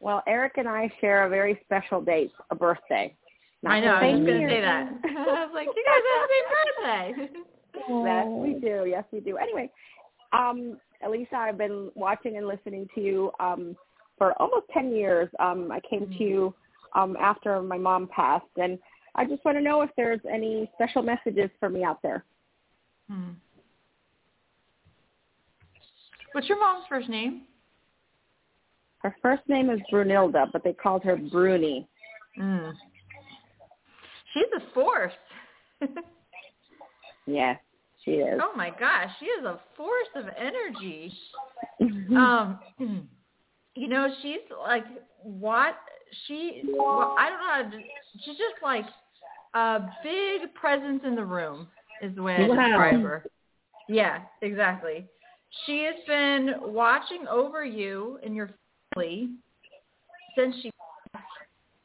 Well, 0.00 0.22
Erik 0.26 0.58
and 0.58 0.68
I 0.68 0.92
share 1.00 1.24
a 1.24 1.30
very 1.30 1.58
special 1.64 2.00
date, 2.02 2.30
a 2.50 2.54
birthday. 2.54 3.14
Not 3.62 3.72
I 3.72 3.80
know. 3.80 3.98
the 3.98 4.06
I 4.06 4.10
was 4.14 4.26
gonna 4.26 4.48
say 4.48 4.60
that. 4.60 4.88
I 5.04 5.44
was 5.46 5.50
like, 5.54 5.68
you 5.74 5.84
guys 5.86 6.02
have 6.12 6.28
the 6.28 7.14
same 7.14 7.24
birthday. 7.24 7.40
Yes, 7.88 8.26
we 8.28 8.54
do. 8.54 8.86
Yes, 8.88 9.04
we 9.12 9.20
do. 9.20 9.36
Anyway, 9.36 9.70
um, 10.32 10.78
Elisa, 11.04 11.36
I've 11.36 11.58
been 11.58 11.90
watching 11.94 12.36
and 12.36 12.46
listening 12.46 12.88
to 12.94 13.00
you 13.00 13.30
um, 13.40 13.76
for 14.18 14.32
almost 14.40 14.66
10 14.72 14.92
years. 14.92 15.28
Um, 15.38 15.70
I 15.70 15.80
came 15.88 16.08
to 16.18 16.24
you 16.24 16.54
um, 16.94 17.16
after 17.20 17.62
my 17.62 17.78
mom 17.78 18.08
passed, 18.08 18.44
and 18.56 18.78
I 19.14 19.24
just 19.24 19.44
want 19.44 19.56
to 19.56 19.62
know 19.62 19.82
if 19.82 19.90
there's 19.96 20.20
any 20.30 20.70
special 20.74 21.02
messages 21.02 21.50
for 21.60 21.68
me 21.68 21.84
out 21.84 22.02
there. 22.02 22.24
Hmm. 23.10 23.30
What's 26.32 26.48
your 26.48 26.58
mom's 26.60 26.84
first 26.88 27.08
name? 27.08 27.42
Her 28.98 29.14
first 29.22 29.42
name 29.48 29.70
is 29.70 29.80
Brunilda, 29.92 30.50
but 30.52 30.64
they 30.64 30.72
called 30.72 31.02
her 31.04 31.16
Bruni. 31.16 31.86
Mm. 32.38 32.72
She's 34.34 34.44
a 34.56 34.74
force. 34.74 35.12
Yes, 37.26 37.58
she 38.06 38.12
is. 38.12 38.40
oh 38.42 38.56
my 38.56 38.70
gosh, 38.70 39.10
she 39.20 39.26
is 39.26 39.44
a 39.44 39.60
force 39.76 40.08
of 40.14 40.24
energy. 40.38 41.12
um, 42.16 42.58
you 43.74 43.88
know, 43.88 44.08
she's 44.22 44.38
like 44.66 44.84
what 45.22 45.74
she. 46.26 46.62
Well, 46.72 47.14
I 47.18 47.28
don't 47.28 47.40
know. 47.40 47.52
how 47.52 47.62
to- 47.76 47.84
She's 48.24 48.38
just 48.38 48.62
like 48.62 48.86
a 49.54 49.80
big 50.02 50.54
presence 50.54 51.02
in 51.04 51.14
the 51.16 51.24
room 51.24 51.66
is 52.00 52.14
the 52.14 52.22
way 52.22 52.36
I 52.36 52.46
Wow. 52.46 52.54
describe 52.56 53.02
her. 53.02 53.24
Yeah, 53.88 54.20
exactly. 54.40 55.06
She 55.66 55.82
has 55.82 55.94
been 56.06 56.54
watching 56.72 57.26
over 57.28 57.64
you 57.64 58.18
and 58.24 58.34
your 58.34 58.50
family 58.94 59.30
since 60.36 60.54
she. 60.62 60.70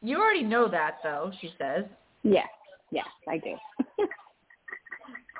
You 0.03 0.19
already 0.19 0.43
know 0.43 0.67
that, 0.69 0.97
though. 1.03 1.31
She 1.41 1.51
says. 1.57 1.85
Yes, 2.23 2.47
yes, 2.91 3.05
I 3.27 3.37
do. 3.39 3.55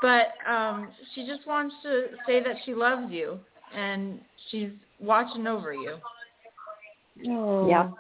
But 0.02 0.34
um 0.49 0.89
she 1.14 1.26
just 1.26 1.45
wants 1.45 1.76
to 1.84 2.08
say 2.26 2.43
that 2.43 2.56
she 2.66 2.74
loves 2.74 3.12
you 3.12 3.39
and 3.76 4.20
she's 4.49 4.72
watching 4.99 5.47
over 5.47 5.74
you. 5.74 5.97
Oh. 7.30 7.68
Yeah. 7.68 7.91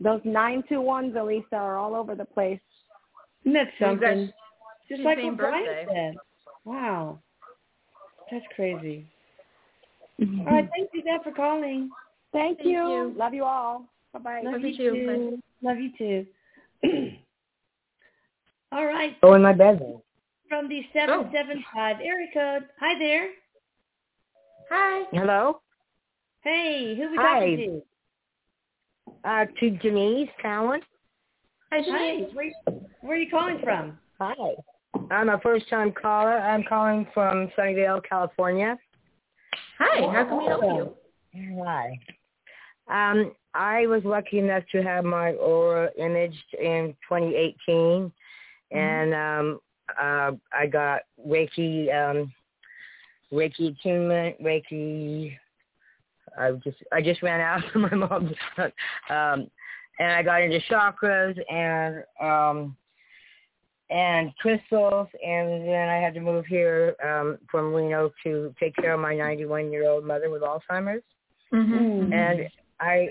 Those 0.00 0.20
nine 0.24 0.64
two 0.68 0.80
ones, 0.80 1.14
Elisa, 1.18 1.54
are 1.56 1.78
all 1.78 1.94
over 1.94 2.14
the 2.14 2.24
place. 2.24 2.60
Isn't 3.44 3.54
that 3.54 3.68
She's 3.78 3.86
something? 3.86 4.26
Just 4.88 4.98
she's 4.98 5.04
like 5.04 5.18
same 5.18 5.28
what 5.28 5.36
Brian 5.38 5.64
birthday. 5.64 5.86
said. 5.94 6.14
Wow. 6.64 7.20
That's 8.30 8.44
crazy. 8.56 9.06
Mm-hmm. 10.20 10.40
All 10.48 10.54
right, 10.54 10.68
thank 10.74 10.90
you, 10.92 11.02
Dad, 11.02 11.20
for 11.22 11.32
calling. 11.32 11.90
Thank, 12.32 12.58
Thank 12.58 12.68
you. 12.68 12.88
you. 12.88 13.14
Love 13.16 13.34
you 13.34 13.44
all. 13.44 13.84
Bye 14.12 14.18
bye. 14.18 14.40
Love, 14.42 14.54
Love 14.54 14.62
you 14.62 14.68
you 14.68 14.76
too. 14.76 14.94
too. 14.94 15.42
Love 15.62 15.76
you 15.78 15.90
too. 15.98 16.26
All 18.72 18.86
right, 18.86 19.20
Go 19.20 19.34
in 19.34 19.42
my 19.42 19.52
bedroom. 19.52 20.02
From 20.54 20.68
the 20.68 20.82
seven 20.92 21.30
seven 21.32 21.64
five 21.74 21.96
area 22.00 22.28
code. 22.32 22.68
Hi 22.78 22.98
there. 22.98 23.30
Hi. 24.70 25.04
Hello? 25.10 25.60
Hey, 26.42 26.94
who 26.96 27.10
we 27.10 27.16
Hi. 27.16 27.40
talking 27.40 27.82
to? 29.24 29.28
Uh, 29.28 29.46
to 29.58 29.70
Denise 29.70 30.28
Cowan. 30.40 30.80
Hi, 31.72 31.80
Hi. 31.88 32.26
Where, 32.32 32.52
where 33.00 33.16
are 33.16 33.20
you 33.20 33.30
calling 33.30 33.58
from? 33.64 33.98
Hi. 34.20 34.54
I'm 35.10 35.28
a 35.28 35.40
first-time 35.40 35.92
caller. 36.00 36.38
I'm 36.38 36.62
calling 36.68 37.06
from 37.12 37.50
Sunnyvale, 37.58 38.02
California. 38.08 38.78
Hi, 39.78 40.06
how 40.12 40.24
can 40.24 40.38
we 40.38 40.44
help 40.44 40.62
you? 40.62 41.62
Hi. 41.64 41.98
Um, 42.86 43.32
I 43.54 43.86
was 43.86 44.02
lucky 44.04 44.38
enough 44.38 44.62
to 44.70 44.82
have 44.82 45.04
my 45.04 45.32
aura 45.32 45.90
imaged 45.98 46.54
in 46.60 46.94
2018, 47.08 48.12
and 48.70 49.14
um, 49.14 49.60
uh, 50.00 50.32
I 50.52 50.66
got 50.70 51.02
Reiki, 51.26 51.92
um, 51.92 52.32
Reiki 53.32 53.78
attunement, 53.78 54.42
Reiki. 54.42 55.36
I 56.38 56.52
just 56.64 56.76
I 56.92 57.00
just 57.00 57.22
ran 57.22 57.40
out 57.40 57.64
of 57.74 57.80
my 57.80 57.94
mom's, 57.94 58.32
um, 58.58 59.50
and 59.98 60.12
I 60.12 60.22
got 60.22 60.42
into 60.42 60.60
chakras 60.70 61.38
and 61.50 62.04
um, 62.20 62.76
and 63.90 64.34
crystals, 64.38 65.08
and 65.24 65.68
then 65.68 65.88
I 65.88 65.96
had 65.96 66.14
to 66.14 66.20
move 66.20 66.46
here 66.46 66.96
um, 67.04 67.38
from 67.50 67.72
Reno 67.72 68.10
to 68.24 68.54
take 68.58 68.74
care 68.76 68.94
of 68.94 69.00
my 69.00 69.14
91 69.14 69.70
year 69.70 69.88
old 69.88 70.04
mother 70.04 70.30
with 70.30 70.42
Alzheimer's 70.42 71.02
Mm-hmm. 71.54 72.12
and 72.12 72.48
I 72.80 73.08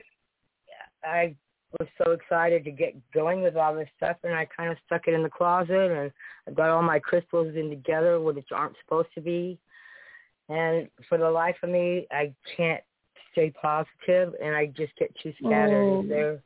I 1.03 1.35
was 1.79 1.87
so 2.03 2.11
excited 2.11 2.63
to 2.63 2.71
get 2.71 2.95
going 3.13 3.41
with 3.41 3.55
all 3.55 3.73
this 3.75 3.87
stuff 3.97 4.17
and 4.23 4.33
I 4.33 4.45
kind 4.45 4.71
of 4.71 4.77
stuck 4.85 5.07
it 5.07 5.13
in 5.13 5.23
the 5.23 5.29
closet 5.29 5.91
and 5.91 6.11
I 6.47 6.51
got 6.51 6.69
all 6.69 6.81
my 6.81 6.99
crystals 6.99 7.55
in 7.55 7.69
together 7.69 8.19
which 8.19 8.47
aren't 8.51 8.75
supposed 8.83 9.09
to 9.15 9.21
be 9.21 9.57
and 10.49 10.87
for 11.09 11.17
the 11.17 11.29
life 11.29 11.55
of 11.63 11.69
me 11.69 12.07
I 12.11 12.33
can't 12.55 12.81
stay 13.31 13.51
positive 13.61 14.33
and 14.43 14.55
I 14.55 14.67
just 14.67 14.95
get 14.97 15.13
too 15.21 15.33
scattered 15.43 15.83
Oh. 15.83 16.05
there 16.07 16.39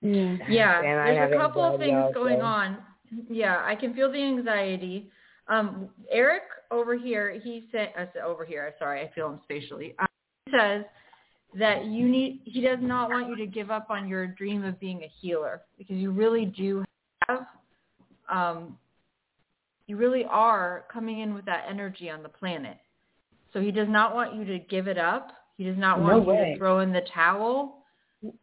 Yeah. 0.00 0.36
Yeah, 0.48 0.80
And 0.82 1.00
I 1.00 1.06
there's 1.06 1.18
have 1.18 1.32
a 1.32 1.36
couple 1.36 1.62
of 1.62 1.74
anxiety 1.80 1.92
things 2.02 2.14
going 2.14 2.40
also. 2.42 2.44
on. 2.44 2.78
Yeah, 3.28 3.62
I 3.64 3.74
can 3.74 3.94
feel 3.94 4.12
the 4.12 4.22
anxiety. 4.22 5.10
Um, 5.48 5.88
Erik 6.10 6.42
over 6.70 6.96
here, 6.96 7.40
he 7.42 7.66
said, 7.72 7.92
I 7.96 8.06
said 8.12 8.22
over 8.22 8.44
here. 8.44 8.74
Sorry, 8.78 9.00
I 9.00 9.10
feel 9.14 9.28
him 9.30 9.40
spatially. 9.44 9.94
Um, 9.98 10.06
he 10.46 10.52
says 10.52 10.84
that 11.54 11.86
you 11.86 12.08
need. 12.08 12.40
He 12.44 12.60
does 12.60 12.78
not 12.80 13.10
want 13.10 13.28
you 13.28 13.36
to 13.36 13.46
give 13.46 13.70
up 13.70 13.90
on 13.90 14.08
your 14.08 14.26
dream 14.26 14.64
of 14.64 14.78
being 14.78 15.02
a 15.02 15.12
healer 15.20 15.62
because 15.76 15.96
you 15.96 16.10
really 16.10 16.44
do 16.44 16.84
have. 17.26 17.46
Um, 18.30 18.76
you 19.86 19.96
really 19.96 20.24
are 20.28 20.84
coming 20.92 21.20
in 21.20 21.32
with 21.32 21.46
that 21.46 21.64
energy 21.68 22.10
on 22.10 22.22
the 22.22 22.28
planet. 22.28 22.76
So 23.54 23.60
he 23.60 23.70
does 23.70 23.88
not 23.88 24.14
want 24.14 24.34
you 24.34 24.44
to 24.44 24.58
give 24.58 24.86
it 24.86 24.98
up. 24.98 25.32
He 25.56 25.64
does 25.64 25.78
not 25.78 25.98
No 25.98 26.04
want 26.04 26.26
you 26.26 26.32
way. 26.32 26.52
to 26.52 26.58
throw 26.58 26.80
in 26.80 26.92
the 26.92 27.02
towel 27.14 27.78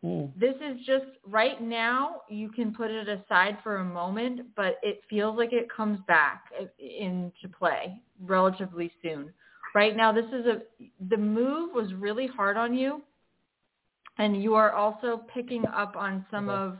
Mm. 0.05 0.31
this 0.39 0.55
is 0.55 0.85
just 0.85 1.03
right 1.25 1.61
now 1.61 2.21
you 2.29 2.47
can 2.47 2.73
put 2.73 2.89
it 2.89 3.09
aside 3.09 3.57
for 3.61 3.77
a 3.77 3.83
moment 3.83 4.39
but 4.55 4.79
it 4.81 5.01
feels 5.09 5.37
like 5.37 5.51
it 5.51 5.67
comes 5.69 5.99
back 6.07 6.45
into 6.79 7.49
play 7.59 8.01
relatively 8.21 8.89
soon 9.03 9.33
right 9.75 9.95
now 9.95 10.11
this 10.11 10.25
is 10.33 10.45
a 10.47 10.61
the 11.09 11.17
move 11.17 11.69
was 11.75 11.93
really 11.93 12.25
hard 12.25 12.57
on 12.57 12.73
you 12.73 13.01
and 14.17 14.41
you 14.41 14.55
are 14.55 14.71
also 14.71 15.21
picking 15.33 15.65
up 15.67 15.95
on 15.95 16.25
some 16.31 16.49
of 16.49 16.77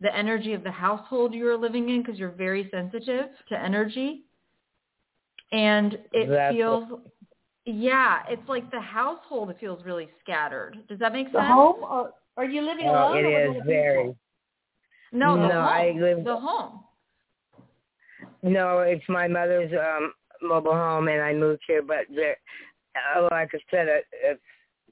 the 0.00 0.14
energy 0.14 0.52
of 0.52 0.62
the 0.62 0.70
household 0.70 1.32
you 1.32 1.48
are 1.48 1.56
living 1.56 1.88
in 1.88 2.02
because 2.02 2.18
you're 2.18 2.30
very 2.30 2.68
sensitive 2.70 3.26
to 3.48 3.58
energy. 3.58 4.24
And 5.52 5.98
it 6.12 6.28
That's 6.28 6.54
feels, 6.54 6.84
yeah, 7.64 8.22
it's 8.28 8.46
like 8.48 8.70
the 8.72 8.80
household 8.80 9.54
feels 9.60 9.84
really 9.84 10.08
scattered. 10.22 10.76
Does 10.88 10.98
that 10.98 11.12
make 11.12 11.26
sense 11.28 11.34
The 11.34 11.42
home, 11.42 11.76
or 11.82 12.10
are 12.36 12.44
you 12.44 12.62
living 12.62 12.86
Oh, 12.88 12.92
alone? 12.92 13.24
it 13.24 13.56
is 13.56 13.62
very. 13.64 14.14
No, 15.12 15.36
the 15.36 15.48
No, 15.48 15.54
home. 15.54 15.64
I 15.64 15.90
live- 15.98 16.24
The 16.24 16.36
home. 16.36 16.80
No, 18.42 18.80
it's 18.80 19.08
my 19.08 19.28
mother's 19.28 19.72
um 19.72 20.12
mobile 20.42 20.72
home, 20.72 21.08
and 21.08 21.20
I 21.20 21.32
moved 21.32 21.62
here. 21.66 21.82
But 21.82 22.06
there, 22.14 22.36
like 23.30 23.50
I 23.54 23.58
said, 23.70 23.88
it, 23.88 24.04
it's 24.12 24.40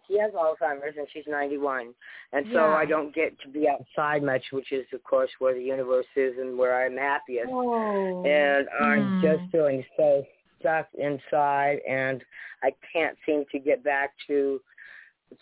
she 0.06 0.18
has 0.18 0.32
Alzheimer's 0.32 0.96
and 0.96 1.06
she's 1.12 1.24
91, 1.26 1.94
and 2.32 2.46
so 2.52 2.58
Yeah. 2.58 2.76
I 2.76 2.84
don't 2.84 3.14
get 3.14 3.38
to 3.40 3.48
be 3.48 3.68
outside 3.68 4.22
much, 4.22 4.44
which 4.52 4.72
is 4.72 4.86
of 4.92 5.02
course 5.02 5.30
where 5.38 5.54
the 5.54 5.62
universe 5.62 6.06
is 6.16 6.36
and 6.38 6.58
where 6.58 6.84
I'm 6.84 6.96
happiest. 6.96 7.50
Oh. 7.50 8.22
And 8.24 8.68
I'm 8.70 9.08
Hmm. 9.08 9.20
just 9.20 9.44
feeling 9.50 9.84
so 9.96 10.26
stuck 10.60 10.88
inside, 10.94 11.80
and 11.88 12.24
I 12.62 12.74
can't 12.92 13.18
seem 13.24 13.44
to 13.52 13.58
get 13.58 13.82
back 13.82 14.14
to 14.26 14.60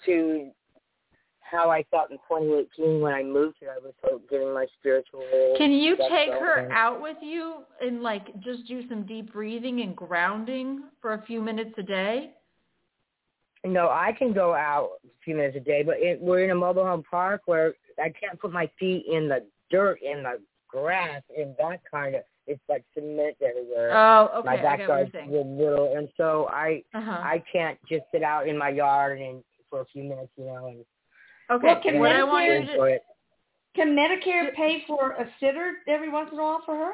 to 0.05 0.53
how 1.53 1.71
I 1.71 1.85
felt 1.91 2.11
in 2.11 2.17
2018 2.29 3.01
when 3.01 3.13
I 3.13 3.23
moved 3.23 3.57
here. 3.61 3.71
I 3.71 3.79
was 3.79 3.93
so 4.03 4.21
getting 4.31 4.53
my 4.53 4.67
spiritual. 4.79 5.23
Can 5.59 5.71
you 5.71 5.97
take 5.97 6.31
her 6.31 6.69
out 6.73 7.01
with 7.01 7.19
you 7.21 7.59
and 7.81 8.03
like 8.03 8.27
just 8.41 8.67
do 8.67 8.89
some 8.89 9.05
deep 9.07 9.33
breathing 9.33 9.83
and 9.83 9.95
grounding 9.95 10.85
for 11.01 11.13
a 11.13 11.23
few 11.23 11.43
minutes 11.43 11.75
a 11.79 11.83
day? 11.83 12.33
No, 13.65 13.89
I 13.89 14.13
can 14.19 14.33
go 14.33 14.55
out 14.55 14.91
a 15.05 15.09
few 15.25 15.37
minutes 15.37 15.57
a 15.57 15.61
day, 15.61 15.83
but 15.85 15.97
it, 15.99 16.21
we're 16.21 16.43
in 16.43 16.51
a 16.51 16.55
mobile 16.55 16.85
home 16.85 17.05
park 17.09 17.43
where 17.47 17.75
I 17.99 18.13
can't 18.19 18.41
put 18.41 18.53
my 18.53 18.69
feet 18.79 19.05
in 19.09 19.29
the 19.29 19.45
dirt, 19.71 19.99
in 20.03 20.25
the 20.25 20.41
grass, 20.69 21.23
in 21.37 21.55
that 21.59 21.81
kind 21.89 22.17
of. 22.17 22.23
It's 22.49 22.61
like 22.69 22.83
cement 22.93 23.37
everywhere. 23.41 23.97
Oh, 23.97 24.31
okay, 24.39 24.47
My 24.47 24.53
I 24.55 24.57
get 24.57 24.65
backyard's 24.65 25.13
little, 25.15 25.95
and 25.97 26.09
so 26.17 26.49
I 26.51 26.83
Uh-huh. 26.93 27.11
I 27.13 27.41
can't 27.53 27.79
just 27.89 28.03
sit 28.11 28.25
out 28.25 28.49
in 28.49 28.59
my 28.59 28.71
yard 28.71 29.21
and 29.21 29.45
for 29.71 29.83
a 29.83 29.85
few 29.87 30.03
minutes, 30.03 30.33
you 30.37 30.47
know. 30.47 30.67
And, 30.67 30.85
Okay, 31.53 31.67
Well, 31.67 31.81
can 31.83 31.99
what 31.99 32.13
I 32.13 32.25
want 32.25 32.47
you 32.47 32.53
Medicare- 32.53 32.77
to 32.77 32.83
it. 32.85 33.03
Can 33.75 33.97
Medicare 33.97 34.55
pay 34.55 34.85
for 34.87 35.13
a 35.13 35.27
sitter 35.41 35.75
every 35.89 36.09
once 36.11 36.31
in 36.33 36.39
a 36.39 36.43
while 36.43 36.63
for 36.65 36.77
her? 36.77 36.93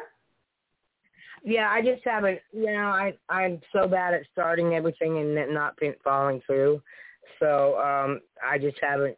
Yeah, 1.45 1.71
I 1.71 1.83
just 1.83 2.03
haven't. 2.05 2.41
You 2.53 2.73
know, 2.73 2.89
I 2.89 3.15
I'm 3.29 3.61
so 3.73 3.87
bad 3.89 4.15
at 4.15 4.23
starting 4.33 4.75
everything 4.75 5.19
and 5.19 5.37
it 5.39 5.51
not 5.51 5.77
being, 5.77 5.95
following 6.05 6.41
through. 6.47 6.83
So 7.39 7.79
um 7.81 8.21
I 8.45 8.59
just 8.59 8.79
haven't. 8.81 9.17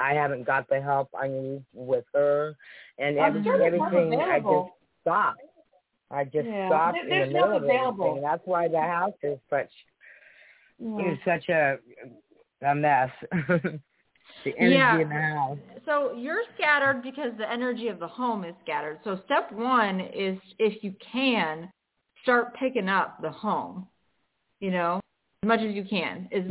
I 0.00 0.12
haven't 0.14 0.44
got 0.44 0.68
the 0.68 0.80
help 0.80 1.08
I 1.20 1.26
need 1.26 1.64
with 1.74 2.04
her, 2.14 2.54
and 2.98 3.18
I'm 3.18 3.36
every, 3.38 3.42
sure 3.42 3.60
everything 3.62 4.20
I 4.20 4.38
just 4.38 4.70
stopped. 5.00 5.40
I 6.10 6.24
just 6.24 6.46
Yeah, 6.46 6.68
stopped 6.68 6.98
there- 7.02 7.08
in 7.08 7.18
the 7.20 7.26
middle 7.34 7.56
of 7.56 7.64
available. 7.64 8.04
everything. 8.04 8.22
That's 8.22 8.46
why 8.46 8.68
the 8.68 8.80
house 8.80 9.14
is 9.24 9.38
such 9.50 9.72
Yeah. 10.78 11.10
is 11.12 11.18
such 11.24 11.48
a 11.48 11.78
a 12.62 12.74
mess. 12.74 13.10
the 14.44 14.54
energy 14.58 14.74
Yeah. 14.74 14.98
in 15.00 15.08
the 15.08 15.14
house. 15.14 15.58
So 15.84 16.12
you're 16.12 16.42
scattered 16.54 17.02
because 17.02 17.32
the 17.38 17.50
energy 17.50 17.88
of 17.88 17.98
the 17.98 18.08
home 18.08 18.44
is 18.44 18.54
scattered. 18.62 19.00
So 19.04 19.20
step 19.24 19.50
one 19.52 20.00
is 20.00 20.38
if 20.58 20.82
you 20.84 20.94
can, 21.00 21.70
start 22.22 22.54
picking 22.54 22.88
up 22.88 23.20
the 23.22 23.30
home, 23.30 23.86
you 24.60 24.70
know, 24.70 25.00
as 25.42 25.48
much 25.48 25.60
as 25.60 25.74
you 25.74 25.84
can. 25.84 26.28
Is 26.30 26.44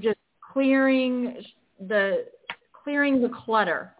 just 0.00 0.18
clearing 0.52 1.42
the 1.78 2.26
clearing 2.72 3.20
the 3.20 3.28
clutter. 3.28 3.94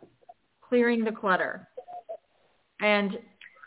Clearing 0.68 1.04
the 1.04 1.12
clutter. 1.12 1.68
And 2.80 3.18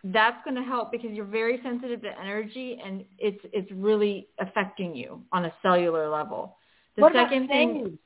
that's 0.05 0.43
going 0.43 0.55
to 0.55 0.63
help 0.63 0.91
because 0.91 1.11
you're 1.11 1.25
very 1.25 1.59
sensitive 1.63 2.01
to 2.01 2.19
energy 2.19 2.79
and 2.83 3.05
it's 3.17 3.39
it's 3.53 3.71
really 3.71 4.27
affecting 4.39 4.95
you 4.95 5.21
on 5.31 5.45
a 5.45 5.53
cellular 5.61 6.09
level. 6.09 6.57
The 6.95 7.03
what 7.03 7.13
second 7.13 7.47
thing 7.47 7.97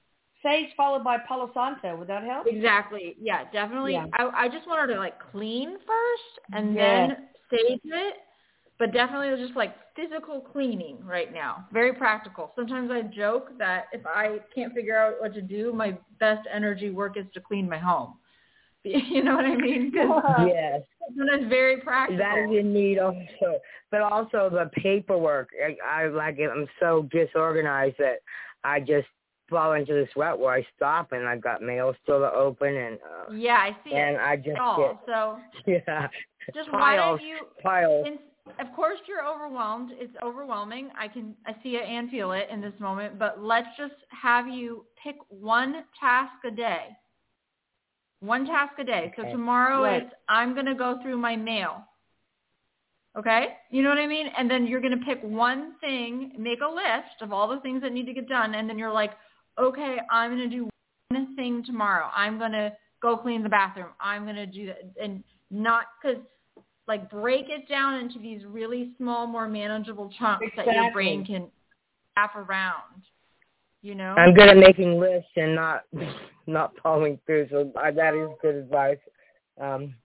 sage? 0.43 0.69
Followed 0.75 1.03
by 1.03 1.17
Palo 1.27 1.51
Santo. 1.53 1.95
Would 1.97 2.07
that 2.07 2.23
help? 2.23 2.47
Exactly. 2.47 3.15
Yeah, 3.19 3.43
definitely. 3.51 3.93
Yeah. 3.93 4.05
I 4.13 4.45
I 4.45 4.49
just 4.49 4.67
want 4.67 4.81
her 4.81 4.87
to 4.93 4.99
like 4.99 5.15
clean 5.31 5.77
first 5.85 6.53
and 6.53 6.75
Yes. 6.75 7.09
then 7.09 7.27
sage 7.51 7.81
it. 7.83 8.15
But 8.79 8.93
definitely 8.93 9.43
just 9.43 9.57
like 9.57 9.75
physical 9.95 10.39
cleaning 10.39 10.99
right 11.03 11.33
now. 11.33 11.65
Very 11.73 11.93
practical. 11.93 12.51
Sometimes 12.55 12.91
I 12.91 13.01
joke 13.01 13.57
that 13.57 13.85
if 13.91 14.05
I 14.05 14.37
can't 14.53 14.71
figure 14.73 14.95
out 14.95 15.15
what 15.19 15.33
to 15.33 15.41
do, 15.41 15.73
my 15.73 15.97
best 16.19 16.47
energy 16.53 16.91
work 16.91 17.17
is 17.17 17.25
to 17.33 17.41
clean 17.41 17.67
my 17.67 17.77
home. 17.79 18.15
You 18.83 19.21
know 19.21 19.35
what 19.35 19.43
I 19.43 19.55
mean? 19.55 19.91
yes. 20.47 20.81
That's 21.17 21.43
very 21.49 21.81
practical. 21.81 22.17
That 22.19 22.37
is 22.37 22.57
in 22.57 22.73
need 22.73 22.99
also, 22.99 23.59
but 23.91 24.01
also 24.01 24.49
the 24.49 24.69
paperwork. 24.81 25.49
I, 25.61 26.03
I 26.03 26.07
like 26.07 26.37
it. 26.39 26.49
I'm 26.49 26.67
so 26.79 27.07
disorganized 27.11 27.95
that 27.99 28.19
I 28.63 28.79
just 28.79 29.07
fall 29.49 29.73
into 29.73 29.93
this 29.93 30.09
rut 30.15 30.39
where 30.39 30.53
I 30.53 30.65
stop 30.75 31.11
and 31.11 31.27
I've 31.27 31.41
got 31.41 31.61
mail 31.61 31.93
still 32.03 32.19
to 32.19 32.31
open 32.31 32.75
and 32.75 32.95
uh, 32.97 33.33
Yeah, 33.33 33.55
I 33.57 33.75
see 33.83 33.93
and 33.93 34.15
it. 34.15 34.21
I 34.21 34.35
just 34.37 34.59
all. 34.59 34.99
So 35.05 35.37
get 35.65 35.83
yeah 35.87 36.07
just 36.53 36.71
why 36.71 36.95
piles 36.95 37.19
don't 37.19 37.27
you 37.27 37.37
piles. 37.61 38.07
Of 38.59 38.73
course 38.75 38.99
you're 39.07 39.25
overwhelmed. 39.27 39.91
It's 39.93 40.13
overwhelming. 40.23 40.89
I 40.97 41.07
can 41.09 41.35
I 41.45 41.53
see 41.63 41.75
it 41.75 41.83
and 41.87 42.09
feel 42.09 42.31
it 42.31 42.47
in 42.51 42.61
this 42.61 42.73
moment, 42.79 43.19
but 43.19 43.43
let's 43.43 43.67
just 43.77 43.95
have 44.09 44.47
you 44.47 44.85
pick 45.03 45.15
one 45.29 45.83
task 45.99 46.31
a 46.45 46.51
day. 46.51 46.87
One 48.21 48.45
task 48.45 48.73
a 48.79 48.83
day. 48.83 49.13
So 49.17 49.23
tomorrow 49.23 49.83
Right. 49.83 50.03
it's 50.03 50.13
I'm 50.29 50.53
going 50.53 50.65
to 50.65 50.75
go 50.75 50.99
through 51.01 51.17
my 51.17 51.35
mail. 51.35 51.83
Okay? 53.17 53.57
You 53.71 53.81
know 53.83 53.89
what 53.89 53.97
I 53.97 54.07
mean? 54.07 54.27
And 54.37 54.49
then 54.49 54.65
you're 54.67 54.81
going 54.81 54.97
to 54.97 55.05
pick 55.05 55.21
one 55.23 55.73
thing, 55.81 56.33
make 56.37 56.59
a 56.61 56.67
list 56.71 57.21
of 57.21 57.33
all 57.33 57.47
the 57.47 57.59
things 57.61 57.81
that 57.81 57.91
need 57.91 58.05
to 58.05 58.13
get 58.13 58.27
done 58.29 58.55
and 58.55 58.69
then 58.69 58.77
you're 58.77 58.93
like, 58.93 59.11
"Okay, 59.57 59.97
I'm 60.09 60.35
going 60.35 60.49
to 60.49 60.55
do 60.55 60.69
one 61.09 61.35
thing 61.35 61.63
tomorrow. 61.63 62.09
I'm 62.15 62.37
going 62.37 62.51
to 62.51 62.73
go 63.01 63.17
clean 63.17 63.43
the 63.43 63.49
bathroom. 63.49 63.89
I'm 63.99 64.23
going 64.23 64.35
to 64.35 64.45
do 64.45 64.67
that." 64.67 64.81
And 65.01 65.23
not 65.49 65.85
cuz 66.01 66.17
like 66.87 67.09
break 67.09 67.49
it 67.49 67.67
down 67.67 67.95
into 67.95 68.19
these 68.19 68.45
really 68.45 68.91
small, 68.97 69.27
more 69.27 69.47
manageable 69.47 70.11
chunks 70.17 70.47
that 70.55 70.65
your 70.65 70.91
brain 70.91 71.25
can 71.25 71.49
wrap 72.15 72.35
around. 72.35 73.03
You 73.81 73.95
know? 73.95 74.15
I'm 74.17 74.33
good 74.33 74.49
at 74.49 74.57
making 74.57 74.99
lists 74.99 75.29
and 75.35 75.55
not 75.55 75.83
not 76.47 76.71
following 76.81 77.19
through. 77.25 77.47
So 77.51 77.71
that 77.75 78.15
is 78.15 78.29
good 78.41 78.55
advice. 78.55 78.97
Um, 79.59 79.95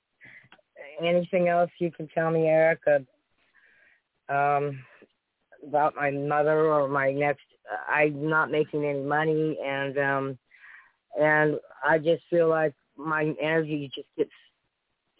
anything 1.03 1.49
else 1.49 1.71
you 1.79 1.91
can 1.91 2.09
tell 2.09 2.31
me, 2.31 2.47
Erica, 2.47 3.05
um, 4.29 4.83
about 5.67 5.95
my 5.95 6.11
mother 6.11 6.67
or 6.67 6.89
my 6.89 7.13
next? 7.13 7.43
I'm 7.89 8.29
not 8.29 8.51
making 8.51 8.85
any 8.85 9.01
money, 9.01 9.59
and 9.65 9.99
um, 9.99 10.39
and 11.19 11.59
I 11.87 11.99
just 11.99 12.23
feel 12.31 12.49
like 12.49 12.75
my 12.97 13.35
energy 13.41 13.91
just 13.95 14.09
gets 14.17 14.31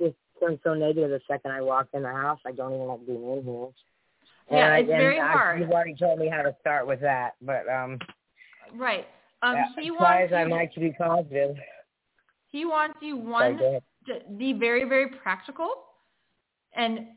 just 0.01 0.15
turns 0.41 0.59
so 0.65 0.75
negative 0.75 1.11
the 1.11 1.21
second 1.29 1.53
I 1.53 1.61
walk 1.61 1.89
in 1.95 2.03
the 2.03 2.09
house. 2.09 2.41
I 2.47 2.53
don't 2.53 2.75
even 2.75 2.87
like 2.87 3.07
being 3.07 3.23
in 3.23 3.45
here. 3.45 3.69
Yeah, 4.51 4.75
and, 4.75 4.83
it's 4.83 4.89
very 4.89 5.21
I, 5.21 5.33
hard. 5.33 5.61
You've 5.61 5.71
already 5.71 5.95
told 5.95 6.19
me 6.19 6.29
how 6.29 6.43
to 6.43 6.55
start 6.61 6.87
with 6.87 7.01
that, 7.01 7.35
but 7.41 7.69
um, 7.69 7.99
Right. 8.75 9.07
Um 9.43 9.57
yeah, 9.57 9.83
he 9.83 9.89
try 9.91 10.21
wants 10.21 10.33
as 10.33 10.37
I 10.37 10.45
might 10.45 10.73
to 10.75 10.81
be 10.81 10.93
positive. 10.93 11.57
he 12.51 12.65
wants 12.65 12.99
you 13.01 13.17
Sorry, 13.17 13.55
one 13.55 13.59
go 13.59 13.81
to 14.07 14.21
be 14.37 14.53
very 14.53 14.85
very 14.85 15.09
practical 15.09 15.71
and 16.75 17.09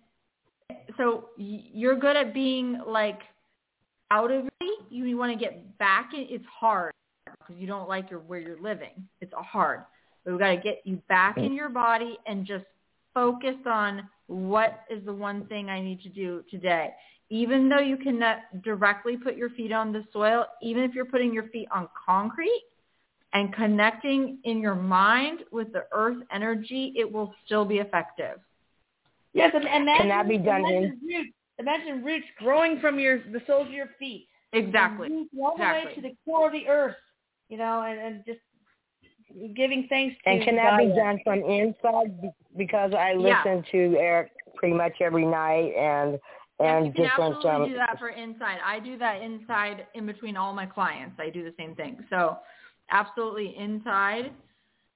so 0.97 1.29
you're 1.37 1.95
good 1.95 2.15
at 2.15 2.33
being 2.33 2.81
like 2.85 3.21
out 4.11 4.31
of 4.31 4.45
it. 4.61 4.85
You 4.89 5.17
want 5.17 5.37
to 5.37 5.43
get 5.43 5.77
back 5.77 6.11
in 6.13 6.25
it's 6.29 6.45
hard 6.45 6.93
because 7.25 7.55
you 7.59 7.67
don't 7.67 7.87
like 7.87 8.09
your 8.09 8.19
where 8.19 8.39
you're 8.39 8.61
living. 8.61 9.07
It's 9.21 9.33
hard. 9.35 9.81
But 10.23 10.31
we've 10.31 10.39
got 10.39 10.49
to 10.49 10.57
get 10.57 10.81
you 10.83 11.01
back 11.07 11.37
in 11.37 11.53
your 11.53 11.69
body 11.69 12.17
and 12.25 12.45
just 12.45 12.65
focus 13.13 13.55
on 13.65 14.09
what 14.27 14.81
is 14.89 15.03
the 15.05 15.13
one 15.13 15.45
thing 15.47 15.69
I 15.69 15.81
need 15.81 16.01
to 16.01 16.09
do 16.09 16.43
today. 16.49 16.93
Even 17.29 17.69
though 17.69 17.79
you 17.79 17.97
cannot 17.97 18.37
uh, 18.37 18.57
directly 18.63 19.17
put 19.17 19.35
your 19.35 19.49
feet 19.51 19.71
on 19.71 19.91
the 19.91 20.03
soil, 20.13 20.45
even 20.61 20.83
if 20.83 20.93
you're 20.93 21.05
putting 21.05 21.33
your 21.33 21.47
feet 21.49 21.67
on 21.73 21.87
concrete 22.05 22.63
and 23.33 23.53
connecting 23.53 24.37
in 24.43 24.59
your 24.59 24.75
mind 24.75 25.39
with 25.51 25.73
the 25.73 25.85
earth 25.91 26.17
energy, 26.31 26.93
it 26.95 27.11
will 27.11 27.33
still 27.45 27.65
be 27.65 27.77
effective. 27.77 28.39
Yes, 29.33 29.51
and 29.53 29.65
imagine, 29.65 29.97
Can 29.97 30.09
that 30.09 30.27
be 30.27 30.37
done 30.37 30.65
in- 30.65 31.31
imagine 31.59 32.03
roots. 32.03 32.25
Growing 32.39 32.79
from 32.79 32.99
your 32.99 33.19
the 33.19 33.41
soles 33.47 33.67
of 33.67 33.73
your 33.73 33.89
feet. 33.99 34.27
Exactly. 34.53 35.07
And 35.07 35.15
roots 35.15 35.29
all 35.41 35.57
the 35.57 35.63
way 35.63 35.93
to 35.95 36.01
the 36.01 36.15
core 36.25 36.47
of 36.47 36.53
the 36.53 36.67
earth. 36.67 36.95
You 37.49 37.57
know, 37.57 37.81
and, 37.83 37.99
and 37.99 38.25
just 38.25 38.39
giving 39.55 39.85
thanks 39.89 40.15
to 40.23 40.29
And 40.31 40.43
can 40.43 40.55
that 40.55 40.77
be 40.77 40.87
done 40.87 41.19
from 41.23 41.43
inside? 41.43 42.31
Because 42.57 42.93
I 42.93 43.13
Yeah. 43.13 43.43
listen 43.43 43.63
to 43.71 43.97
Erik 43.97 44.31
pretty 44.55 44.75
much 44.75 45.01
every 45.01 45.25
night, 45.25 45.73
and 45.75 46.19
and 46.59 46.87
you 46.87 46.93
can 46.93 47.03
different 47.03 47.35
absolutely 47.35 47.49
um, 47.49 47.65
do 47.65 47.73
that 47.75 47.99
for 47.99 48.09
inside. 48.09 48.59
I 48.63 48.79
do 48.79 48.97
that 48.97 49.21
inside 49.21 49.87
in 49.93 50.05
between 50.05 50.37
all 50.37 50.53
my 50.53 50.65
clients. 50.65 51.19
I 51.19 51.29
do 51.29 51.43
the 51.43 51.53
same 51.57 51.75
thing. 51.75 52.05
So 52.09 52.37
absolutely 52.89 53.55
inside. 53.57 54.31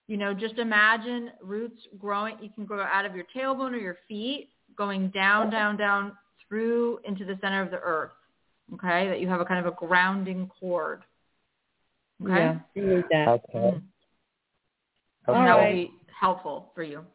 You 0.08 0.18
know, 0.18 0.34
just 0.34 0.58
imagine 0.58 1.32
roots 1.42 1.82
growing. 2.00 2.38
You 2.42 2.50
can 2.50 2.66
grow 2.66 2.82
out 2.82 3.06
of 3.06 3.16
your 3.16 3.26
tailbone 3.36 3.74
or 3.74 3.78
your 3.78 3.98
feet, 4.08 4.50
going 4.76 5.10
down, 5.10 5.50
down, 5.50 5.78
down 5.78 6.14
through 6.50 7.00
into 7.06 7.24
the 7.24 7.38
center 7.42 7.62
of 7.62 7.72
the 7.72 7.80
earth. 7.80 8.12
Okay, 8.74 9.08
that 9.08 9.20
you 9.20 9.28
have 9.28 9.42
a 9.42 9.46
kind 9.46 9.66
of 9.66 9.72
a 9.72 9.76
grounding 9.76 10.50
cord. 10.60 11.04
Okay, 12.22 12.34
Yeah, 12.34 12.60
you 12.76 12.86
need 12.86 13.06
that. 13.12 13.28
Okay. 13.28 13.58
Mhm. 13.58 13.84
All 15.28 15.36
And 15.36 15.48
that 15.48 15.56
will 15.58 15.72
be 15.72 15.92
helpful 16.08 16.72
for 16.76 16.84
you. 16.84 17.06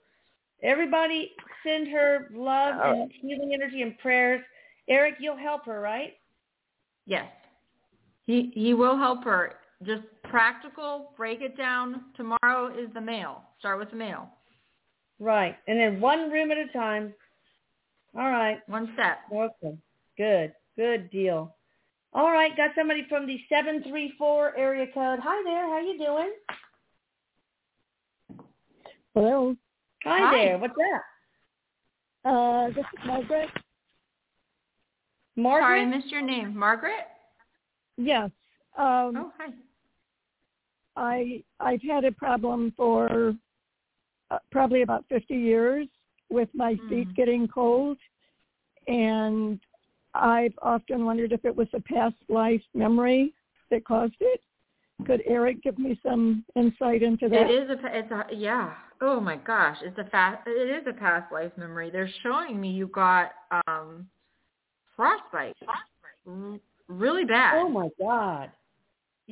Everybody 0.63 1.35
send 1.63 1.89
her 1.89 2.29
love 2.33 2.81
All 2.81 3.03
and 3.03 3.13
healing 3.13 3.53
energy 3.53 3.83
and 3.83 3.99
prayers. 3.99 4.43
Erik, 4.89 5.17
you'll 5.19 5.37
help 5.37 5.67
her, 5.67 5.81
right? 5.81 6.19
Yes. 7.07 7.31
He 8.25 8.51
he 8.55 8.73
will 8.73 8.97
help 8.97 9.25
her. 9.25 9.61
Just 9.83 10.03
practical, 10.23 11.13
break 11.17 11.43
it 11.43 11.57
down. 11.57 12.05
Tomorrow 12.17 12.69
is 12.79 12.93
the 12.95 13.01
mail. 13.01 13.43
Start 13.59 13.79
with 13.79 13.91
the 13.91 13.97
mail. 13.97 14.31
Right. 15.19 15.57
And 15.69 15.79
then 15.79 16.01
one 16.01 16.31
room 16.31 16.51
at 16.51 16.59
a 16.59 16.67
time. 16.69 17.15
All 18.17 18.31
right. 18.31 18.59
One 18.69 18.91
step. 18.95 19.19
Okay. 19.33 19.77
Good. 20.17 20.53
Good 20.77 21.11
deal. 21.11 21.55
All 22.13 22.31
right. 22.31 22.57
Got 22.57 22.71
somebody 22.77 23.07
from 23.09 23.27
the 23.27 23.39
734 23.49 24.57
area 24.57 24.87
code. 24.87 25.19
Hi 25.23 25.43
there. 25.45 25.69
How 25.69 25.81
you 25.81 25.99
doing? 25.99 26.33
Hello. 29.15 29.57
Hi, 30.05 30.21
Hi. 30.21 30.37
there. 30.37 30.59
What's 30.59 30.75
that? 30.77 32.31
Uh, 32.31 32.69
this 32.69 32.79
is 32.79 33.07
Margaret. 33.07 33.49
Margaret? 35.37 35.63
Sorry, 35.65 35.81
I 35.83 35.85
missed 35.87 36.09
your 36.11 36.23
name. 36.23 36.57
Margaret? 36.57 37.07
Yes. 37.97 38.31
Um, 38.77 39.17
oh, 39.17 39.33
hi. 39.39 39.53
I 40.97 41.43
I've 41.61 41.83
had 41.83 42.05
a 42.05 42.13
problem 42.13 42.73
for 42.77 43.35
uh, 44.31 44.39
probably 44.51 44.83
about 44.83 45.05
50 45.09 45.35
years 45.35 45.87
with 46.31 46.49
my 46.55 46.81
feet 46.89 47.15
getting 47.15 47.47
cold, 47.49 47.99
and 48.87 49.61
I've 50.15 50.55
often 50.63 51.05
wondered 51.05 51.33
if 51.33 51.45
it 51.45 51.55
was 51.55 51.69
a 51.75 51.81
past 51.81 52.17
life 52.29 52.63
memory 52.75 53.35
that 53.71 53.85
caused 53.85 54.15
it. 54.21 54.41
Could 55.07 55.23
Erik 55.27 55.63
give 55.63 55.79
me 55.79 55.99
some 56.03 56.45
insight 56.55 57.03
into 57.03 57.29
that? 57.29 57.51
It 57.51 57.65
is 57.65 57.71
a 57.71 57.99
it's 57.99 58.11
a 58.11 58.25
yeah. 58.35 58.75
Oh 59.01 59.21
my 59.21 59.37
gosh, 59.37 59.77
it's 59.83 59.99
a 59.99 60.05
fast 60.05 60.47
it 60.47 60.81
is 60.81 60.87
a 60.87 60.93
past 60.93 61.33
life 61.33 61.53
memory. 61.57 61.91
They're 61.91 62.11
showing 62.23 62.61
me 62.61 62.71
you 62.71 62.87
got 62.87 63.33
um 63.67 64.07
frostbite. 64.97 65.57
R- 66.27 66.61
really 66.89 67.25
bad. 67.25 67.57
Oh 67.57 67.69
my 67.69 67.89
god. 68.01 68.51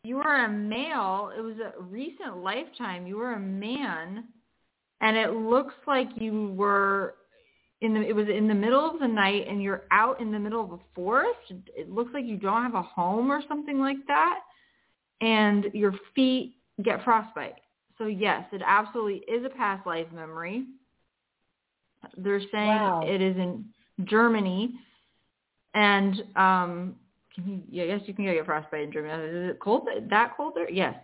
You 0.04 0.16
were 0.16 0.44
a 0.44 0.48
male. 0.48 1.30
It 1.36 1.40
was 1.42 1.56
a 1.58 1.80
recent 1.80 2.38
lifetime. 2.38 3.06
You 3.06 3.18
were 3.18 3.34
a 3.34 3.40
man 3.40 4.24
and 5.02 5.16
it 5.16 5.32
looks 5.32 5.74
like 5.86 6.08
you 6.16 6.54
were 6.56 7.14
in 7.82 7.94
the 7.94 8.00
it 8.00 8.14
was 8.14 8.28
in 8.28 8.48
the 8.48 8.54
middle 8.54 8.88
of 8.88 9.00
the 9.00 9.08
night 9.08 9.46
and 9.48 9.62
you're 9.62 9.82
out 9.90 10.20
in 10.20 10.32
the 10.32 10.38
middle 10.38 10.64
of 10.64 10.72
a 10.72 10.78
forest. 10.94 11.38
It 11.76 11.90
looks 11.90 12.12
like 12.14 12.24
you 12.24 12.38
don't 12.38 12.62
have 12.62 12.74
a 12.74 12.82
home 12.82 13.30
or 13.30 13.42
something 13.48 13.78
like 13.78 13.98
that 14.06 14.40
and 15.20 15.66
your 15.72 15.94
feet 16.14 16.56
get 16.82 17.04
frostbite. 17.04 17.56
So 17.98 18.06
yes, 18.06 18.44
it 18.52 18.62
absolutely 18.66 19.22
is 19.32 19.44
a 19.44 19.50
past 19.50 19.86
life 19.86 20.06
memory. 20.12 20.64
They're 22.16 22.40
saying 22.40 22.78
Wow. 22.78 23.02
it 23.06 23.20
is 23.20 23.36
in 23.36 23.64
Germany, 24.04 24.74
and 25.74 26.22
um, 26.36 26.96
can 27.34 27.46
you, 27.48 27.62
yeah, 27.70 27.84
yes, 27.84 28.00
you 28.06 28.14
can 28.14 28.24
get 28.24 28.44
frostbite 28.44 28.82
in 28.82 28.92
Germany. 28.92 29.24
Is 29.24 29.50
it 29.50 29.60
cold? 29.60 29.88
That 30.10 30.36
cold 30.36 30.52
there? 30.54 30.70
Yes. 30.70 30.94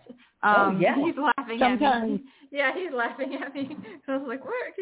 Oh, 0.43 0.69
Um, 0.69 0.81
yeah. 0.81 0.95
He's 0.95 1.15
laughing 1.17 1.61
at 1.61 1.79
Sometimes. 1.79 2.09
me. 2.09 2.23
Yeah, 2.51 2.71
he's 2.73 2.91
laughing 2.91 3.37
at 3.39 3.53
me. 3.53 3.77
I 4.07 4.17
was 4.17 4.27
like, 4.27 4.41
where? 4.43 4.73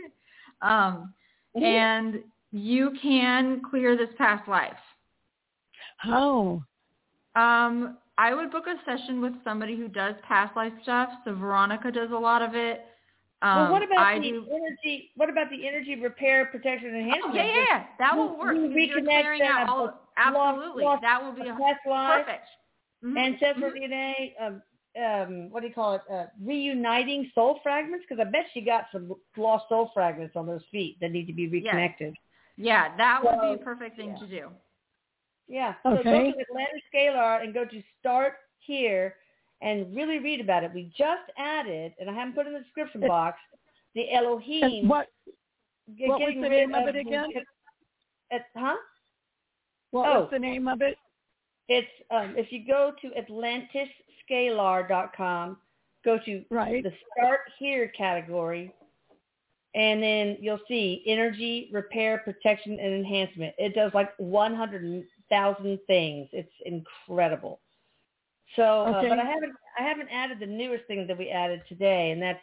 Um, 0.61 1.13
and 1.61 2.19
you 2.51 2.93
can 3.01 3.61
clear 3.69 3.97
this 3.97 4.07
past 4.17 4.47
life. 4.47 4.71
How? 5.97 6.63
Um, 7.35 7.97
I 8.17 8.33
would 8.33 8.51
book 8.51 8.65
a 8.67 8.75
session 8.89 9.21
with 9.21 9.33
somebody 9.43 9.75
who 9.75 9.89
does 9.89 10.15
past 10.25 10.55
life 10.55 10.71
stuff. 10.81 11.09
So 11.25 11.35
Veronica 11.35 11.91
does 11.91 12.11
a 12.11 12.17
lot 12.17 12.41
of 12.41 12.55
it. 12.55 12.85
Um, 13.41 13.55
well, 13.55 13.71
what 13.73 13.83
about 13.83 13.99
I 13.99 14.17
the 14.19 14.29
do, 14.31 14.45
energy? 14.51 15.11
What 15.15 15.29
about 15.29 15.49
the 15.51 15.67
energy 15.67 15.95
repair, 15.95 16.45
protection, 16.45 16.89
and 16.89 16.97
enhancement? 16.97 17.35
Oh, 17.35 17.37
yeah, 17.37 17.45
yeah, 17.45 17.65
yeah. 17.69 17.83
That 17.99 18.17
will 18.17 18.37
work 18.37 18.55
you 18.55 18.61
reconnect 18.69 19.03
clearing 19.03 19.39
that 19.41 19.61
out 19.61 19.69
all. 19.69 20.09
Absolutely, 20.17 20.83
lost- 20.83 21.01
that 21.03 21.23
will 21.23 21.33
be 21.33 21.47
a 21.47 21.53
a, 21.53 21.57
past 21.57 21.79
life, 21.87 22.25
perfect. 22.25 22.47
Mhm. 23.03 23.17
ancestral 23.17 23.71
Mhm. 23.71 23.75
DNA. 23.77 24.35
Um, 24.39 24.63
um, 24.99 25.49
what 25.51 25.61
do 25.61 25.67
you 25.67 25.73
call 25.75 25.93
it? 25.93 26.01
Uh, 26.09 26.25
reuniting 26.41 27.29
soul 27.35 27.59
fragments? 27.61 28.05
Because 28.09 28.25
I 28.25 28.29
bet 28.29 28.47
she 28.53 28.61
got 28.61 28.87
some 28.91 29.13
lost 29.35 29.69
soul 29.69 29.91
fragments 29.93 30.35
on 30.35 30.47
those 30.47 30.65
feet 30.71 30.99
that 30.99 31.11
need 31.11 31.27
to 31.27 31.33
be 31.33 31.47
reconnected. 31.47 32.15
Yeah, 32.55 32.97
that 32.97 33.23
would 33.23 33.39
be 33.39 33.47
So, 33.49 33.53
a 33.53 33.57
perfect 33.57 33.97
thing 33.97 34.17
to 34.17 34.25
do. 34.25 34.49
Yeah. 35.47 35.75
So 35.83 35.91
go 35.91 35.99
Okay. 35.99 36.31
to 36.31 36.39
Atlantis 36.39 36.81
Scalar 36.91 37.43
and 37.43 37.53
go 37.53 37.63
to 37.65 37.83
Start 37.99 38.33
Here 38.57 39.15
and 39.61 39.93
really 39.95 40.19
read 40.19 40.39
about 40.41 40.63
it. 40.63 40.71
We 40.73 40.91
just 40.97 41.31
added, 41.37 41.93
and 41.99 42.09
I 42.09 42.13
haven't 42.13 42.33
put 42.35 42.45
it 42.45 42.49
in 42.49 42.53
the 42.53 42.59
description 42.61 43.03
It- 43.03 43.07
box, 43.07 43.39
the 43.95 44.11
Elohim. 44.13 44.87
What 44.87 45.07
what 45.99 46.19
was 46.19 46.33
the 46.35 46.49
name 46.49 46.73
of 46.75 46.87
it 46.87 46.93
the- 46.93 46.99
again? 46.99 47.29
uh, 48.31 48.39
huh? 48.55 48.75
what 49.91 50.09
Oh. 50.09 50.21
was 50.21 50.29
the 50.31 50.39
name 50.39 50.67
of 50.67 50.81
it? 50.81 50.97
It's 51.69 51.87
um, 52.11 52.35
if 52.37 52.51
you 52.51 52.65
go 52.65 52.93
to 53.01 53.09
AtlantisScalar.com, 54.29 55.57
go 56.05 56.17
to 56.19 56.45
Right. 56.49 56.83
the 56.83 56.93
Start 57.17 57.41
Here 57.57 57.87
category, 57.89 58.71
and 59.75 60.01
then 60.01 60.37
you'll 60.39 60.59
see 60.67 61.03
energy 61.05 61.69
repair, 61.71 62.19
protection, 62.19 62.79
and 62.79 62.93
enhancement. 62.93 63.55
It 63.57 63.73
does 63.75 63.93
like 63.93 64.13
100,000 64.17 65.79
things. 65.87 66.29
It's 66.33 66.53
incredible. 66.65 67.59
So, 68.55 68.63
uh, 68.63 69.01
but 69.01 69.19
I 69.19 69.25
haven't 69.25 69.53
I 69.79 69.83
haven't 69.83 70.09
added 70.09 70.39
the 70.39 70.47
newest 70.47 70.85
thing 70.85 71.05
that 71.07 71.17
we 71.17 71.29
added 71.29 71.61
today, 71.67 72.11
and 72.11 72.21
that's 72.21 72.39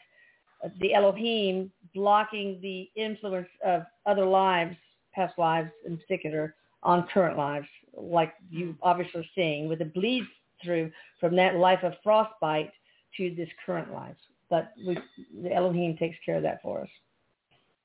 uh, 0.64 0.68
the 0.80 0.94
Elohim 0.94 1.70
blocking 1.94 2.58
the 2.60 2.90
influence 2.94 3.48
of 3.64 3.82
other 4.06 4.24
lives, 4.24 4.76
past 5.14 5.38
lives 5.38 5.70
in 5.86 5.96
particular, 5.96 6.54
on 6.82 7.06
current 7.12 7.36
lives, 7.36 7.66
like 7.96 8.34
you 8.50 8.76
obviously 8.82 9.20
are 9.20 9.24
seeing 9.34 9.68
with 9.68 9.78
the 9.78 9.86
bleed 9.86 10.24
through 10.62 10.90
from 11.20 11.34
that 11.36 11.56
life 11.56 11.82
of 11.82 11.94
frostbite 12.02 12.72
to 13.16 13.34
this 13.34 13.48
current 13.64 13.92
life. 13.92 14.16
But 14.50 14.72
we, 14.86 14.98
the 15.42 15.52
Elohim 15.52 15.96
takes 15.96 16.16
care 16.24 16.36
of 16.36 16.42
that 16.42 16.60
for 16.62 16.82
us. 16.82 16.88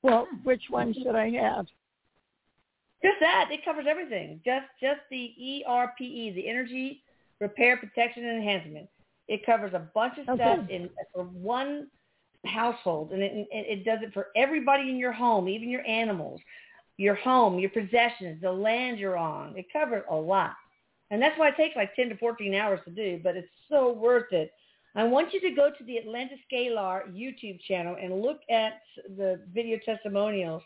Well, 0.02 0.26
which 0.44 0.62
one 0.68 0.94
should 0.94 1.14
I 1.14 1.30
have? 1.30 1.66
Just 3.02 3.16
that. 3.20 3.48
It 3.50 3.64
covers 3.64 3.86
everything. 3.88 4.40
Just 4.44 4.66
just 4.80 5.00
the 5.10 5.32
ERPE, 5.66 6.34
the 6.34 6.48
energy 6.48 7.02
repair, 7.40 7.76
protection, 7.76 8.24
and 8.24 8.38
enhancement. 8.38 8.88
It 9.28 9.46
covers 9.46 9.72
a 9.74 9.88
bunch 9.94 10.18
of 10.18 10.28
oh, 10.28 10.34
stuff 10.34 10.58
in 10.68 10.90
for 11.14 11.24
one 11.24 11.88
household, 12.44 13.12
and 13.12 13.22
it, 13.22 13.48
it, 13.50 13.84
does 13.84 14.00
it 14.02 14.12
for 14.12 14.28
everybody 14.36 14.88
in 14.88 14.96
your 14.96 15.12
home, 15.12 15.48
even 15.48 15.68
your 15.68 15.86
animals, 15.86 16.40
your 16.96 17.14
home, 17.14 17.58
your 17.58 17.70
possessions, 17.70 18.40
the 18.40 18.50
land 18.50 18.98
you're 18.98 19.16
on. 19.16 19.56
It 19.56 19.66
covers 19.72 20.04
a 20.10 20.16
lot, 20.16 20.54
and 21.10 21.20
that's 21.20 21.38
why 21.38 21.48
it 21.48 21.56
takes 21.56 21.76
like 21.76 21.94
ten 21.94 22.08
to 22.08 22.16
fourteen 22.16 22.54
hours 22.54 22.80
to 22.86 22.90
do, 22.90 23.20
but 23.22 23.36
it's 23.36 23.48
so 23.68 23.92
worth 23.92 24.32
it. 24.32 24.52
I 24.96 25.04
want 25.04 25.32
you 25.32 25.40
to 25.42 25.50
go 25.52 25.70
to 25.70 25.84
the 25.84 25.98
Atlantis 25.98 26.40
Scalar 26.52 27.02
YouTube 27.14 27.60
channel 27.68 27.96
and 28.00 28.20
look 28.20 28.40
at 28.50 28.80
the 29.16 29.40
video 29.54 29.78
testimonials. 29.84 30.62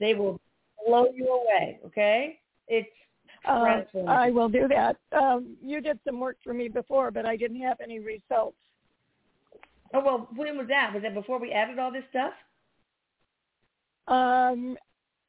They 0.00 0.14
will 0.14 0.40
blow 0.84 1.06
you 1.14 1.28
away. 1.28 1.78
Okay, 1.86 2.40
it's 2.66 2.88
Uh. 3.46 3.82
I 4.06 4.30
will 4.30 4.48
do 4.48 4.68
that. 4.68 4.96
Um, 5.12 5.56
you 5.62 5.80
did 5.80 5.98
some 6.04 6.20
work 6.20 6.36
for 6.42 6.52
me 6.52 6.68
before, 6.68 7.10
but 7.10 7.26
I 7.26 7.36
didn't 7.36 7.60
have 7.60 7.78
any 7.80 7.98
results. 7.98 8.56
Oh 9.94 10.04
well, 10.04 10.28
when 10.34 10.56
was 10.58 10.68
that? 10.68 10.92
Was 10.92 11.02
that 11.02 11.14
before 11.14 11.38
we 11.38 11.52
added 11.52 11.78
all 11.78 11.90
this 11.90 12.04
stuff? 12.10 12.32
Um, 14.06 14.76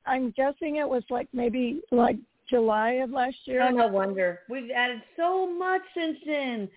I'm 0.05 0.31
guessing 0.31 0.77
it 0.77 0.87
was 0.87 1.03
like 1.09 1.27
maybe 1.33 1.81
like 1.91 2.17
July 2.49 2.91
of 2.93 3.11
last 3.11 3.37
year. 3.45 3.61
Oh, 3.63 3.69
no 3.69 3.87
wonder. 3.87 4.39
We've 4.49 4.71
added 4.71 5.01
so 5.15 5.51
much 5.51 5.81
since 5.95 6.17
then. 6.25 6.69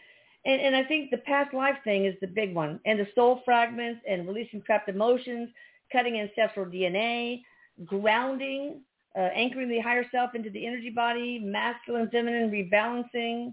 And, 0.44 0.60
and 0.60 0.76
I 0.76 0.84
think 0.84 1.10
the 1.10 1.18
past 1.18 1.54
life 1.54 1.76
thing 1.84 2.04
is 2.04 2.14
the 2.20 2.26
big 2.26 2.54
one. 2.54 2.80
And 2.84 2.98
the 2.98 3.06
soul 3.14 3.40
fragments 3.44 4.00
and 4.08 4.26
releasing 4.26 4.60
trapped 4.62 4.88
emotions, 4.88 5.48
cutting 5.90 6.18
ancestral 6.18 6.66
DNA, 6.66 7.42
grounding, 7.86 8.80
uh, 9.16 9.20
anchoring 9.34 9.68
the 9.68 9.80
higher 9.80 10.04
self 10.10 10.34
into 10.34 10.50
the 10.50 10.66
energy 10.66 10.90
body, 10.90 11.38
masculine, 11.38 12.08
feminine, 12.10 12.50
rebalancing, 12.50 13.52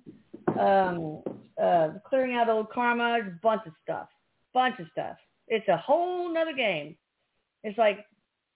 um, 0.60 1.22
uh, 1.62 1.90
clearing 2.08 2.36
out 2.36 2.50
old 2.50 2.70
karma, 2.72 3.20
a 3.20 3.32
bunch 3.44 3.62
of 3.66 3.74
stuff. 3.84 4.08
Bunch 4.54 4.80
of 4.80 4.88
stuff. 4.92 5.18
It's 5.48 5.68
a 5.68 5.78
whole 5.78 6.34
nother 6.34 6.54
game. 6.54 6.96
It's 7.64 7.78
like 7.78 8.06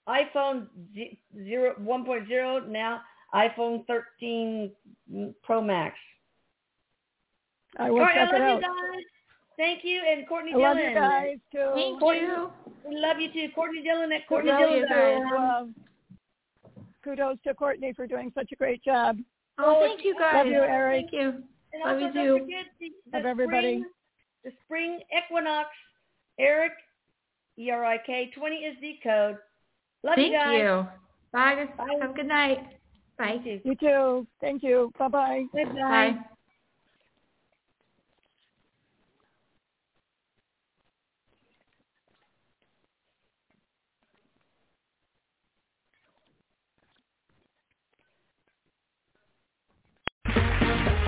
iPhone 0.07 0.67
z- 0.93 1.19
zero, 1.43 1.75
1.0, 1.81 2.67
now 2.69 3.01
iPhone 3.33 3.85
13 3.87 4.71
Pro 5.43 5.61
Max. 5.61 5.95
I 7.77 7.89
will 7.89 7.99
All 7.99 8.05
right, 8.05 8.15
check 8.15 8.33
I 8.33 8.37
it 8.37 8.39
love 8.39 8.49
out. 8.49 8.55
you 8.55 8.61
guys. 8.61 9.03
Thank 9.57 9.83
you, 9.83 10.01
and 10.09 10.27
Courtney 10.27 10.51
I 10.53 10.57
love 10.57 10.77
Dillon. 10.77 10.89
you 10.91 10.95
guys 10.99 11.37
too. 11.51 11.71
Thank 11.75 11.99
Courtney, 11.99 12.21
you. 12.21 12.49
We 12.87 12.97
love 12.97 13.19
you 13.19 13.31
too. 13.33 13.47
Courtney 13.53 13.81
Dillon 13.83 14.11
at 14.11 14.27
Courtney 14.27 14.51
you 14.51 14.57
Dillon. 14.87 15.75
Guys. 17.03 17.15
Kudos 17.15 17.37
to 17.45 17.53
Courtney 17.53 17.93
for 17.93 18.07
doing 18.07 18.31
such 18.35 18.51
a 18.51 18.55
great 18.55 18.83
job. 18.83 19.17
Oh, 19.57 19.79
thank 19.81 20.03
you 20.03 20.15
guys. 20.17 20.35
Love 20.35 20.47
you, 20.47 20.61
Erik. 20.61 21.05
Thank 21.11 21.13
you. 21.13 21.43
And 21.73 21.83
Love 21.85 21.93
also 21.93 22.05
you 22.05 22.13
don't 22.13 22.25
too. 22.25 22.43
forget 22.43 22.65
the, 22.79 22.91
the 23.11 23.17
Love 23.17 23.25
everybody. 23.25 23.77
Spring, 23.77 23.85
the 24.43 24.51
spring 24.65 24.99
equinox. 25.25 25.69
Erik, 26.39 26.73
E 27.59 27.69
R 27.69 27.85
I 27.85 27.97
K 28.03 28.31
twenty 28.35 28.55
is 28.55 28.75
the 28.81 28.95
code. 29.03 29.37
Love 30.03 30.15
Thank 30.15 30.31
you 30.31 30.37
guys. 30.37 30.57
you. 30.57 30.87
Bye. 31.31 31.65
Have 32.01 32.11
a 32.11 32.13
good 32.13 32.27
night. 32.27 32.59
Bye. 33.19 33.39
You 33.63 33.75
too. 33.75 34.27
Thank 34.41 34.63
you. 34.63 34.91
Bye 34.97 35.07
bye. 35.07 35.43
Good 35.53 35.75
Bye. 35.75 36.17